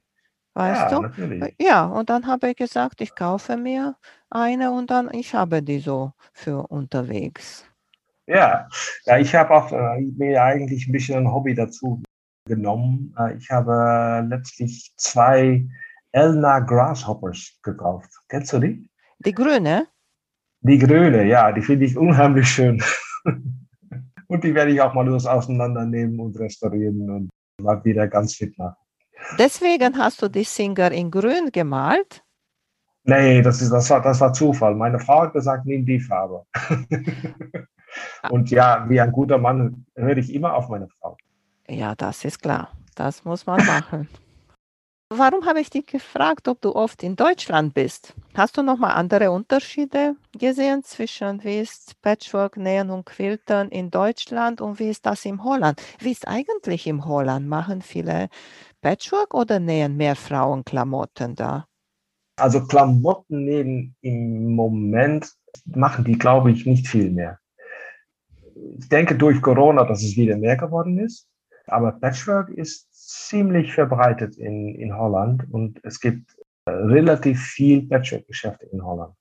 Weißt 0.54 0.90
ja, 0.90 0.96
du? 0.96 1.02
natürlich. 1.02 1.54
Ja, 1.60 1.84
und 1.86 2.08
dann 2.08 2.26
habe 2.26 2.50
ich 2.50 2.56
gesagt, 2.56 3.00
ich 3.02 3.14
kaufe 3.14 3.56
mir 3.56 3.96
eine 4.30 4.72
und 4.72 4.90
dann 4.90 5.12
ich 5.12 5.34
habe 5.34 5.62
die 5.62 5.80
so 5.80 6.12
für 6.32 6.66
unterwegs. 6.68 7.66
Ja, 8.26 8.68
ja 9.04 9.18
ich 9.18 9.34
habe 9.34 9.54
auch 9.54 9.70
äh, 9.70 10.00
mir 10.16 10.42
eigentlich 10.42 10.88
ein 10.88 10.92
bisschen 10.92 11.18
ein 11.18 11.32
Hobby 11.32 11.54
dazu 11.54 12.02
genommen. 12.46 13.14
Äh, 13.18 13.36
ich 13.36 13.50
habe 13.50 14.26
letztlich 14.28 14.92
zwei 14.96 15.66
Elna 16.12 16.60
Grasshoppers 16.60 17.58
gekauft. 17.62 18.10
Kennst 18.28 18.52
du 18.54 18.58
die? 18.58 18.88
Die 19.18 19.32
grüne? 19.32 19.88
Die 20.66 20.78
grüne, 20.78 21.24
ja, 21.24 21.52
die 21.52 21.62
finde 21.62 21.84
ich 21.84 21.96
unheimlich 21.96 22.48
schön. 22.48 22.82
und 24.26 24.42
die 24.42 24.52
werde 24.52 24.72
ich 24.72 24.80
auch 24.80 24.94
mal 24.94 25.08
auseinandernehmen 25.08 26.18
und 26.18 26.36
restaurieren 26.40 27.08
und 27.08 27.30
mal 27.62 27.84
wieder 27.84 28.08
ganz 28.08 28.34
fit 28.34 28.58
machen. 28.58 28.74
Deswegen 29.38 29.96
hast 29.96 30.20
du 30.22 30.28
die 30.28 30.42
Singer 30.42 30.90
in 30.90 31.10
grün 31.10 31.50
gemalt? 31.52 32.24
Nee, 33.04 33.42
das, 33.42 33.62
ist, 33.62 33.70
das, 33.70 33.88
war, 33.90 34.02
das 34.02 34.20
war 34.20 34.32
Zufall. 34.32 34.74
Meine 34.74 34.98
Frau 34.98 35.22
hat 35.22 35.32
gesagt, 35.32 35.66
nimm 35.66 35.86
die 35.86 36.00
Farbe. 36.00 36.44
und 38.30 38.50
ja, 38.50 38.84
wie 38.88 39.00
ein 39.00 39.12
guter 39.12 39.38
Mann 39.38 39.86
höre 39.94 40.16
ich 40.16 40.34
immer 40.34 40.52
auf 40.54 40.68
meine 40.68 40.88
Frau. 40.88 41.16
Ja, 41.68 41.94
das 41.94 42.24
ist 42.24 42.42
klar. 42.42 42.72
Das 42.96 43.24
muss 43.24 43.46
man 43.46 43.64
machen. 43.64 44.08
Warum 45.14 45.46
habe 45.46 45.60
ich 45.60 45.70
dich 45.70 45.86
gefragt, 45.86 46.48
ob 46.48 46.60
du 46.60 46.74
oft 46.74 47.04
in 47.04 47.14
Deutschland 47.14 47.72
bist? 47.72 48.16
Hast 48.36 48.58
du 48.58 48.62
noch 48.62 48.76
mal 48.76 48.90
andere 48.90 49.30
Unterschiede 49.30 50.14
gesehen 50.38 50.82
zwischen 50.82 51.42
wie 51.42 51.58
ist 51.58 51.98
Patchwork 52.02 52.58
nähen 52.58 52.90
und 52.90 53.06
Quiltern 53.06 53.70
in 53.70 53.90
Deutschland 53.90 54.60
und 54.60 54.78
wie 54.78 54.90
ist 54.90 55.06
das 55.06 55.24
in 55.24 55.42
Holland? 55.42 55.80
Wie 56.00 56.12
ist 56.12 56.28
eigentlich 56.28 56.86
im 56.86 57.06
Holland? 57.06 57.48
Machen 57.48 57.80
viele 57.80 58.28
Patchwork 58.82 59.32
oder 59.32 59.58
nähen 59.58 59.96
mehr 59.96 60.16
Frauen 60.16 60.66
Klamotten 60.66 61.34
da? 61.34 61.66
Also 62.38 62.66
Klamotten 62.66 63.46
nähen 63.46 63.96
im 64.02 64.54
Moment 64.54 65.32
machen 65.64 66.04
die, 66.04 66.18
glaube 66.18 66.50
ich, 66.50 66.66
nicht 66.66 66.88
viel 66.88 67.10
mehr. 67.10 67.38
Ich 68.78 68.90
denke 68.90 69.16
durch 69.16 69.40
Corona, 69.40 69.84
dass 69.84 70.02
es 70.02 70.14
wieder 70.14 70.36
mehr 70.36 70.58
geworden 70.58 70.98
ist. 70.98 71.26
Aber 71.68 71.92
Patchwork 71.92 72.50
ist 72.50 72.86
ziemlich 72.92 73.72
verbreitet 73.72 74.36
in, 74.36 74.74
in 74.74 74.94
Holland 74.94 75.44
und 75.50 75.80
es 75.84 76.00
gibt 76.00 76.35
relativ 76.68 77.40
viel 77.42 77.86
Patchwork-Geschäfte 77.88 78.66
in 78.66 78.84
Holland. 78.84 79.14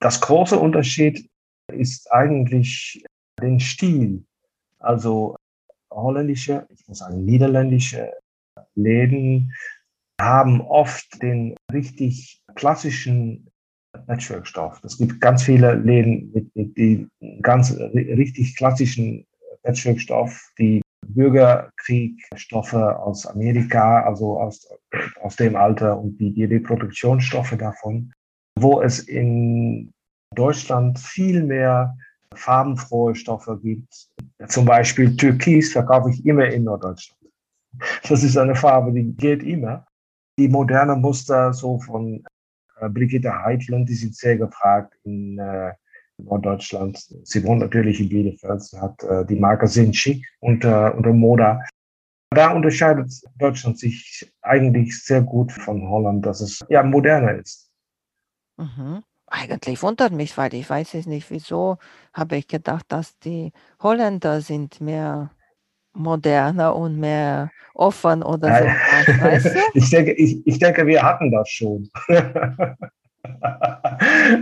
Das 0.00 0.20
große 0.20 0.58
Unterschied 0.58 1.28
ist 1.72 2.10
eigentlich 2.12 3.04
den 3.40 3.60
Stil. 3.60 4.24
Also 4.78 5.36
holländische, 5.90 6.66
ich 6.70 6.86
muss 6.86 6.98
sagen 6.98 7.24
niederländische 7.24 8.12
Läden 8.74 9.52
haben 10.20 10.60
oft 10.60 11.22
den 11.22 11.56
richtig 11.72 12.40
klassischen 12.54 13.48
Patchwork-Stoff. 14.06 14.82
Es 14.84 14.98
gibt 14.98 15.20
ganz 15.20 15.44
viele 15.44 15.74
Läden 15.74 16.30
mit, 16.32 16.54
mit 16.54 16.76
die 16.76 17.08
ganz 17.42 17.72
richtig 17.72 18.56
klassischen 18.56 19.26
Patchwork-Stoff, 19.62 20.52
die 20.58 20.82
Bürgerkriegstoffe 21.08 22.74
aus 22.74 23.26
Amerika, 23.26 24.02
also 24.02 24.40
aus, 24.40 24.68
aus 25.20 25.36
dem 25.36 25.56
Alter 25.56 25.98
und 25.98 26.18
die, 26.18 26.32
die 26.32 26.44
Reproduktionsstoffe 26.44 27.56
davon, 27.56 28.12
wo 28.58 28.80
es 28.82 29.00
in 29.00 29.92
Deutschland 30.34 30.98
viel 30.98 31.42
mehr 31.42 31.96
farbenfrohe 32.34 33.14
Stoffe 33.14 33.58
gibt. 33.62 34.08
Zum 34.48 34.64
Beispiel 34.64 35.16
Türkis 35.16 35.72
verkaufe 35.72 36.10
ich 36.10 36.24
immer 36.26 36.46
in 36.46 36.64
Norddeutschland. 36.64 37.18
Das 38.08 38.22
ist 38.22 38.36
eine 38.36 38.54
Farbe, 38.54 38.92
die 38.92 39.14
geht 39.16 39.42
immer. 39.42 39.86
Die 40.38 40.48
moderne 40.48 40.94
Muster 40.94 41.52
so 41.52 41.78
von 41.80 42.24
äh, 42.80 42.88
Brigitte 42.88 43.32
Heitland, 43.32 43.88
die 43.88 43.94
sind 43.94 44.14
sehr 44.14 44.36
gefragt 44.36 44.94
in 45.04 45.38
äh, 46.18 46.22
Norddeutschland. 46.22 46.98
Sie 47.22 47.44
wohnt 47.44 47.60
natürlich 47.60 48.00
in 48.00 48.08
Bielefeld. 48.08 48.62
Sie 48.62 48.78
hat 48.78 49.02
äh, 49.04 49.24
die 49.26 49.36
Marke 49.36 49.66
Sin 49.66 49.92
Chic 49.92 50.26
unter, 50.40 50.94
unter 50.94 51.12
Moda. 51.12 51.60
Da 52.30 52.52
unterscheidet 52.52 53.10
Deutschland 53.38 53.78
sich 53.78 54.30
eigentlich 54.42 55.02
sehr 55.02 55.22
gut 55.22 55.50
von 55.50 55.88
Holland, 55.88 56.26
dass 56.26 56.40
es 56.40 56.64
ja 56.68 56.82
moderner 56.82 57.36
ist. 57.38 57.70
Mhm. 58.58 59.02
Eigentlich 59.26 59.82
wundert 59.82 60.12
mich, 60.12 60.36
weil 60.38 60.54
ich 60.54 60.68
weiß 60.68 60.94
es 60.94 61.06
nicht, 61.06 61.30
wieso 61.30 61.78
habe 62.12 62.36
ich 62.36 62.48
gedacht, 62.48 62.86
dass 62.88 63.18
die 63.18 63.52
Holländer 63.80 64.40
sind 64.40 64.80
mehr 64.80 65.30
moderner 65.92 66.74
und 66.74 66.98
mehr 66.98 67.50
offen 67.74 68.22
oder 68.22 68.48
so. 68.58 68.64
weißt 69.22 69.46
du? 69.46 69.58
ich, 69.74 69.90
denke, 69.90 70.12
ich, 70.12 70.46
ich 70.46 70.58
denke, 70.58 70.86
wir 70.86 71.02
hatten 71.02 71.30
das 71.30 71.48
schon. 71.50 71.90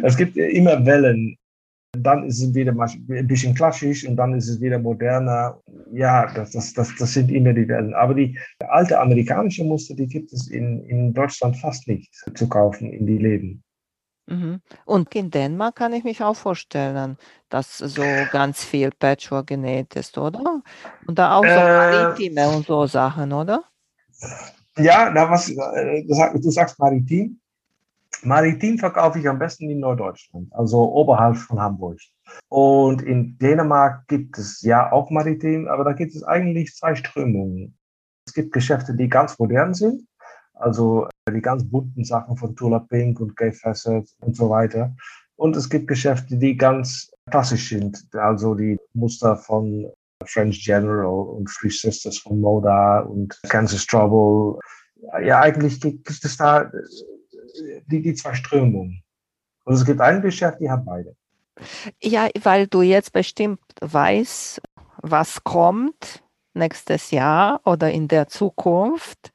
es 0.03 0.17
gibt 0.17 0.37
immer 0.37 0.85
Wellen 0.87 1.37
dann 2.03 2.25
ist 2.25 2.43
es 2.43 2.55
wieder 2.55 2.73
ein 2.73 3.27
bisschen 3.27 3.55
klassisch 3.55 4.07
und 4.07 4.17
dann 4.17 4.35
ist 4.35 4.49
es 4.49 4.61
wieder 4.61 4.79
moderner. 4.79 5.61
Ja, 5.93 6.33
das, 6.35 6.53
das, 6.53 6.73
das, 6.73 6.95
das 6.99 7.13
sind 7.13 7.31
immer 7.31 7.53
die 7.53 7.69
Wellen. 7.69 7.95
Aber 7.95 8.15
die 8.15 8.39
alte 8.69 8.99
amerikanische 8.99 9.65
Muster, 9.65 9.95
die 9.95 10.07
gibt 10.07 10.33
es 10.33 10.49
in, 10.49 10.83
in 10.85 11.13
Deutschland 11.13 11.57
fast 11.57 11.87
nicht 11.89 12.13
zu 12.35 12.49
kaufen 12.49 12.93
in 12.93 13.07
die 13.07 13.19
Läden. 13.19 13.63
Mhm. 14.29 14.61
Und 14.85 15.15
in 15.15 15.31
Dänemark 15.31 15.77
kann 15.77 15.93
ich 15.93 16.05
mich 16.05 16.23
auch 16.23 16.35
vorstellen, 16.35 17.17
dass 17.49 17.79
so 17.79 18.03
ganz 18.33 18.65
viel 18.65 18.91
Patchwork 18.91 19.47
genäht 19.47 19.95
ist, 19.95 20.19
oder? 20.19 20.63
Und 21.07 21.19
da 21.19 21.37
auch 21.37 21.45
so 21.45 21.49
äh, 21.49 21.55
maritime 21.55 22.49
und 22.49 22.67
so 22.67 22.87
Sachen, 22.87 23.33
oder? 23.33 23.63
Ja, 24.79 25.11
na, 25.15 25.31
was, 25.31 25.49
äh, 25.49 26.05
du 26.05 26.51
sagst 26.51 26.79
maritim. 26.79 27.39
Maritim 28.23 28.79
verkaufe 28.79 29.19
ich 29.19 29.29
am 29.29 29.39
besten 29.39 29.69
in 29.71 29.81
Norddeutschland, 29.81 30.53
also 30.53 30.79
oberhalb 30.93 31.37
von 31.37 31.61
Hamburg. 31.61 31.99
Und 32.49 33.03
in 33.03 33.39
Dänemark 33.39 34.07
gibt 34.09 34.39
es 34.39 34.63
ja 34.63 34.91
auch 34.91 35.11
Maritim, 35.11 35.69
aber 35.69 35.85
da 35.85 35.93
gibt 35.93 36.15
es 36.15 36.23
eigentlich 36.23 36.75
zwei 36.75 36.95
Strömungen. 36.95 37.77
Es 38.27 38.35
gibt 38.35 38.53
Geschäfte, 38.53 38.95
die 38.95 39.09
ganz 39.09 39.39
modern 39.39 39.75
sind, 39.75 40.07
also 40.55 41.09
die 41.31 41.41
ganz 41.41 41.69
bunten 41.69 42.05
Sachen 42.05 42.37
von 42.37 42.57
Tula 42.57 42.81
Pink 42.81 43.21
und 43.21 43.37
Gay 43.37 43.53
Facet 43.53 44.09
und 44.21 44.37
so 44.37 44.51
weiter. 44.51 44.95
Und 45.37 45.57
es 45.57 45.69
gibt 45.69 45.87
Geschäfte, 45.87 46.37
die 46.37 46.57
ganz 46.57 47.11
klassisch 47.31 47.69
sind, 47.69 48.07
also 48.13 48.55
die 48.55 48.79
Muster 48.95 49.37
von 49.37 49.87
French 50.25 50.65
General 50.65 51.07
und 51.07 51.49
Three 51.49 51.71
Sisters 51.71 52.19
von 52.19 52.41
Moda 52.41 53.01
und 53.01 53.39
Kansas 53.49 53.87
Trouble. 53.87 54.59
Ja, 55.23 55.41
eigentlich 55.41 55.81
gibt 55.81 56.09
es 56.09 56.37
da 56.37 56.71
die, 57.87 58.03
die 58.03 58.15
zwei 58.15 58.35
Strömungen. 58.35 59.03
Und 59.65 59.75
es 59.75 59.85
gibt 59.85 60.01
ein 60.01 60.23
Geschäft, 60.23 60.61
die 60.61 60.71
haben 60.71 60.85
beide. 60.85 61.17
Ja, 62.03 62.29
weil 62.43 62.67
du 62.67 62.83
jetzt 62.83 63.13
bestimmt 63.13 63.61
weißt, 63.81 64.61
was 65.03 65.43
kommt 65.43 66.23
nächstes 66.55 67.11
Jahr 67.11 67.61
oder 67.65 67.91
in 67.91 68.09
der 68.09 68.29
Zukunft. 68.29 69.33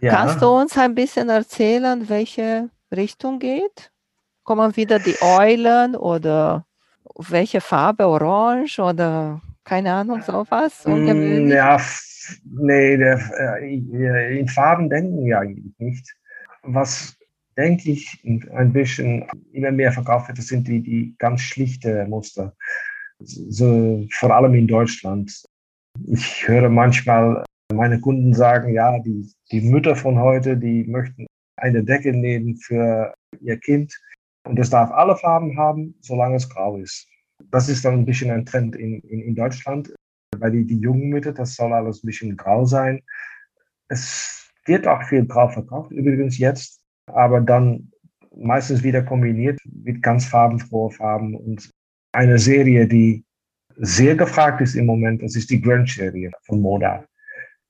Ja. 0.00 0.10
Kannst 0.10 0.42
du 0.42 0.48
uns 0.48 0.76
ein 0.76 0.94
bisschen 0.94 1.28
erzählen, 1.28 2.08
welche 2.08 2.70
Richtung 2.94 3.38
geht? 3.38 3.90
Kommen 4.42 4.76
wieder 4.76 4.98
die 4.98 5.16
Eulen 5.22 5.96
oder 5.96 6.66
welche 7.16 7.60
Farbe? 7.60 8.06
Orange 8.06 8.78
oder 8.80 9.40
keine 9.64 9.94
Ahnung, 9.94 10.20
sowas? 10.20 10.84
Mm, 10.84 11.48
ja, 11.48 11.80
nee, 12.44 12.96
der, 12.98 13.18
äh, 13.62 14.38
in 14.38 14.48
Farben 14.48 14.90
denken 14.90 15.24
wir 15.24 15.38
eigentlich 15.38 15.78
nicht. 15.78 16.14
Was 16.62 17.16
denke 17.56 17.90
ich, 17.90 18.20
ein 18.24 18.72
bisschen 18.72 19.24
immer 19.52 19.70
mehr 19.70 19.92
verkauft 19.92 20.28
wird, 20.28 20.38
das 20.38 20.48
sind 20.48 20.66
die, 20.68 20.80
die 20.80 21.14
ganz 21.18 21.40
schlichte 21.40 22.06
Muster. 22.06 22.54
So, 23.20 24.06
vor 24.12 24.34
allem 24.34 24.54
in 24.54 24.66
Deutschland. 24.66 25.44
Ich 26.06 26.48
höre 26.48 26.68
manchmal 26.68 27.44
meine 27.72 28.00
Kunden 28.00 28.34
sagen, 28.34 28.72
ja, 28.72 28.98
die, 29.00 29.30
die 29.50 29.60
Mütter 29.60 29.94
von 29.96 30.18
heute, 30.18 30.56
die 30.56 30.84
möchten 30.84 31.26
eine 31.56 31.84
Decke 31.84 32.12
nehmen 32.12 32.56
für 32.56 33.14
ihr 33.40 33.56
Kind 33.58 33.96
und 34.44 34.58
es 34.58 34.70
darf 34.70 34.90
alle 34.90 35.16
Farben 35.16 35.56
haben, 35.56 35.94
solange 36.00 36.36
es 36.36 36.48
grau 36.48 36.76
ist. 36.76 37.08
Das 37.50 37.68
ist 37.68 37.84
dann 37.84 37.94
ein 37.94 38.04
bisschen 38.04 38.30
ein 38.30 38.44
Trend 38.44 38.76
in, 38.76 39.00
in, 39.00 39.20
in 39.20 39.34
Deutschland, 39.34 39.94
weil 40.38 40.50
die, 40.50 40.66
die 40.66 40.78
jungen 40.78 41.08
Mütter, 41.08 41.32
das 41.32 41.54
soll 41.54 41.72
alles 41.72 42.02
ein 42.02 42.06
bisschen 42.06 42.36
grau 42.36 42.64
sein. 42.64 43.00
Es 43.88 44.50
wird 44.66 44.86
auch 44.86 45.02
viel 45.04 45.26
grau 45.26 45.48
verkauft, 45.48 45.92
übrigens 45.92 46.38
jetzt 46.38 46.83
aber 47.06 47.40
dann 47.40 47.90
meistens 48.36 48.82
wieder 48.82 49.02
kombiniert 49.02 49.60
mit 49.64 50.02
ganz 50.02 50.26
farbenfrohen 50.26 50.92
Farben 50.92 51.36
und 51.36 51.70
eine 52.12 52.38
Serie, 52.38 52.86
die 52.86 53.24
sehr 53.76 54.14
gefragt 54.14 54.60
ist 54.60 54.74
im 54.74 54.86
Moment, 54.86 55.22
das 55.22 55.36
ist 55.36 55.50
die 55.50 55.60
Grunge-Serie 55.60 56.30
von 56.46 56.60
Moda. 56.60 57.04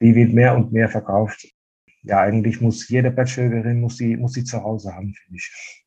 Die 0.01 0.15
wird 0.15 0.33
mehr 0.33 0.55
und 0.55 0.73
mehr 0.73 0.89
verkauft. 0.89 1.47
Ja, 2.03 2.21
eigentlich 2.21 2.61
muss 2.61 2.89
jede 2.89 3.11
Patchworkerin 3.11 3.81
muss 3.81 3.97
die, 3.97 4.17
muss 4.17 4.33
die 4.33 4.45
zu 4.45 4.63
Hause 4.63 4.95
haben, 4.95 5.15
finde 5.15 5.37
ich. 5.37 5.85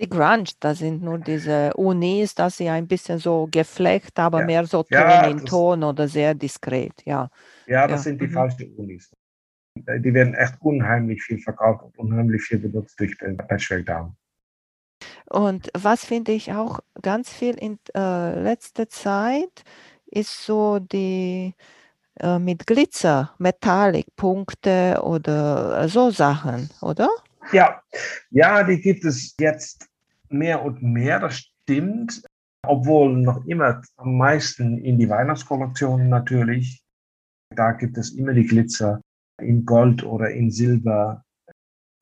Die 0.00 0.08
Grunge, 0.08 0.50
das 0.58 0.78
sind 0.78 1.02
nur 1.02 1.18
diese 1.18 1.72
Unis, 1.74 2.34
dass 2.34 2.56
sie 2.56 2.68
ein 2.68 2.88
bisschen 2.88 3.18
so 3.18 3.48
geflecht, 3.48 4.18
aber 4.18 4.40
ja. 4.40 4.46
mehr 4.46 4.66
so 4.66 4.82
Ton 4.82 4.98
ja, 4.98 5.26
in 5.26 5.44
Ton 5.46 5.84
oder 5.84 6.08
sehr 6.08 6.34
diskret, 6.34 6.94
ja. 7.04 7.30
Ja, 7.68 7.86
das 7.86 8.00
ja. 8.00 8.10
sind 8.10 8.20
die 8.20 8.26
mhm. 8.26 8.32
falschen 8.32 8.74
Unis 8.74 9.12
die 9.76 10.14
werden 10.14 10.34
echt 10.34 10.54
unheimlich 10.60 11.22
viel 11.22 11.38
verkauft 11.38 11.84
und 11.84 11.98
unheimlich 11.98 12.42
viel 12.42 12.58
benutzt 12.58 12.98
durch 12.98 13.16
den 13.18 13.36
Patchwork 13.36 13.86
Down. 13.86 14.16
Und 15.26 15.70
was 15.74 16.04
finde 16.04 16.32
ich 16.32 16.52
auch 16.52 16.80
ganz 17.00 17.32
viel 17.32 17.54
in 17.54 17.78
äh, 17.94 18.42
letzter 18.42 18.88
Zeit 18.88 19.64
ist 20.06 20.44
so 20.44 20.80
die 20.80 21.54
äh, 22.18 22.38
mit 22.38 22.66
Glitzer, 22.66 23.32
Metallic-Punkte 23.38 25.00
oder 25.02 25.88
so 25.88 26.10
Sachen, 26.10 26.68
oder? 26.82 27.08
Ja, 27.52 27.80
ja, 28.30 28.62
die 28.64 28.80
gibt 28.80 29.04
es 29.04 29.34
jetzt 29.38 29.88
mehr 30.28 30.62
und 30.62 30.82
mehr, 30.82 31.20
das 31.20 31.38
stimmt. 31.38 32.22
Obwohl 32.66 33.16
noch 33.16 33.46
immer 33.46 33.80
am 33.96 34.18
meisten 34.18 34.78
in 34.78 34.98
die 34.98 35.08
Weihnachtskollektionen 35.08 36.08
natürlich. 36.10 36.82
Da 37.54 37.72
gibt 37.72 37.96
es 37.96 38.10
immer 38.12 38.32
die 38.32 38.46
Glitzer 38.46 39.00
in 39.42 39.64
Gold 39.64 40.02
oder 40.04 40.30
in 40.30 40.50
Silber. 40.50 41.24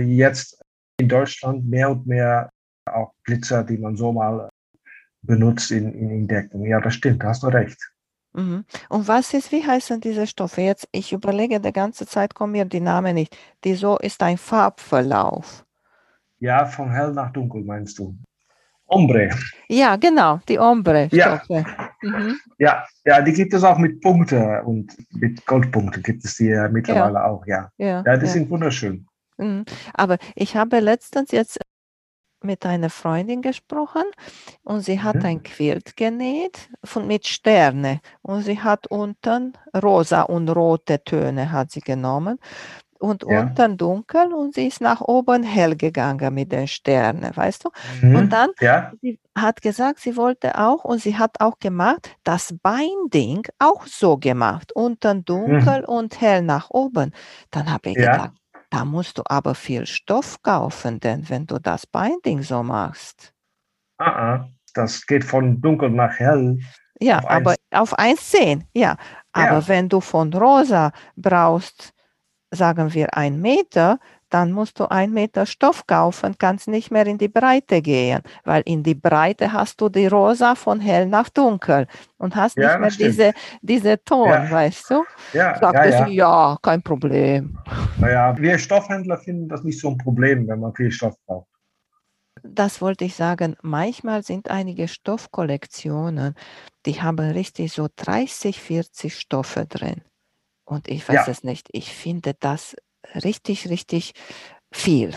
Jetzt 0.01 0.61
in 1.01 1.09
Deutschland 1.09 1.67
mehr 1.67 1.91
und 1.91 2.07
mehr 2.07 2.51
auch 2.87 3.13
Glitzer, 3.25 3.65
die 3.65 3.79
man 3.79 3.97
so 3.97 4.13
mal 4.13 4.49
benutzt 5.23 5.71
in, 5.71 5.93
in, 5.93 6.11
in 6.11 6.29
Decken. 6.29 6.63
Ja, 6.65 6.81
das 6.81 6.95
stimmt, 6.95 7.23
hast 7.25 7.43
du 7.43 7.49
recht. 7.49 7.79
Mhm. 8.35 8.65
Und 8.89 9.09
was 9.09 9.35
ist, 9.35 9.53
wie 9.53 9.67
heißen 9.67 10.01
diese 10.01 10.27
Stoffe? 10.27 10.61
Jetzt, 10.61 10.89
ich 10.93 11.13
überlege, 11.13 11.61
die 11.61 11.73
ganze 11.73 12.07
Zeit 12.07 12.35
kommen 12.35 12.53
mir 12.53 12.65
die 12.65 12.81
Namen 12.81 13.15
nicht. 13.15 13.37
Die 13.65 13.75
so 13.75 13.99
ist 13.99 14.23
ein 14.23 14.39
Farbverlauf. 14.39 15.65
Ja, 16.41 16.67
von 16.67 16.91
hell 16.91 17.13
nach 17.13 17.33
dunkel 17.33 17.65
meinst 17.65 17.99
du. 17.99 18.17
Ombre. 18.89 19.31
Ja, 19.69 19.97
genau, 19.97 20.41
die 20.49 20.59
Ombre-Stoffe. 20.59 21.65
Ja. 21.67 21.91
Mhm. 22.03 22.39
ja. 22.59 22.85
ja, 23.05 23.21
die 23.21 23.33
gibt 23.33 23.53
es 23.53 23.63
auch 23.63 23.79
mit 23.79 24.01
Punkten 24.01 24.61
und 24.61 24.97
mit 25.11 25.45
Goldpunkten 25.47 26.03
gibt 26.03 26.25
es 26.25 26.37
die 26.37 26.55
mittlerweile 26.71 27.19
ja. 27.19 27.25
auch, 27.27 27.47
ja. 27.47 27.71
Ja, 27.77 28.03
ja 28.05 28.17
die 28.17 28.27
ja. 28.27 28.33
sind 28.33 28.51
wunderschön. 28.51 29.07
Mhm. 29.37 29.65
Aber 29.95 30.17
ich 30.35 30.57
habe 30.57 30.81
letztens 30.81 31.31
jetzt 31.33 31.59
mit 32.43 32.65
einer 32.65 32.89
Freundin 32.89 33.43
gesprochen 33.43 34.05
und 34.63 34.81
sie 34.81 35.01
hat 35.01 35.17
mhm. 35.17 35.25
ein 35.25 35.43
Quilt 35.43 35.97
genäht 35.97 36.71
von, 36.85 37.07
mit 37.07 37.27
Sterne 37.27 38.01
und 38.23 38.43
sie 38.43 38.61
hat 38.61 38.87
unten 38.87 39.55
rosa 39.75 40.23
und 40.23 40.49
rote 40.49 41.03
Töne 41.03 41.51
hat 41.51 41.73
sie 41.73 41.81
genommen 41.81 42.39
und 42.99 43.25
ja. 43.29 43.41
unten 43.41 43.77
dunkel 43.77 44.33
und 44.33 44.55
sie 44.55 44.67
ist 44.67 44.81
nach 44.81 45.01
oben 45.01 45.43
hell 45.43 45.77
gegangen 45.77 46.35
mit 46.35 46.53
den 46.53 46.67
Sternen, 46.67 47.35
weißt 47.35 47.65
du? 47.65 47.71
Mhm. 48.03 48.17
Und 48.17 48.33
dann 48.33 48.51
ja. 48.61 48.93
sie 49.01 49.19
hat 49.37 49.63
gesagt, 49.63 50.01
sie 50.01 50.17
wollte 50.17 50.59
auch 50.59 50.85
und 50.85 51.01
sie 51.01 51.17
hat 51.17 51.41
auch 51.41 51.59
gemacht, 51.59 52.17
das 52.25 52.55
Binding 52.63 53.43
auch 53.59 53.87
so 53.87 54.17
gemacht, 54.17 54.73
unten 54.73 55.25
dunkel 55.25 55.81
mhm. 55.81 55.89
und 55.89 56.21
hell 56.21 56.43
nach 56.43 56.71
oben. 56.71 57.13
Dann 57.51 57.71
habe 57.71 57.91
ich 57.91 57.97
ja. 57.97 58.13
gedacht, 58.13 58.33
da 58.71 58.85
musst 58.85 59.19
du 59.19 59.23
aber 59.27 59.55
viel 59.55 59.87
Stoff 59.87 60.43
kaufen, 60.43 61.01
denn 61.01 61.29
wenn 61.29 61.47
du 61.47 61.59
das 61.59 61.87
Binding 61.87 62.43
so 62.43 62.63
machst. 62.63 63.33
Ah, 63.99 64.35
ah 64.35 64.49
das 64.75 65.07
geht 65.07 65.25
von 65.25 65.61
dunkel 65.61 65.91
nach 65.91 66.19
hell. 66.19 66.59
Ja, 67.01 67.19
auf 67.19 67.31
aber 67.31 67.51
1. 67.51 67.59
auf 67.73 67.99
1,10, 67.99 68.63
ja. 68.75 68.97
Aber 69.33 69.69
wenn 69.69 69.89
du 69.89 70.01
von 70.01 70.33
rosa 70.33 70.93
brauchst, 71.17 71.93
sagen 72.51 72.93
wir 72.95 73.17
ein 73.17 73.41
Meter, 73.41 73.99
dann 74.31 74.53
musst 74.53 74.79
du 74.79 74.91
ein 74.91 75.13
Meter 75.13 75.47
Stoff 75.47 75.87
kaufen, 75.87 76.37
kannst 76.39 76.69
nicht 76.69 76.91
mehr 76.91 77.07
in 77.07 77.19
die 77.19 77.29
Breite 77.29 77.81
gehen, 77.81 78.21
weil 78.45 78.63
in 78.67 78.83
die 78.83 78.95
Breite 78.95 79.53
hast 79.53 79.81
du 79.81 79.89
die 79.89 80.07
rosa 80.07 80.55
von 80.55 80.81
hell 80.81 81.07
nach 81.07 81.29
dunkel 81.31 81.87
und 82.19 82.37
hast 82.37 82.57
ja, 82.57 82.79
nicht 82.79 82.99
mehr 82.99 83.09
diese, 83.09 83.33
diese 83.63 84.03
Ton, 84.05 84.29
ja. 84.29 84.51
weißt 84.51 84.91
du? 84.91 85.05
Ja, 85.33 85.59
Sagt 85.59 85.75
ja, 85.75 85.85
es, 85.85 85.95
ja. 85.95 86.07
ja, 86.09 86.59
kein 86.63 86.83
Problem. 86.83 87.59
Naja, 87.99 88.37
wir 88.39 88.59
Stoffhändler 88.59 89.19
finden 89.19 89.49
das 89.49 89.65
nicht 89.65 89.81
so 89.81 89.89
ein 89.89 89.99
Problem, 89.99 90.47
wenn 90.49 90.61
man 90.61 90.75
viel 90.75 90.91
Stoff 90.91 91.15
braucht. 91.27 91.49
Das 92.43 92.81
wollte 92.81 93.05
ich 93.05 93.15
sagen. 93.15 93.57
Manchmal 93.63 94.23
sind 94.23 94.51
einige 94.51 94.87
Stoffkollektionen, 94.87 96.35
die 96.87 97.03
haben 97.03 97.31
richtig 97.31 97.73
so 97.73 97.89
30, 97.97 98.61
40 98.61 99.19
Stoffe 99.19 99.67
drin. 99.67 100.03
Und 100.69 100.87
ich 100.89 101.09
weiß 101.09 101.27
ja. 101.27 101.29
es 101.29 101.45
nicht. 101.45 101.69
Ich 101.73 101.95
finde 101.95 102.35
das 102.39 102.77
richtig, 103.15 103.71
richtig 103.71 104.13
viel. 104.71 105.13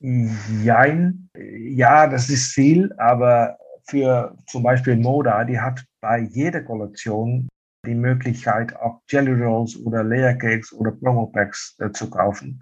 Jein. 0.00 1.28
Ja, 1.36 2.08
das 2.08 2.28
ist 2.28 2.52
viel, 2.52 2.92
aber 2.98 3.56
für 3.86 4.36
zum 4.46 4.62
Beispiel 4.62 4.96
Moda, 4.96 5.44
die 5.44 5.60
hat 5.60 5.84
bei 6.00 6.18
jeder 6.18 6.62
Kollektion 6.62 7.48
die 7.86 7.94
Möglichkeit, 7.94 8.74
auch 8.76 9.02
Jelly 9.08 9.32
Rolls 9.32 9.76
oder 9.76 10.02
Layer 10.02 10.34
Cakes 10.34 10.72
oder 10.72 10.90
Promo 10.90 11.26
Packs 11.26 11.76
äh, 11.78 11.90
zu 11.92 12.10
kaufen. 12.10 12.60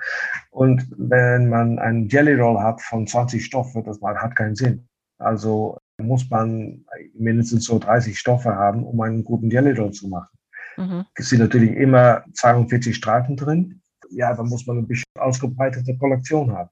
Und 0.51 0.87
wenn 0.99 1.49
man 1.49 1.79
einen 1.79 2.09
Jelly 2.09 2.35
Roll 2.35 2.61
hat 2.61 2.83
von 2.83 3.07
20 3.07 3.45
Stoffen, 3.45 3.85
das 3.85 4.01
hat 4.03 4.37
keinen 4.37 4.57
Sinn. 4.57 4.89
Also 5.19 5.79
muss 5.99 6.29
man 6.29 6.85
mindestens 7.15 7.65
so 7.65 7.79
30 7.79 8.19
Stoffe 8.19 8.55
haben, 8.55 8.85
um 8.85 9.01
einen 9.01 9.25
guten 9.25 9.51
Jelly 9.51 9.73
Roll 9.73 9.93
zu 9.93 10.09
machen. 10.09 10.37
Mhm. 10.77 11.07
Es 11.15 11.29
sind 11.29 11.41
natürlich 11.41 11.71
immer 11.77 12.25
42 12.35 12.95
Streifen 12.97 13.37
drin. 13.37 13.81
Ja, 14.11 14.35
da 14.35 14.43
muss 14.43 14.67
man 14.67 14.79
ein 14.79 14.87
bisschen 14.87 15.05
ausgebreitete 15.19 15.97
Kollektion 15.97 16.53
haben. 16.53 16.71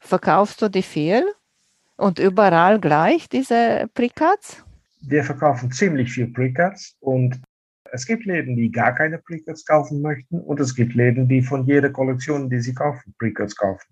Verkaufst 0.00 0.60
du 0.62 0.68
die 0.68 0.82
viel 0.82 1.24
und 1.96 2.18
überall 2.18 2.80
gleich 2.80 3.28
diese 3.28 3.88
Precats? 3.94 4.64
Wir 5.02 5.24
verkaufen 5.24 5.70
ziemlich 5.70 6.12
viel 6.12 6.28
Precats 6.28 6.96
und 7.00 7.40
es 7.92 8.06
gibt 8.06 8.24
Läden, 8.24 8.56
die 8.56 8.70
gar 8.70 8.94
keine 8.94 9.18
Precats 9.18 9.64
kaufen 9.64 10.00
möchten 10.00 10.40
und 10.40 10.60
es 10.60 10.74
gibt 10.74 10.94
Läden, 10.94 11.28
die 11.28 11.42
von 11.42 11.66
jeder 11.66 11.90
Kollektion, 11.90 12.48
die 12.48 12.60
sie 12.60 12.74
kaufen, 12.74 13.14
Precats 13.18 13.54
kaufen. 13.54 13.86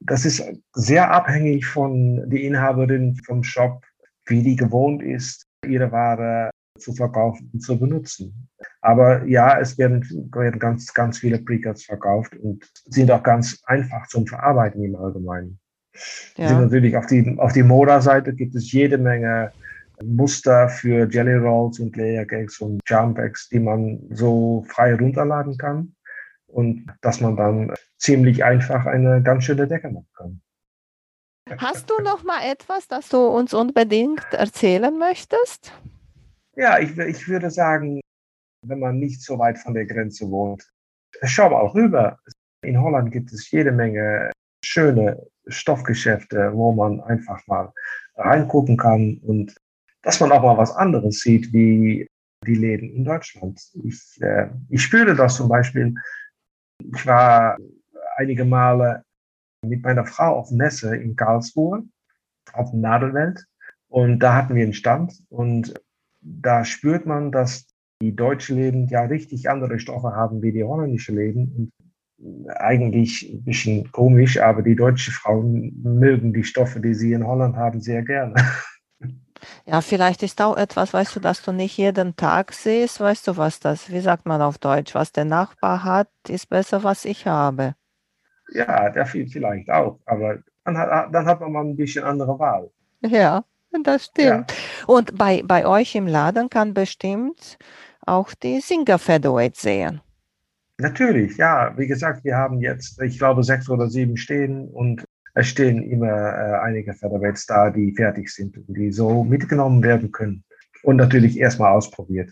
Das 0.00 0.24
ist 0.24 0.42
sehr 0.74 1.10
abhängig 1.10 1.64
von 1.64 2.28
der 2.28 2.40
Inhaberin 2.40 3.16
vom 3.24 3.42
Shop, 3.42 3.82
wie 4.26 4.42
die 4.42 4.56
gewohnt 4.56 5.02
ist, 5.02 5.46
ihre 5.64 5.90
Ware 5.92 6.50
zu 6.78 6.92
verkaufen 6.92 7.50
und 7.52 7.60
zu 7.60 7.78
benutzen. 7.78 8.48
Aber 8.80 9.24
ja, 9.26 9.58
es 9.60 9.78
werden, 9.78 10.02
werden 10.32 10.58
ganz, 10.58 10.92
ganz 10.92 11.18
viele 11.18 11.38
Precuts 11.38 11.84
verkauft 11.84 12.34
und 12.36 12.64
sind 12.86 13.10
auch 13.10 13.22
ganz 13.22 13.62
einfach 13.66 14.06
zum 14.08 14.26
Verarbeiten 14.26 14.82
im 14.82 14.96
Allgemeinen. 14.96 15.58
Ja. 16.36 16.60
Natürlich 16.60 16.96
auf 16.96 17.06
die, 17.06 17.36
auf 17.38 17.52
die 17.52 17.62
Moda-Seite 17.62 18.32
gibt 18.32 18.54
es 18.54 18.72
jede 18.72 18.98
Menge 18.98 19.52
Muster 20.02 20.68
für 20.68 21.08
Jelly 21.10 21.36
Rolls 21.36 21.78
und 21.78 21.96
Layer 21.96 22.24
Cakes 22.24 22.60
und 22.60 22.80
Jump 22.86 23.18
Eggs, 23.18 23.48
die 23.48 23.60
man 23.60 24.00
so 24.10 24.64
frei 24.68 24.94
runterladen 24.94 25.56
kann 25.58 25.94
und 26.46 26.86
dass 27.02 27.20
man 27.20 27.36
dann 27.36 27.74
ziemlich 27.98 28.42
einfach 28.42 28.86
eine 28.86 29.22
ganz 29.22 29.44
schöne 29.44 29.68
Decke 29.68 29.90
machen 29.90 30.08
kann. 30.16 30.40
Hast 31.58 31.90
du 31.90 32.02
noch 32.02 32.24
mal 32.24 32.40
etwas, 32.50 32.88
das 32.88 33.08
du 33.08 33.18
uns 33.18 33.52
unbedingt 33.52 34.32
erzählen 34.32 34.96
möchtest? 34.96 35.72
Ja, 36.54 36.78
ich, 36.78 36.96
ich 36.98 37.28
würde 37.28 37.50
sagen, 37.50 38.00
wenn 38.66 38.78
man 38.78 38.98
nicht 38.98 39.22
so 39.22 39.38
weit 39.38 39.58
von 39.58 39.74
der 39.74 39.86
Grenze 39.86 40.30
wohnt, 40.30 40.70
schau 41.22 41.50
mal 41.50 41.66
rüber. 41.68 42.18
In 42.62 42.80
Holland 42.80 43.10
gibt 43.10 43.32
es 43.32 43.50
jede 43.50 43.72
Menge 43.72 44.30
schöne 44.64 45.26
Stoffgeschäfte, 45.46 46.52
wo 46.54 46.72
man 46.72 47.00
einfach 47.00 47.44
mal 47.46 47.72
reingucken 48.16 48.76
kann 48.76 49.18
und 49.22 49.56
dass 50.02 50.20
man 50.20 50.32
auch 50.32 50.42
mal 50.42 50.56
was 50.56 50.74
anderes 50.74 51.20
sieht 51.20 51.52
wie 51.52 52.06
die 52.46 52.54
Läden 52.54 52.90
in 52.90 53.04
Deutschland. 53.04 53.60
Ich, 53.84 54.20
äh, 54.20 54.48
ich 54.68 54.82
spüre 54.82 55.14
das 55.14 55.36
zum 55.36 55.48
Beispiel. 55.48 55.94
Ich 56.78 57.06
war 57.06 57.56
einige 58.16 58.44
Male 58.44 59.04
mit 59.64 59.82
meiner 59.82 60.04
Frau 60.04 60.38
auf 60.38 60.50
Messe 60.50 60.96
in 60.96 61.16
Karlsruhe, 61.16 61.84
auf 62.52 62.72
Nadelwelt. 62.72 63.44
Und 63.88 64.18
da 64.18 64.34
hatten 64.34 64.54
wir 64.54 64.64
einen 64.64 64.74
Stand 64.74 65.22
und 65.28 65.74
da 66.22 66.64
spürt 66.64 67.06
man, 67.06 67.32
dass 67.32 67.66
die 68.00 68.14
deutschen 68.14 68.56
Läden 68.56 68.88
ja 68.88 69.02
richtig 69.02 69.48
andere 69.50 69.78
Stoffe 69.78 70.12
haben 70.12 70.42
wie 70.42 70.52
die 70.52 70.64
holländischen 70.64 71.16
Läden. 71.16 71.52
Und 71.56 71.72
eigentlich 72.56 73.28
ein 73.32 73.44
bisschen 73.44 73.90
komisch, 73.90 74.40
aber 74.40 74.62
die 74.62 74.76
deutschen 74.76 75.12
Frauen 75.12 75.72
mögen 75.82 76.32
die 76.32 76.44
Stoffe, 76.44 76.80
die 76.80 76.94
sie 76.94 77.12
in 77.12 77.26
Holland 77.26 77.56
haben, 77.56 77.80
sehr 77.80 78.02
gerne. 78.02 78.34
Ja, 79.66 79.80
vielleicht 79.80 80.22
ist 80.22 80.40
auch 80.40 80.56
etwas, 80.56 80.92
weißt 80.92 81.16
du, 81.16 81.20
dass 81.20 81.42
du 81.42 81.50
nicht 81.50 81.76
jeden 81.76 82.14
Tag 82.14 82.52
siehst, 82.52 83.00
weißt 83.00 83.26
du, 83.26 83.36
was 83.36 83.58
das, 83.58 83.90
wie 83.90 83.98
sagt 83.98 84.24
man 84.24 84.40
auf 84.40 84.58
Deutsch, 84.58 84.94
was 84.94 85.10
der 85.10 85.24
Nachbar 85.24 85.82
hat, 85.82 86.08
ist 86.28 86.48
besser, 86.48 86.84
was 86.84 87.04
ich 87.04 87.26
habe. 87.26 87.74
Ja, 88.52 88.88
der 88.90 89.04
vielleicht 89.04 89.68
auch, 89.68 89.98
aber 90.06 90.38
dann 90.64 90.78
hat, 90.78 91.12
dann 91.12 91.26
hat 91.26 91.40
man 91.40 91.50
mal 91.50 91.64
ein 91.64 91.74
bisschen 91.74 92.04
andere 92.04 92.38
Wahl. 92.38 92.70
Ja. 93.00 93.44
Das 93.84 94.06
stimmt. 94.06 94.50
Ja. 94.50 94.56
Und 94.86 95.16
bei, 95.16 95.42
bei 95.44 95.66
euch 95.66 95.94
im 95.94 96.06
Laden 96.06 96.50
kann 96.50 96.74
bestimmt 96.74 97.58
auch 98.04 98.34
die 98.34 98.60
Singer 98.60 98.98
Featherweight 98.98 99.56
sehen. 99.56 100.00
Natürlich, 100.78 101.36
ja. 101.36 101.72
Wie 101.76 101.86
gesagt, 101.86 102.24
wir 102.24 102.36
haben 102.36 102.60
jetzt, 102.60 103.00
ich 103.00 103.18
glaube, 103.18 103.44
sechs 103.44 103.68
oder 103.68 103.88
sieben 103.88 104.16
stehen 104.16 104.68
und 104.68 105.04
es 105.34 105.46
stehen 105.48 105.82
immer 105.82 106.08
äh, 106.08 106.58
einige 106.60 106.92
Featherweights 106.92 107.46
da, 107.46 107.70
die 107.70 107.94
fertig 107.94 108.28
sind 108.28 108.56
und 108.56 108.76
die 108.76 108.92
so 108.92 109.24
mitgenommen 109.24 109.82
werden 109.82 110.12
können. 110.12 110.44
Und 110.82 110.96
natürlich 110.96 111.38
erstmal 111.38 111.72
ausprobiert. 111.72 112.30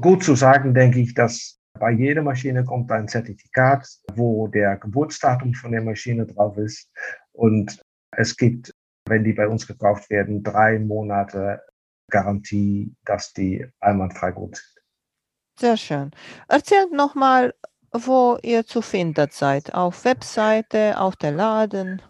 Gut 0.00 0.24
zu 0.24 0.34
sagen, 0.34 0.74
denke 0.74 0.98
ich, 1.00 1.14
dass 1.14 1.60
bei 1.78 1.90
jeder 1.90 2.22
Maschine 2.22 2.64
kommt 2.64 2.90
ein 2.92 3.08
Zertifikat, 3.08 3.86
wo 4.14 4.48
der 4.48 4.76
Geburtsdatum 4.76 5.54
von 5.54 5.72
der 5.72 5.82
Maschine 5.82 6.26
drauf 6.26 6.56
ist. 6.58 6.90
Und 7.32 7.80
es 8.10 8.36
gibt 8.36 8.72
wenn 9.06 9.24
die 9.24 9.32
bei 9.32 9.48
uns 9.48 9.66
gekauft 9.66 10.10
werden, 10.10 10.42
drei 10.42 10.78
Monate 10.78 11.62
Garantie, 12.10 12.94
dass 13.04 13.32
die 13.32 13.66
einwandfrei 13.80 14.32
gut 14.32 14.56
sind. 14.56 14.74
Sehr 15.58 15.76
schön. 15.76 16.10
Erzählt 16.48 16.92
nochmal, 16.92 17.54
wo 17.92 18.38
ihr 18.42 18.66
zu 18.66 18.82
finden 18.82 19.28
seid. 19.30 19.72
Auf 19.72 20.04
Webseite, 20.04 20.98
auf 20.98 21.14
der 21.16 21.30
Laden. 21.32 22.02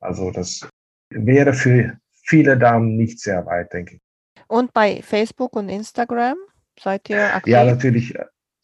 Also 0.00 0.30
das 0.30 0.68
wäre 1.12 1.52
für 1.52 1.98
viele 2.24 2.56
Damen 2.56 2.96
nicht 2.96 3.20
sehr 3.20 3.44
weit, 3.46 3.72
denke 3.72 3.96
ich. 3.96 4.00
Und 4.48 4.72
bei 4.72 5.02
Facebook 5.02 5.54
und 5.56 5.68
Instagram 5.68 6.36
seid 6.78 7.08
ihr 7.10 7.34
aktiv? 7.34 7.52
Ja, 7.52 7.64
natürlich. 7.64 8.14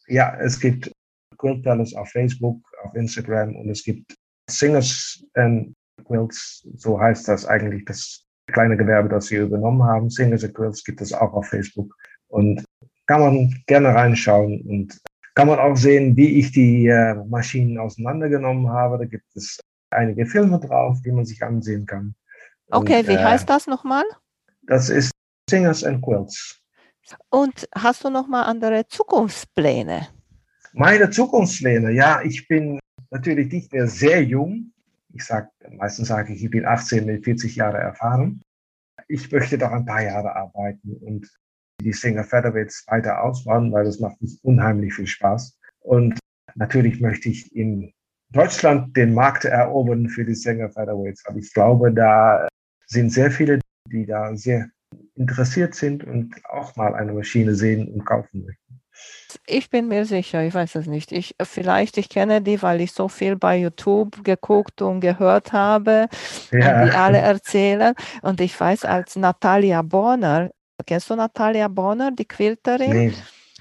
Ja, 0.07 0.37
es 0.39 0.59
gibt 0.59 0.91
Quilt 1.37 1.63
Palace 1.63 1.93
auf 1.93 2.09
Facebook, 2.09 2.59
auf 2.83 2.95
Instagram 2.95 3.55
und 3.55 3.69
es 3.69 3.83
gibt 3.83 4.15
Singers 4.49 5.23
and 5.35 5.73
Quilts, 6.05 6.67
so 6.75 6.99
heißt 6.99 7.27
das 7.27 7.45
eigentlich 7.45 7.85
das 7.85 8.26
kleine 8.47 8.77
Gewerbe, 8.77 9.09
das 9.09 9.29
wir 9.31 9.43
übernommen 9.43 9.83
haben. 9.83 10.09
Singers 10.09 10.43
and 10.43 10.53
Quilts 10.53 10.83
gibt 10.83 11.01
es 11.01 11.13
auch 11.13 11.33
auf 11.33 11.47
Facebook 11.47 11.93
und 12.27 12.63
kann 13.05 13.21
man 13.21 13.63
gerne 13.67 13.89
reinschauen 13.89 14.61
und 14.61 14.99
kann 15.35 15.47
man 15.47 15.59
auch 15.59 15.75
sehen, 15.75 16.15
wie 16.17 16.39
ich 16.39 16.51
die 16.51 16.87
äh, 16.87 17.13
Maschinen 17.27 17.77
auseinandergenommen 17.77 18.69
habe. 18.69 18.97
Da 18.97 19.05
gibt 19.05 19.35
es 19.35 19.59
einige 19.91 20.25
Filme 20.25 20.59
drauf, 20.59 20.97
die 21.05 21.11
man 21.11 21.25
sich 21.25 21.43
ansehen 21.43 21.85
kann. 21.85 22.15
Okay, 22.71 22.99
und, 22.99 23.07
wie 23.07 23.13
äh, 23.13 23.23
heißt 23.23 23.49
das 23.49 23.67
nochmal? 23.67 24.03
Das 24.63 24.89
ist 24.89 25.11
Singers 25.49 25.83
and 25.83 26.03
Quilts. 26.03 26.59
Und 27.29 27.69
hast 27.73 28.03
du 28.03 28.09
noch 28.09 28.27
mal 28.27 28.43
andere 28.43 28.87
Zukunftspläne? 28.87 30.07
Meine 30.73 31.09
Zukunftspläne, 31.09 31.91
ja, 31.91 32.21
ich 32.21 32.47
bin 32.47 32.79
natürlich 33.09 33.51
nicht 33.51 33.71
mehr 33.71 33.87
sehr 33.87 34.23
jung. 34.23 34.73
Ich 35.17 35.25
sage, 35.25 35.49
meistens 35.71 36.09
sage 36.09 36.31
ich, 36.33 36.43
ich 36.43 36.51
bin 36.51 36.65
18 36.65 37.05
mit 37.07 37.23
40 37.23 37.55
Jahre 37.55 37.79
erfahren. 37.79 38.39
Ich 39.07 39.31
möchte 39.31 39.57
doch 39.57 39.71
ein 39.71 39.85
paar 39.85 40.03
Jahre 40.03 40.35
arbeiten 40.35 40.93
und 40.97 41.27
die 41.81 41.91
Singer 41.91 42.23
Featherweights 42.23 42.85
weiter 42.87 43.23
ausbauen, 43.23 43.71
weil 43.71 43.85
das 43.85 43.99
macht 43.99 44.21
mich 44.21 44.37
unheimlich 44.43 44.93
viel 44.93 45.07
Spaß. 45.07 45.57
Und 45.79 46.19
natürlich 46.53 47.01
möchte 47.01 47.29
ich 47.29 47.55
in 47.55 47.91
Deutschland 48.29 48.95
den 48.95 49.15
Markt 49.15 49.45
erobern 49.45 50.07
für 50.07 50.23
die 50.23 50.35
Singer 50.35 50.69
Featherweights. 50.69 51.25
Aber 51.25 51.39
ich 51.39 51.51
glaube, 51.51 51.91
da 51.91 52.47
sind 52.85 53.11
sehr 53.11 53.31
viele, 53.31 53.59
die 53.91 54.05
da 54.05 54.35
sehr 54.35 54.69
interessiert 55.15 55.73
sind 55.73 56.03
und 56.03 56.35
auch 56.45 56.75
mal 56.75 56.93
eine 56.93 57.13
Maschine 57.13 57.55
sehen 57.55 57.91
und 57.91 58.05
kaufen 58.05 58.45
möchten. 58.45 58.81
Ich 59.45 59.69
bin 59.69 59.87
mir 59.87 60.05
sicher, 60.05 60.43
ich 60.43 60.53
weiß 60.53 60.75
es 60.75 60.87
nicht. 60.87 61.11
Ich, 61.11 61.35
vielleicht, 61.41 61.97
ich 61.97 62.09
kenne 62.09 62.41
die, 62.41 62.61
weil 62.61 62.81
ich 62.81 62.91
so 62.93 63.07
viel 63.07 63.35
bei 63.35 63.57
YouTube 63.57 64.23
geguckt 64.23 64.81
und 64.81 65.01
gehört 65.01 65.53
habe, 65.53 66.07
ja. 66.51 66.85
die 66.85 66.91
alle 66.91 67.19
erzählen. 67.19 67.93
Und 68.21 68.39
ich 68.41 68.57
weiß, 68.59 68.85
als 68.85 69.15
Natalia 69.15 69.81
Bonner, 69.81 70.49
kennst 70.85 71.09
du 71.09 71.15
Natalia 71.15 71.67
Bonner, 71.67 72.11
die 72.11 72.25
Quilterin? 72.25 72.91
Nee. 72.91 73.13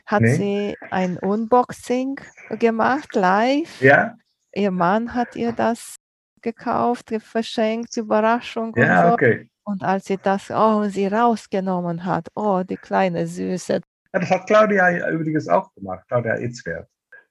Hat 0.06 0.22
nee. 0.22 0.34
sie 0.34 0.76
ein 0.90 1.18
Unboxing 1.18 2.20
gemacht, 2.50 3.14
live. 3.14 3.80
Ja. 3.80 4.16
Ihr 4.54 4.70
Mann 4.70 5.14
hat 5.14 5.34
ihr 5.34 5.52
das 5.52 5.96
gekauft, 6.42 7.12
verschenkt, 7.18 7.96
Überraschung. 7.96 8.72
Ja, 8.76 9.02
und 9.02 9.08
so. 9.08 9.14
okay. 9.14 9.50
Und 9.64 9.82
als 9.82 10.04
sie 10.06 10.16
das, 10.16 10.50
oh, 10.50 10.84
sie 10.84 11.08
rausgenommen 11.08 12.04
hat, 12.04 12.28
oh, 12.36 12.62
die 12.62 12.76
kleine 12.76 13.26
Süße. 13.26 13.80
Ja, 14.12 14.20
das 14.20 14.30
hat 14.30 14.46
Claudia 14.46 15.08
übrigens 15.08 15.48
auch 15.48 15.72
gemacht, 15.74 16.04
Claudia 16.08 16.38
Itzwert. 16.38 16.88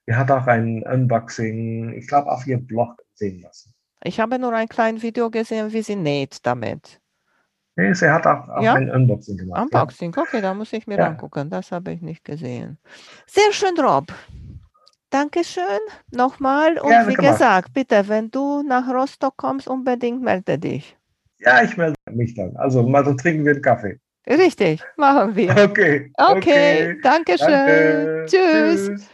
Die 0.08 0.14
hat 0.14 0.30
auch 0.30 0.46
ein 0.46 0.82
Unboxing, 0.82 1.92
ich 1.94 2.06
glaube, 2.06 2.30
auf 2.30 2.46
ihrem 2.46 2.66
Blog 2.66 3.02
sehen 3.14 3.42
lassen. 3.42 3.74
Ich 4.04 4.20
habe 4.20 4.38
nur 4.38 4.52
ein 4.52 4.68
kleines 4.68 5.02
Video 5.02 5.30
gesehen, 5.30 5.72
wie 5.72 5.82
sie 5.82 5.96
näht 5.96 6.46
damit. 6.46 7.00
Nee, 7.74 7.92
sie 7.92 8.10
hat 8.10 8.26
auch, 8.26 8.48
auch 8.48 8.62
ja? 8.62 8.74
ein 8.74 8.90
Unboxing 8.90 9.36
gemacht. 9.36 9.62
Unboxing, 9.62 10.12
ja. 10.16 10.22
okay, 10.22 10.40
da 10.40 10.54
muss 10.54 10.72
ich 10.72 10.86
mir 10.86 10.96
ja. 10.96 11.08
angucken. 11.08 11.50
Das 11.50 11.72
habe 11.72 11.92
ich 11.92 12.00
nicht 12.00 12.24
gesehen. 12.24 12.78
Sehr 13.26 13.52
schön, 13.52 13.78
Rob. 13.78 14.06
Dankeschön 15.10 15.62
nochmal. 16.10 16.78
Und 16.78 16.90
wie 16.90 17.14
gemacht. 17.14 17.32
gesagt, 17.32 17.72
bitte, 17.74 18.08
wenn 18.08 18.30
du 18.30 18.62
nach 18.62 18.88
Rostock 18.88 19.36
kommst, 19.36 19.68
unbedingt 19.68 20.22
melde 20.22 20.58
dich. 20.58 20.96
Ja, 21.38 21.62
ich 21.62 21.76
melde 21.76 21.96
mich 22.10 22.34
dann. 22.34 22.56
Also 22.56 22.82
mal 22.82 23.04
so 23.04 23.14
trinken 23.14 23.44
wir 23.44 23.52
einen 23.52 23.62
Kaffee. 23.62 24.00
Richtig, 24.28 24.82
machen 24.96 25.36
wir. 25.36 25.50
Okay. 25.52 26.10
Okay, 26.16 26.36
okay. 26.36 26.98
danke 27.02 27.38
schön. 27.38 27.48
Danke. 27.48 28.26
Tschüss. 28.26 28.86
Tschüss. 28.86 29.08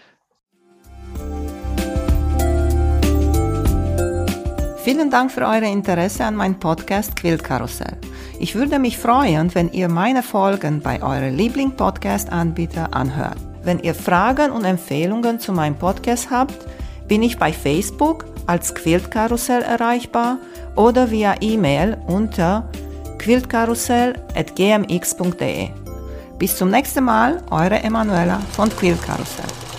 Vielen 4.82 5.10
Dank 5.10 5.30
für 5.30 5.42
euer 5.42 5.62
Interesse 5.62 6.24
an 6.24 6.34
meinem 6.34 6.58
Podcast 6.58 7.14
Quiltkarussell. 7.14 7.98
Ich 8.40 8.56
würde 8.56 8.80
mich 8.80 8.98
freuen, 8.98 9.54
wenn 9.54 9.70
ihr 9.70 9.88
meine 9.88 10.24
Folgen 10.24 10.80
bei 10.80 11.00
eurem 11.00 11.36
Liebling-Podcast-Anbieter 11.36 12.92
anhört. 12.92 13.36
Wenn 13.62 13.78
ihr 13.78 13.94
Fragen 13.94 14.50
und 14.50 14.64
Empfehlungen 14.64 15.38
zu 15.38 15.52
meinem 15.52 15.76
Podcast 15.76 16.30
habt, 16.30 16.66
bin 17.06 17.22
ich 17.22 17.38
bei 17.38 17.52
Facebook 17.52 18.24
als 18.48 18.74
Quiltkarussell 18.74 19.62
erreichbar 19.62 20.38
oder 20.74 21.12
via 21.12 21.36
E-Mail 21.40 21.96
unter 22.08 22.68
quiltkarussell.gmx.de. 23.22 25.68
Bis 26.38 26.56
zum 26.56 26.70
nächsten 26.70 27.04
Mal, 27.04 27.42
eure 27.50 27.82
Emanuela 27.82 28.40
von 28.52 28.68
Quiltkarussell. 28.68 29.71